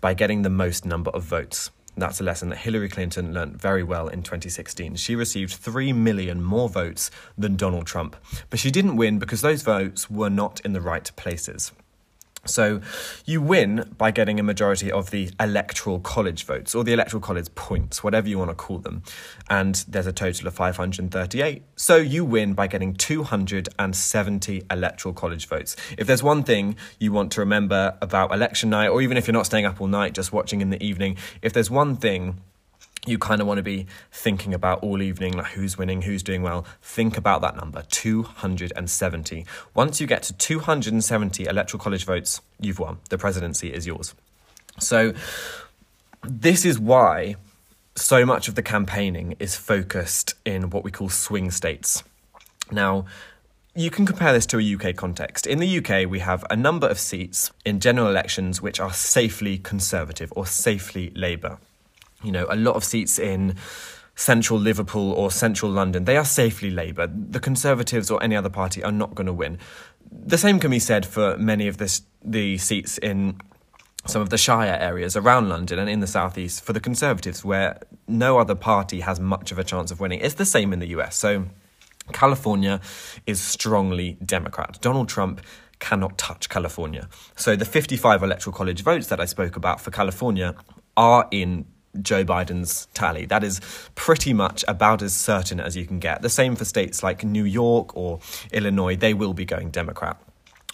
by 0.00 0.14
getting 0.14 0.42
the 0.42 0.50
most 0.50 0.84
number 0.84 1.10
of 1.10 1.24
votes. 1.24 1.70
That's 1.98 2.20
a 2.20 2.24
lesson 2.24 2.50
that 2.50 2.58
Hillary 2.58 2.90
Clinton 2.90 3.32
learnt 3.32 3.60
very 3.60 3.82
well 3.82 4.08
in 4.08 4.22
2016. 4.22 4.96
She 4.96 5.16
received 5.16 5.54
3 5.54 5.94
million 5.94 6.42
more 6.42 6.68
votes 6.68 7.10
than 7.38 7.56
Donald 7.56 7.86
Trump, 7.86 8.16
but 8.50 8.58
she 8.58 8.70
didn't 8.70 8.96
win 8.96 9.18
because 9.18 9.40
those 9.40 9.62
votes 9.62 10.10
were 10.10 10.28
not 10.28 10.60
in 10.60 10.74
the 10.74 10.82
right 10.82 11.10
places. 11.16 11.72
So 12.46 12.80
you 13.24 13.40
win 13.40 13.94
by 13.98 14.10
getting 14.10 14.40
a 14.40 14.42
majority 14.42 14.90
of 14.90 15.10
the 15.10 15.30
electoral 15.38 16.00
college 16.00 16.44
votes 16.44 16.74
or 16.74 16.84
the 16.84 16.92
electoral 16.92 17.20
college 17.20 17.54
points, 17.54 18.02
whatever 18.02 18.28
you 18.28 18.38
want 18.38 18.50
to 18.50 18.54
call 18.54 18.78
them. 18.78 19.02
And 19.48 19.84
there's 19.88 20.06
a 20.06 20.12
total 20.12 20.48
of 20.48 20.54
538. 20.54 21.62
So 21.76 21.96
you 21.96 22.24
win 22.24 22.54
by 22.54 22.66
getting 22.66 22.94
270 22.94 24.62
electoral 24.70 25.14
college 25.14 25.46
votes. 25.46 25.76
If 25.98 26.06
there's 26.06 26.22
one 26.22 26.42
thing 26.42 26.76
you 26.98 27.12
want 27.12 27.32
to 27.32 27.40
remember 27.40 27.96
about 28.00 28.32
election 28.32 28.70
night, 28.70 28.88
or 28.88 29.02
even 29.02 29.16
if 29.16 29.26
you're 29.26 29.32
not 29.32 29.46
staying 29.46 29.66
up 29.66 29.80
all 29.80 29.86
night 29.86 30.14
just 30.14 30.32
watching 30.32 30.60
in 30.60 30.70
the 30.70 30.82
evening, 30.82 31.16
if 31.42 31.52
there's 31.52 31.70
one 31.70 31.96
thing 31.96 32.40
you 33.06 33.18
kind 33.18 33.40
of 33.40 33.46
want 33.46 33.58
to 33.58 33.62
be 33.62 33.86
thinking 34.10 34.52
about 34.52 34.82
all 34.82 35.00
evening, 35.00 35.32
like 35.32 35.52
who's 35.52 35.78
winning, 35.78 36.02
who's 36.02 36.22
doing 36.22 36.42
well. 36.42 36.66
Think 36.82 37.16
about 37.16 37.40
that 37.42 37.56
number 37.56 37.82
270. 37.90 39.46
Once 39.74 40.00
you 40.00 40.06
get 40.06 40.22
to 40.24 40.32
270 40.32 41.44
electoral 41.44 41.80
college 41.80 42.04
votes, 42.04 42.40
you've 42.60 42.78
won. 42.78 42.98
The 43.08 43.16
presidency 43.16 43.72
is 43.72 43.86
yours. 43.86 44.14
So, 44.78 45.14
this 46.22 46.64
is 46.64 46.78
why 46.78 47.36
so 47.94 48.26
much 48.26 48.48
of 48.48 48.56
the 48.56 48.62
campaigning 48.62 49.36
is 49.38 49.56
focused 49.56 50.34
in 50.44 50.70
what 50.70 50.84
we 50.84 50.90
call 50.90 51.08
swing 51.08 51.50
states. 51.50 52.02
Now, 52.70 53.06
you 53.74 53.90
can 53.90 54.06
compare 54.06 54.32
this 54.32 54.46
to 54.46 54.58
a 54.58 54.74
UK 54.74 54.96
context. 54.96 55.46
In 55.46 55.58
the 55.58 55.78
UK, 55.78 56.10
we 56.10 56.18
have 56.18 56.44
a 56.50 56.56
number 56.56 56.88
of 56.88 56.98
seats 56.98 57.52
in 57.64 57.78
general 57.78 58.08
elections 58.08 58.60
which 58.60 58.80
are 58.80 58.92
safely 58.92 59.58
Conservative 59.58 60.32
or 60.34 60.46
safely 60.46 61.12
Labour 61.14 61.58
you 62.22 62.32
know, 62.32 62.46
a 62.48 62.56
lot 62.56 62.76
of 62.76 62.84
seats 62.84 63.18
in 63.18 63.54
central 64.14 64.58
Liverpool 64.58 65.12
or 65.12 65.30
central 65.30 65.70
London, 65.70 66.04
they 66.04 66.16
are 66.16 66.24
safely 66.24 66.70
Labour. 66.70 67.06
The 67.06 67.40
Conservatives 67.40 68.10
or 68.10 68.22
any 68.22 68.34
other 68.34 68.48
party 68.48 68.82
are 68.82 68.92
not 68.92 69.14
going 69.14 69.26
to 69.26 69.32
win. 69.32 69.58
The 70.10 70.38
same 70.38 70.58
can 70.58 70.70
be 70.70 70.78
said 70.78 71.04
for 71.04 71.36
many 71.36 71.68
of 71.68 71.76
this, 71.76 72.02
the 72.24 72.58
seats 72.58 72.98
in 72.98 73.40
some 74.06 74.22
of 74.22 74.30
the 74.30 74.38
shire 74.38 74.78
areas 74.80 75.16
around 75.16 75.48
London 75.48 75.78
and 75.78 75.90
in 75.90 76.00
the 76.00 76.06
southeast 76.06 76.64
for 76.64 76.72
the 76.72 76.80
Conservatives, 76.80 77.44
where 77.44 77.80
no 78.06 78.38
other 78.38 78.54
party 78.54 79.00
has 79.00 79.20
much 79.20 79.52
of 79.52 79.58
a 79.58 79.64
chance 79.64 79.90
of 79.90 80.00
winning. 80.00 80.20
It's 80.20 80.34
the 80.34 80.44
same 80.44 80.72
in 80.72 80.78
the 80.78 80.88
US. 80.88 81.16
So 81.16 81.46
California 82.12 82.80
is 83.26 83.40
strongly 83.40 84.16
Democrat. 84.24 84.78
Donald 84.80 85.08
Trump 85.08 85.40
cannot 85.78 86.16
touch 86.16 86.48
California. 86.48 87.08
So 87.36 87.56
the 87.56 87.64
55 87.64 88.22
electoral 88.22 88.54
college 88.54 88.82
votes 88.82 89.08
that 89.08 89.20
I 89.20 89.24
spoke 89.24 89.56
about 89.56 89.80
for 89.80 89.90
California 89.90 90.54
are 90.96 91.28
in 91.30 91.66
Joe 92.02 92.24
Biden's 92.24 92.86
tally. 92.94 93.26
That 93.26 93.44
is 93.44 93.60
pretty 93.94 94.32
much 94.32 94.64
about 94.68 95.02
as 95.02 95.14
certain 95.14 95.60
as 95.60 95.76
you 95.76 95.86
can 95.86 95.98
get. 95.98 96.22
The 96.22 96.30
same 96.30 96.56
for 96.56 96.64
states 96.64 97.02
like 97.02 97.24
New 97.24 97.44
York 97.44 97.96
or 97.96 98.20
Illinois, 98.52 98.96
they 98.96 99.14
will 99.14 99.34
be 99.34 99.44
going 99.44 99.70
Democrat. 99.70 100.20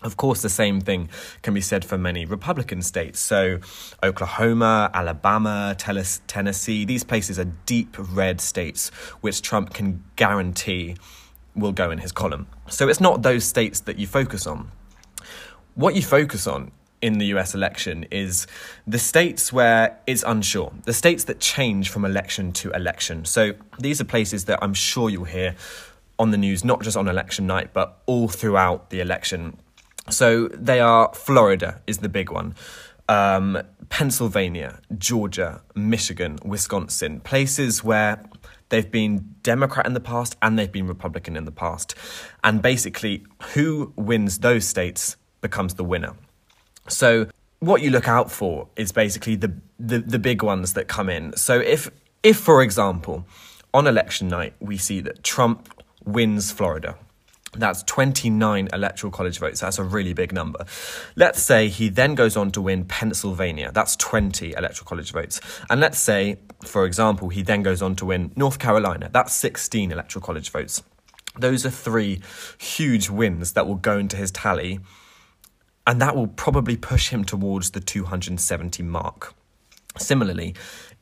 Of 0.02 0.16
course, 0.16 0.42
the 0.42 0.48
same 0.48 0.80
thing 0.80 1.08
can 1.42 1.54
be 1.54 1.60
said 1.60 1.84
for 1.84 1.96
many 1.96 2.24
Republican 2.24 2.82
states. 2.82 3.20
So, 3.20 3.60
Oklahoma, 4.02 4.90
Alabama, 4.92 5.76
Tennessee, 5.78 6.84
these 6.84 7.04
places 7.04 7.38
are 7.38 7.44
deep 7.66 7.96
red 7.98 8.40
states 8.40 8.88
which 9.20 9.42
Trump 9.42 9.72
can 9.74 10.02
guarantee 10.16 10.96
will 11.54 11.72
go 11.72 11.90
in 11.90 11.98
his 11.98 12.10
column. 12.10 12.48
So, 12.68 12.88
it's 12.88 13.00
not 13.00 13.22
those 13.22 13.44
states 13.44 13.80
that 13.80 13.98
you 13.98 14.08
focus 14.08 14.46
on. 14.46 14.72
What 15.74 15.94
you 15.94 16.02
focus 16.02 16.48
on 16.48 16.72
in 17.02 17.18
the 17.18 17.26
US 17.26 17.54
election 17.54 18.06
is 18.10 18.46
the 18.86 18.98
states 18.98 19.52
where 19.52 19.98
it's 20.06 20.22
unsure, 20.22 20.72
the 20.84 20.92
states 20.92 21.24
that 21.24 21.40
change 21.40 21.90
from 21.90 22.04
election 22.04 22.52
to 22.52 22.70
election. 22.70 23.24
So 23.24 23.54
these 23.78 24.00
are 24.00 24.04
places 24.04 24.46
that 24.46 24.60
I'm 24.62 24.72
sure 24.72 25.10
you'll 25.10 25.24
hear 25.24 25.56
on 26.18 26.30
the 26.30 26.38
news, 26.38 26.64
not 26.64 26.80
just 26.82 26.96
on 26.96 27.08
election 27.08 27.46
night, 27.46 27.72
but 27.72 27.98
all 28.06 28.28
throughout 28.28 28.90
the 28.90 29.00
election. 29.00 29.58
So 30.08 30.48
they 30.48 30.80
are 30.80 31.12
Florida 31.14 31.80
is 31.86 31.98
the 31.98 32.08
big 32.08 32.30
one. 32.30 32.54
Um, 33.08 33.58
Pennsylvania, 33.88 34.80
Georgia, 34.96 35.62
Michigan, 35.74 36.38
Wisconsin, 36.44 37.20
places 37.20 37.82
where 37.82 38.24
they've 38.68 38.90
been 38.90 39.34
Democrat 39.42 39.86
in 39.86 39.94
the 39.94 40.00
past 40.00 40.36
and 40.40 40.58
they've 40.58 40.72
been 40.72 40.86
Republican 40.86 41.36
in 41.36 41.44
the 41.44 41.52
past. 41.52 41.94
And 42.44 42.62
basically, 42.62 43.24
who 43.54 43.92
wins 43.96 44.38
those 44.38 44.66
states 44.66 45.16
becomes 45.40 45.74
the 45.74 45.84
winner. 45.84 46.14
So 46.88 47.28
what 47.60 47.80
you 47.82 47.90
look 47.90 48.08
out 48.08 48.30
for 48.30 48.68
is 48.76 48.92
basically 48.92 49.36
the, 49.36 49.52
the, 49.78 49.98
the 49.98 50.18
big 50.18 50.42
ones 50.42 50.74
that 50.74 50.88
come 50.88 51.08
in. 51.08 51.36
So 51.36 51.60
if 51.60 51.90
if 52.22 52.36
for 52.36 52.62
example 52.62 53.24
on 53.74 53.86
election 53.86 54.28
night 54.28 54.54
we 54.60 54.76
see 54.76 55.00
that 55.00 55.22
Trump 55.22 55.68
wins 56.04 56.52
Florida, 56.52 56.96
that's 57.54 57.82
29 57.82 58.68
electoral 58.72 59.10
college 59.10 59.38
votes. 59.38 59.60
That's 59.60 59.78
a 59.78 59.84
really 59.84 60.14
big 60.14 60.32
number. 60.32 60.64
Let's 61.16 61.42
say 61.42 61.68
he 61.68 61.88
then 61.90 62.14
goes 62.14 62.36
on 62.36 62.50
to 62.52 62.62
win 62.62 62.84
Pennsylvania. 62.86 63.70
That's 63.72 63.94
20 63.96 64.54
electoral 64.54 64.86
college 64.86 65.12
votes. 65.12 65.40
And 65.68 65.80
let's 65.80 65.98
say, 65.98 66.38
for 66.64 66.86
example, 66.86 67.28
he 67.28 67.42
then 67.42 67.62
goes 67.62 67.82
on 67.82 67.94
to 67.96 68.06
win 68.06 68.32
North 68.36 68.58
Carolina. 68.58 69.10
That's 69.12 69.34
16 69.34 69.92
electoral 69.92 70.22
college 70.22 70.50
votes. 70.50 70.82
Those 71.38 71.66
are 71.66 71.70
three 71.70 72.22
huge 72.58 73.10
wins 73.10 73.52
that 73.52 73.66
will 73.66 73.76
go 73.76 73.98
into 73.98 74.16
his 74.16 74.30
tally 74.30 74.80
and 75.86 76.00
that 76.00 76.14
will 76.14 76.28
probably 76.28 76.76
push 76.76 77.08
him 77.10 77.24
towards 77.24 77.70
the 77.70 77.80
270 77.80 78.82
mark. 78.82 79.34
Similarly, 79.98 80.54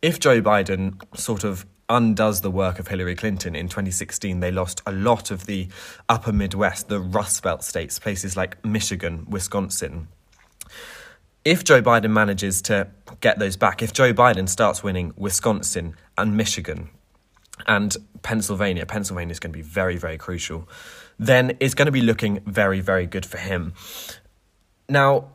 if 0.02 0.18
Joe 0.18 0.40
Biden 0.40 1.00
sort 1.16 1.44
of 1.44 1.66
undoes 1.88 2.40
the 2.40 2.50
work 2.50 2.78
of 2.78 2.88
Hillary 2.88 3.14
Clinton 3.14 3.54
in 3.54 3.68
2016, 3.68 4.40
they 4.40 4.50
lost 4.50 4.80
a 4.86 4.92
lot 4.92 5.30
of 5.30 5.46
the 5.46 5.68
upper 6.08 6.32
Midwest, 6.32 6.88
the 6.88 7.00
Rust 7.00 7.42
Belt 7.42 7.62
states, 7.62 7.98
places 7.98 8.36
like 8.36 8.64
Michigan, 8.64 9.26
Wisconsin. 9.28 10.08
If 11.44 11.64
Joe 11.64 11.82
Biden 11.82 12.10
manages 12.10 12.62
to 12.62 12.88
get 13.20 13.38
those 13.38 13.56
back, 13.56 13.82
if 13.82 13.92
Joe 13.92 14.12
Biden 14.12 14.48
starts 14.48 14.82
winning 14.82 15.12
Wisconsin 15.16 15.94
and 16.16 16.36
Michigan, 16.36 16.90
and 17.66 17.96
Pennsylvania, 18.22 18.86
Pennsylvania 18.86 19.32
is 19.32 19.40
going 19.40 19.52
to 19.52 19.56
be 19.56 19.62
very, 19.62 19.96
very 19.96 20.18
crucial, 20.18 20.68
then 21.18 21.56
it's 21.60 21.74
going 21.74 21.86
to 21.86 21.92
be 21.92 22.00
looking 22.00 22.40
very, 22.46 22.80
very 22.80 23.06
good 23.06 23.26
for 23.26 23.38
him. 23.38 23.74
Now, 24.90 25.28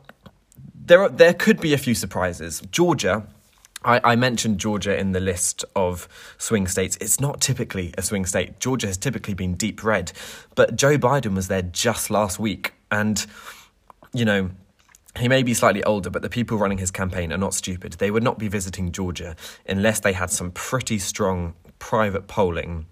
there 0.74 1.02
are, 1.02 1.08
there 1.08 1.32
could 1.32 1.60
be 1.60 1.72
a 1.72 1.78
few 1.78 1.94
surprises. 1.94 2.62
Georgia, 2.70 3.26
I, 3.82 4.00
I, 4.04 4.16
mentioned 4.16 4.60
Georgia 4.60 4.96
in 4.96 5.12
the 5.12 5.20
list 5.20 5.64
of 5.74 6.08
swing 6.36 6.66
states. 6.68 6.98
It's 7.00 7.20
not 7.20 7.40
typically 7.40 7.94
a 7.96 8.02
swing 8.02 8.26
state. 8.26 8.60
Georgia 8.60 8.86
has 8.86 8.98
typically 8.98 9.34
been 9.34 9.54
deep 9.54 9.82
red, 9.82 10.12
but 10.54 10.76
Joe 10.76 10.98
Biden 10.98 11.34
was 11.34 11.48
there 11.48 11.62
just 11.62 12.10
last 12.10 12.38
week, 12.38 12.74
and 12.90 13.26
you 14.12 14.24
know. 14.24 14.50
He 15.18 15.28
may 15.28 15.42
be 15.42 15.54
slightly 15.54 15.82
older, 15.84 16.10
but 16.10 16.20
the 16.20 16.28
people 16.28 16.58
running 16.58 16.76
his 16.76 16.90
campaign 16.90 17.32
are 17.32 17.38
not 17.38 17.54
stupid. 17.54 17.94
They 17.94 18.10
would 18.10 18.22
not 18.22 18.38
be 18.38 18.48
visiting 18.48 18.92
Georgia 18.92 19.34
unless 19.66 20.00
they 20.00 20.12
had 20.12 20.30
some 20.30 20.50
pretty 20.50 20.98
strong 20.98 21.54
private 21.78 22.28
polling 22.28 22.84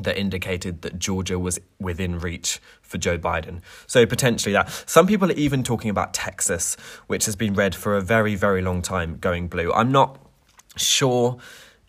that 0.00 0.18
indicated 0.18 0.82
that 0.82 0.98
Georgia 0.98 1.38
was 1.38 1.60
within 1.78 2.18
reach 2.18 2.60
for 2.82 2.98
Joe 2.98 3.18
Biden. 3.18 3.60
So 3.86 4.06
potentially 4.06 4.52
that. 4.52 4.68
Some 4.86 5.06
people 5.06 5.30
are 5.30 5.34
even 5.34 5.62
talking 5.62 5.90
about 5.90 6.12
Texas, 6.12 6.76
which 7.06 7.26
has 7.26 7.36
been 7.36 7.54
red 7.54 7.74
for 7.74 7.96
a 7.96 8.00
very, 8.00 8.34
very 8.34 8.60
long 8.60 8.82
time, 8.82 9.18
going 9.18 9.48
blue. 9.48 9.72
I'm 9.72 9.92
not 9.92 10.18
sure 10.76 11.38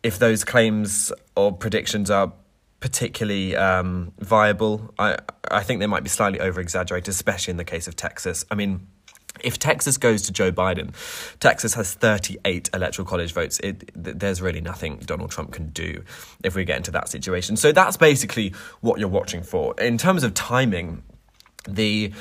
if 0.03 0.19
those 0.19 0.43
claims 0.43 1.11
or 1.35 1.51
predictions 1.51 2.11
are 2.11 2.31
particularly 2.79 3.55
um, 3.55 4.13
viable. 4.19 4.93
I 4.99 5.17
I 5.49 5.63
think 5.63 5.79
they 5.79 5.87
might 5.87 6.03
be 6.03 6.09
slightly 6.09 6.39
over 6.39 6.61
exaggerated, 6.61 7.09
especially 7.09 7.51
in 7.51 7.57
the 7.57 7.63
case 7.63 7.87
of 7.87 7.95
Texas. 7.95 8.45
I 8.51 8.55
mean, 8.55 8.87
if 9.41 9.59
Texas 9.59 9.97
goes 9.97 10.21
to 10.23 10.31
Joe 10.31 10.51
Biden, 10.51 10.93
Texas 11.39 11.73
has 11.73 11.93
38 11.93 12.69
electoral 12.73 13.07
college 13.07 13.33
votes. 13.33 13.59
It, 13.59 13.91
there's 13.93 14.41
really 14.41 14.61
nothing 14.61 14.97
Donald 14.97 15.31
Trump 15.31 15.51
can 15.51 15.69
do 15.69 16.03
if 16.43 16.55
we 16.55 16.65
get 16.65 16.77
into 16.77 16.91
that 16.91 17.09
situation. 17.09 17.57
So 17.57 17.71
that's 17.71 17.97
basically 17.97 18.53
what 18.81 18.99
you're 18.99 19.09
watching 19.09 19.43
for. 19.43 19.73
In 19.79 19.97
terms 19.97 20.23
of 20.23 20.33
timing, 20.33 21.03
the 21.67 22.11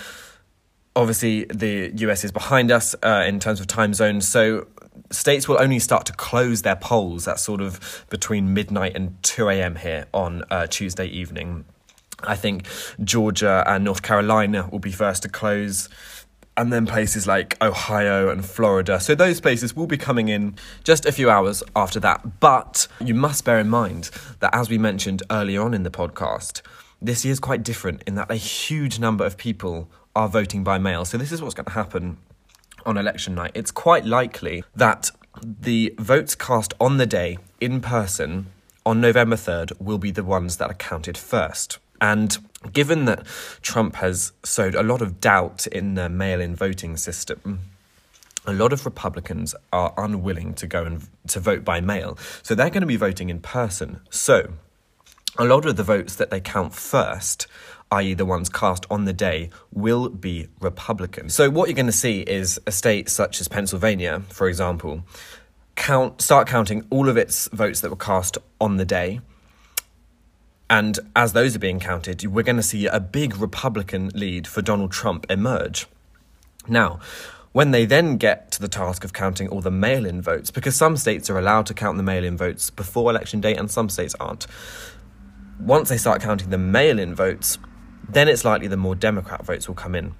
obviously 0.96 1.44
the 1.44 1.92
US 1.96 2.24
is 2.24 2.32
behind 2.32 2.70
us 2.70 2.94
uh, 3.02 3.24
in 3.26 3.40
terms 3.40 3.60
of 3.60 3.66
time 3.66 3.94
zones. 3.94 4.28
So 4.28 4.66
states 5.10 5.48
will 5.48 5.60
only 5.60 5.78
start 5.78 6.06
to 6.06 6.12
close 6.12 6.62
their 6.62 6.76
polls 6.76 7.26
at 7.26 7.40
sort 7.40 7.60
of 7.60 8.04
between 8.10 8.54
midnight 8.54 8.94
and 8.94 9.20
2 9.22 9.48
a.m. 9.48 9.76
here 9.76 10.06
on 10.12 10.44
uh, 10.50 10.66
Tuesday 10.66 11.06
evening. 11.06 11.64
I 12.22 12.36
think 12.36 12.66
Georgia 13.02 13.64
and 13.66 13.84
North 13.84 14.02
Carolina 14.02 14.68
will 14.70 14.78
be 14.78 14.92
first 14.92 15.22
to 15.24 15.28
close 15.28 15.88
and 16.56 16.72
then 16.72 16.86
places 16.86 17.26
like 17.26 17.62
Ohio 17.62 18.28
and 18.28 18.44
Florida. 18.44 19.00
So 19.00 19.14
those 19.14 19.40
places 19.40 19.74
will 19.74 19.86
be 19.86 19.96
coming 19.96 20.28
in 20.28 20.56
just 20.84 21.04
a 21.04 21.12
few 21.12 21.28
hours 21.28 21.62
after 21.74 21.98
that. 22.00 22.40
But 22.40 22.86
you 23.00 23.14
must 23.14 23.44
bear 23.44 23.58
in 23.58 23.68
mind 23.68 24.10
that, 24.40 24.54
as 24.54 24.70
we 24.70 24.78
mentioned 24.78 25.22
earlier 25.30 25.62
on 25.62 25.74
in 25.74 25.82
the 25.82 25.90
podcast, 25.90 26.62
this 27.02 27.24
year 27.24 27.32
is 27.32 27.40
quite 27.40 27.62
different 27.62 28.02
in 28.06 28.14
that 28.14 28.30
a 28.30 28.36
huge 28.36 28.98
number 28.98 29.24
of 29.24 29.36
people 29.36 29.90
are 30.14 30.28
voting 30.28 30.62
by 30.62 30.78
mail. 30.78 31.04
So 31.04 31.18
this 31.18 31.32
is 31.32 31.42
what's 31.42 31.54
going 31.54 31.66
to 31.66 31.72
happen 31.72 32.18
on 32.86 32.96
election 32.96 33.34
night. 33.34 33.50
It's 33.54 33.70
quite 33.70 34.04
likely 34.04 34.62
that 34.76 35.10
the 35.42 35.94
votes 35.98 36.34
cast 36.34 36.72
on 36.80 36.98
the 36.98 37.06
day 37.06 37.38
in 37.60 37.80
person 37.80 38.46
on 38.86 39.00
November 39.00 39.36
3rd 39.36 39.72
will 39.80 39.98
be 39.98 40.10
the 40.10 40.22
ones 40.22 40.58
that 40.58 40.70
are 40.70 40.74
counted 40.74 41.18
first. 41.18 41.78
And 42.04 42.36
given 42.70 43.06
that 43.06 43.26
Trump 43.62 43.96
has 43.96 44.32
sowed 44.42 44.74
a 44.74 44.82
lot 44.82 45.00
of 45.00 45.20
doubt 45.20 45.66
in 45.66 45.94
the 45.94 46.10
mail 46.10 46.38
in 46.38 46.54
voting 46.54 46.98
system, 46.98 47.60
a 48.44 48.52
lot 48.52 48.74
of 48.74 48.84
Republicans 48.84 49.54
are 49.72 49.94
unwilling 49.96 50.52
to 50.52 50.66
go 50.66 50.84
and 50.84 51.08
to 51.28 51.40
vote 51.40 51.64
by 51.64 51.80
mail. 51.80 52.18
So 52.42 52.54
they're 52.54 52.68
going 52.68 52.82
to 52.82 52.86
be 52.86 52.96
voting 52.96 53.30
in 53.30 53.40
person. 53.40 54.00
So 54.10 54.52
a 55.38 55.46
lot 55.46 55.64
of 55.64 55.76
the 55.76 55.82
votes 55.82 56.14
that 56.16 56.28
they 56.28 56.42
count 56.42 56.74
first, 56.74 57.46
i.e., 57.90 58.12
the 58.12 58.26
ones 58.26 58.50
cast 58.50 58.84
on 58.90 59.06
the 59.06 59.14
day, 59.14 59.48
will 59.72 60.10
be 60.10 60.48
Republican. 60.60 61.30
So 61.30 61.48
what 61.48 61.70
you're 61.70 61.74
going 61.74 61.86
to 61.86 61.92
see 62.06 62.20
is 62.20 62.60
a 62.66 62.70
state 62.70 63.08
such 63.08 63.40
as 63.40 63.48
Pennsylvania, 63.48 64.20
for 64.28 64.46
example, 64.46 65.04
count 65.74 66.20
start 66.20 66.48
counting 66.48 66.86
all 66.90 67.08
of 67.08 67.16
its 67.16 67.48
votes 67.48 67.80
that 67.80 67.88
were 67.88 67.96
cast 67.96 68.36
on 68.60 68.76
the 68.76 68.84
day 68.84 69.22
and 70.70 70.98
as 71.14 71.32
those 71.32 71.54
are 71.54 71.58
being 71.58 71.80
counted, 71.80 72.26
we're 72.26 72.42
going 72.42 72.56
to 72.56 72.62
see 72.62 72.86
a 72.86 73.00
big 73.00 73.36
Republican 73.36 74.08
lead 74.14 74.46
for 74.46 74.62
Donald 74.62 74.92
Trump 74.92 75.26
emerge. 75.28 75.86
Now, 76.66 77.00
when 77.52 77.70
they 77.70 77.84
then 77.84 78.16
get 78.16 78.50
to 78.52 78.60
the 78.60 78.68
task 78.68 79.04
of 79.04 79.12
counting 79.12 79.48
all 79.48 79.60
the 79.60 79.70
mail 79.70 80.06
in 80.06 80.20
votes, 80.20 80.50
because 80.50 80.74
some 80.74 80.96
states 80.96 81.30
are 81.30 81.38
allowed 81.38 81.66
to 81.66 81.74
count 81.74 81.96
the 81.96 82.02
mail 82.02 82.24
in 82.24 82.36
votes 82.36 82.70
before 82.70 83.10
election 83.10 83.40
day 83.40 83.54
and 83.54 83.70
some 83.70 83.88
states 83.88 84.14
aren't, 84.18 84.46
once 85.60 85.88
they 85.88 85.96
start 85.96 86.20
counting 86.20 86.50
the 86.50 86.58
mail 86.58 86.98
in 86.98 87.14
votes, 87.14 87.58
then 88.08 88.28
it's 88.28 88.44
likely 88.44 88.66
the 88.66 88.76
more 88.76 88.94
Democrat 88.94 89.44
votes 89.44 89.68
will 89.68 89.74
come 89.74 89.94
in. 89.94 90.14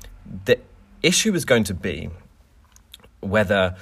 The 0.45 0.61
issue 1.03 1.34
is 1.34 1.45
going 1.45 1.64
to 1.64 1.74
be 1.74 2.11
whether 3.20 3.74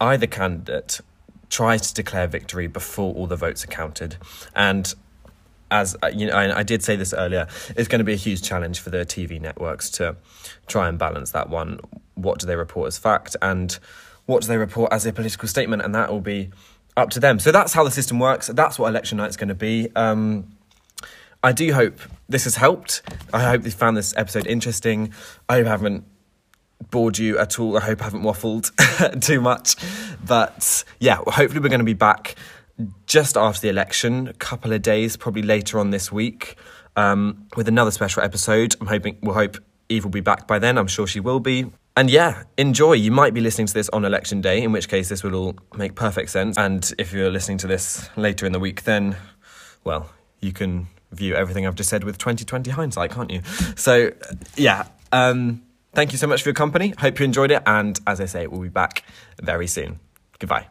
either 0.00 0.26
candidate 0.26 1.00
tries 1.48 1.88
to 1.88 1.94
declare 1.94 2.26
victory 2.26 2.66
before 2.66 3.14
all 3.14 3.26
the 3.26 3.36
votes 3.36 3.64
are 3.64 3.68
counted. 3.68 4.16
And 4.54 4.92
as 5.70 5.96
uh, 6.02 6.08
you 6.08 6.26
know, 6.26 6.36
I, 6.36 6.62
did 6.62 6.82
say 6.82 6.96
this 6.96 7.12
earlier, 7.12 7.46
it's 7.76 7.88
going 7.88 8.00
to 8.00 8.04
be 8.04 8.12
a 8.12 8.16
huge 8.16 8.42
challenge 8.42 8.80
for 8.80 8.90
the 8.90 8.98
TV 8.98 9.40
networks 9.40 9.90
to 9.90 10.16
try 10.66 10.88
and 10.88 10.98
balance 10.98 11.30
that 11.32 11.48
one. 11.48 11.80
What 12.14 12.38
do 12.38 12.46
they 12.46 12.56
report 12.56 12.88
as 12.88 12.98
fact, 12.98 13.36
and 13.40 13.78
what 14.26 14.42
do 14.42 14.48
they 14.48 14.58
report 14.58 14.92
as 14.92 15.06
a 15.06 15.12
political 15.12 15.48
statement, 15.48 15.82
and 15.82 15.94
that 15.94 16.10
will 16.10 16.20
be 16.20 16.50
up 16.96 17.10
to 17.10 17.20
them. 17.20 17.38
So 17.38 17.52
that's 17.52 17.72
how 17.72 17.84
the 17.84 17.90
system 17.90 18.18
works. 18.18 18.48
That's 18.48 18.78
what 18.78 18.88
election 18.88 19.18
night 19.18 19.30
is 19.30 19.36
going 19.36 19.48
to 19.48 19.54
be. 19.54 19.88
Um, 19.94 20.56
I 21.42 21.52
do 21.52 21.72
hope 21.72 21.98
this 22.28 22.44
has 22.44 22.56
helped. 22.56 23.02
I 23.32 23.48
hope 23.48 23.64
you 23.64 23.70
found 23.70 23.96
this 23.96 24.14
episode 24.16 24.46
interesting. 24.46 25.12
I 25.48 25.56
hope 25.56 25.66
I 25.66 25.70
haven't 25.70 26.04
bored 26.90 27.18
you 27.18 27.38
at 27.38 27.58
all. 27.58 27.76
I 27.76 27.80
hope 27.80 28.00
I 28.00 28.04
haven't 28.04 28.22
waffled 28.22 29.22
too 29.24 29.40
much. 29.40 29.76
But 30.24 30.84
yeah, 30.98 31.16
hopefully 31.16 31.60
we're 31.60 31.68
going 31.68 31.80
to 31.80 31.84
be 31.84 31.94
back 31.94 32.36
just 33.06 33.36
after 33.36 33.60
the 33.60 33.68
election, 33.68 34.28
a 34.28 34.32
couple 34.34 34.72
of 34.72 34.82
days, 34.82 35.16
probably 35.16 35.42
later 35.42 35.78
on 35.78 35.90
this 35.90 36.10
week, 36.12 36.56
um, 36.96 37.46
with 37.56 37.68
another 37.68 37.90
special 37.90 38.22
episode. 38.22 38.76
I'm 38.80 38.86
hoping 38.86 39.18
we'll 39.22 39.34
hope 39.34 39.56
Eve 39.88 40.04
will 40.04 40.10
be 40.10 40.20
back 40.20 40.46
by 40.46 40.58
then. 40.58 40.78
I'm 40.78 40.86
sure 40.86 41.06
she 41.06 41.20
will 41.20 41.40
be. 41.40 41.70
And 41.96 42.08
yeah, 42.08 42.44
enjoy. 42.56 42.92
You 42.92 43.10
might 43.10 43.34
be 43.34 43.40
listening 43.40 43.66
to 43.66 43.74
this 43.74 43.88
on 43.90 44.04
election 44.04 44.40
day, 44.40 44.62
in 44.62 44.72
which 44.72 44.88
case 44.88 45.08
this 45.08 45.22
will 45.22 45.34
all 45.34 45.56
make 45.76 45.94
perfect 45.94 46.30
sense. 46.30 46.56
And 46.56 46.90
if 46.98 47.12
you're 47.12 47.30
listening 47.30 47.58
to 47.58 47.66
this 47.66 48.08
later 48.16 48.46
in 48.46 48.52
the 48.52 48.60
week, 48.60 48.84
then, 48.84 49.16
well, 49.84 50.10
you 50.40 50.52
can 50.52 50.86
view 51.12 51.34
everything 51.34 51.66
I've 51.66 51.74
just 51.74 51.90
said 51.90 52.04
with 52.04 52.18
2020 52.18 52.70
hindsight, 52.70 53.10
can't 53.10 53.30
you? 53.30 53.42
So, 53.76 54.12
yeah. 54.56 54.86
Um, 55.12 55.62
thank 55.92 56.12
you 56.12 56.18
so 56.18 56.26
much 56.26 56.42
for 56.42 56.50
your 56.50 56.54
company. 56.54 56.94
Hope 56.98 57.18
you 57.18 57.24
enjoyed 57.24 57.50
it. 57.50 57.62
And 57.66 57.98
as 58.06 58.20
I 58.20 58.26
say, 58.26 58.46
we'll 58.46 58.60
be 58.60 58.68
back 58.68 59.04
very 59.42 59.66
soon. 59.66 59.98
Goodbye. 60.38 60.68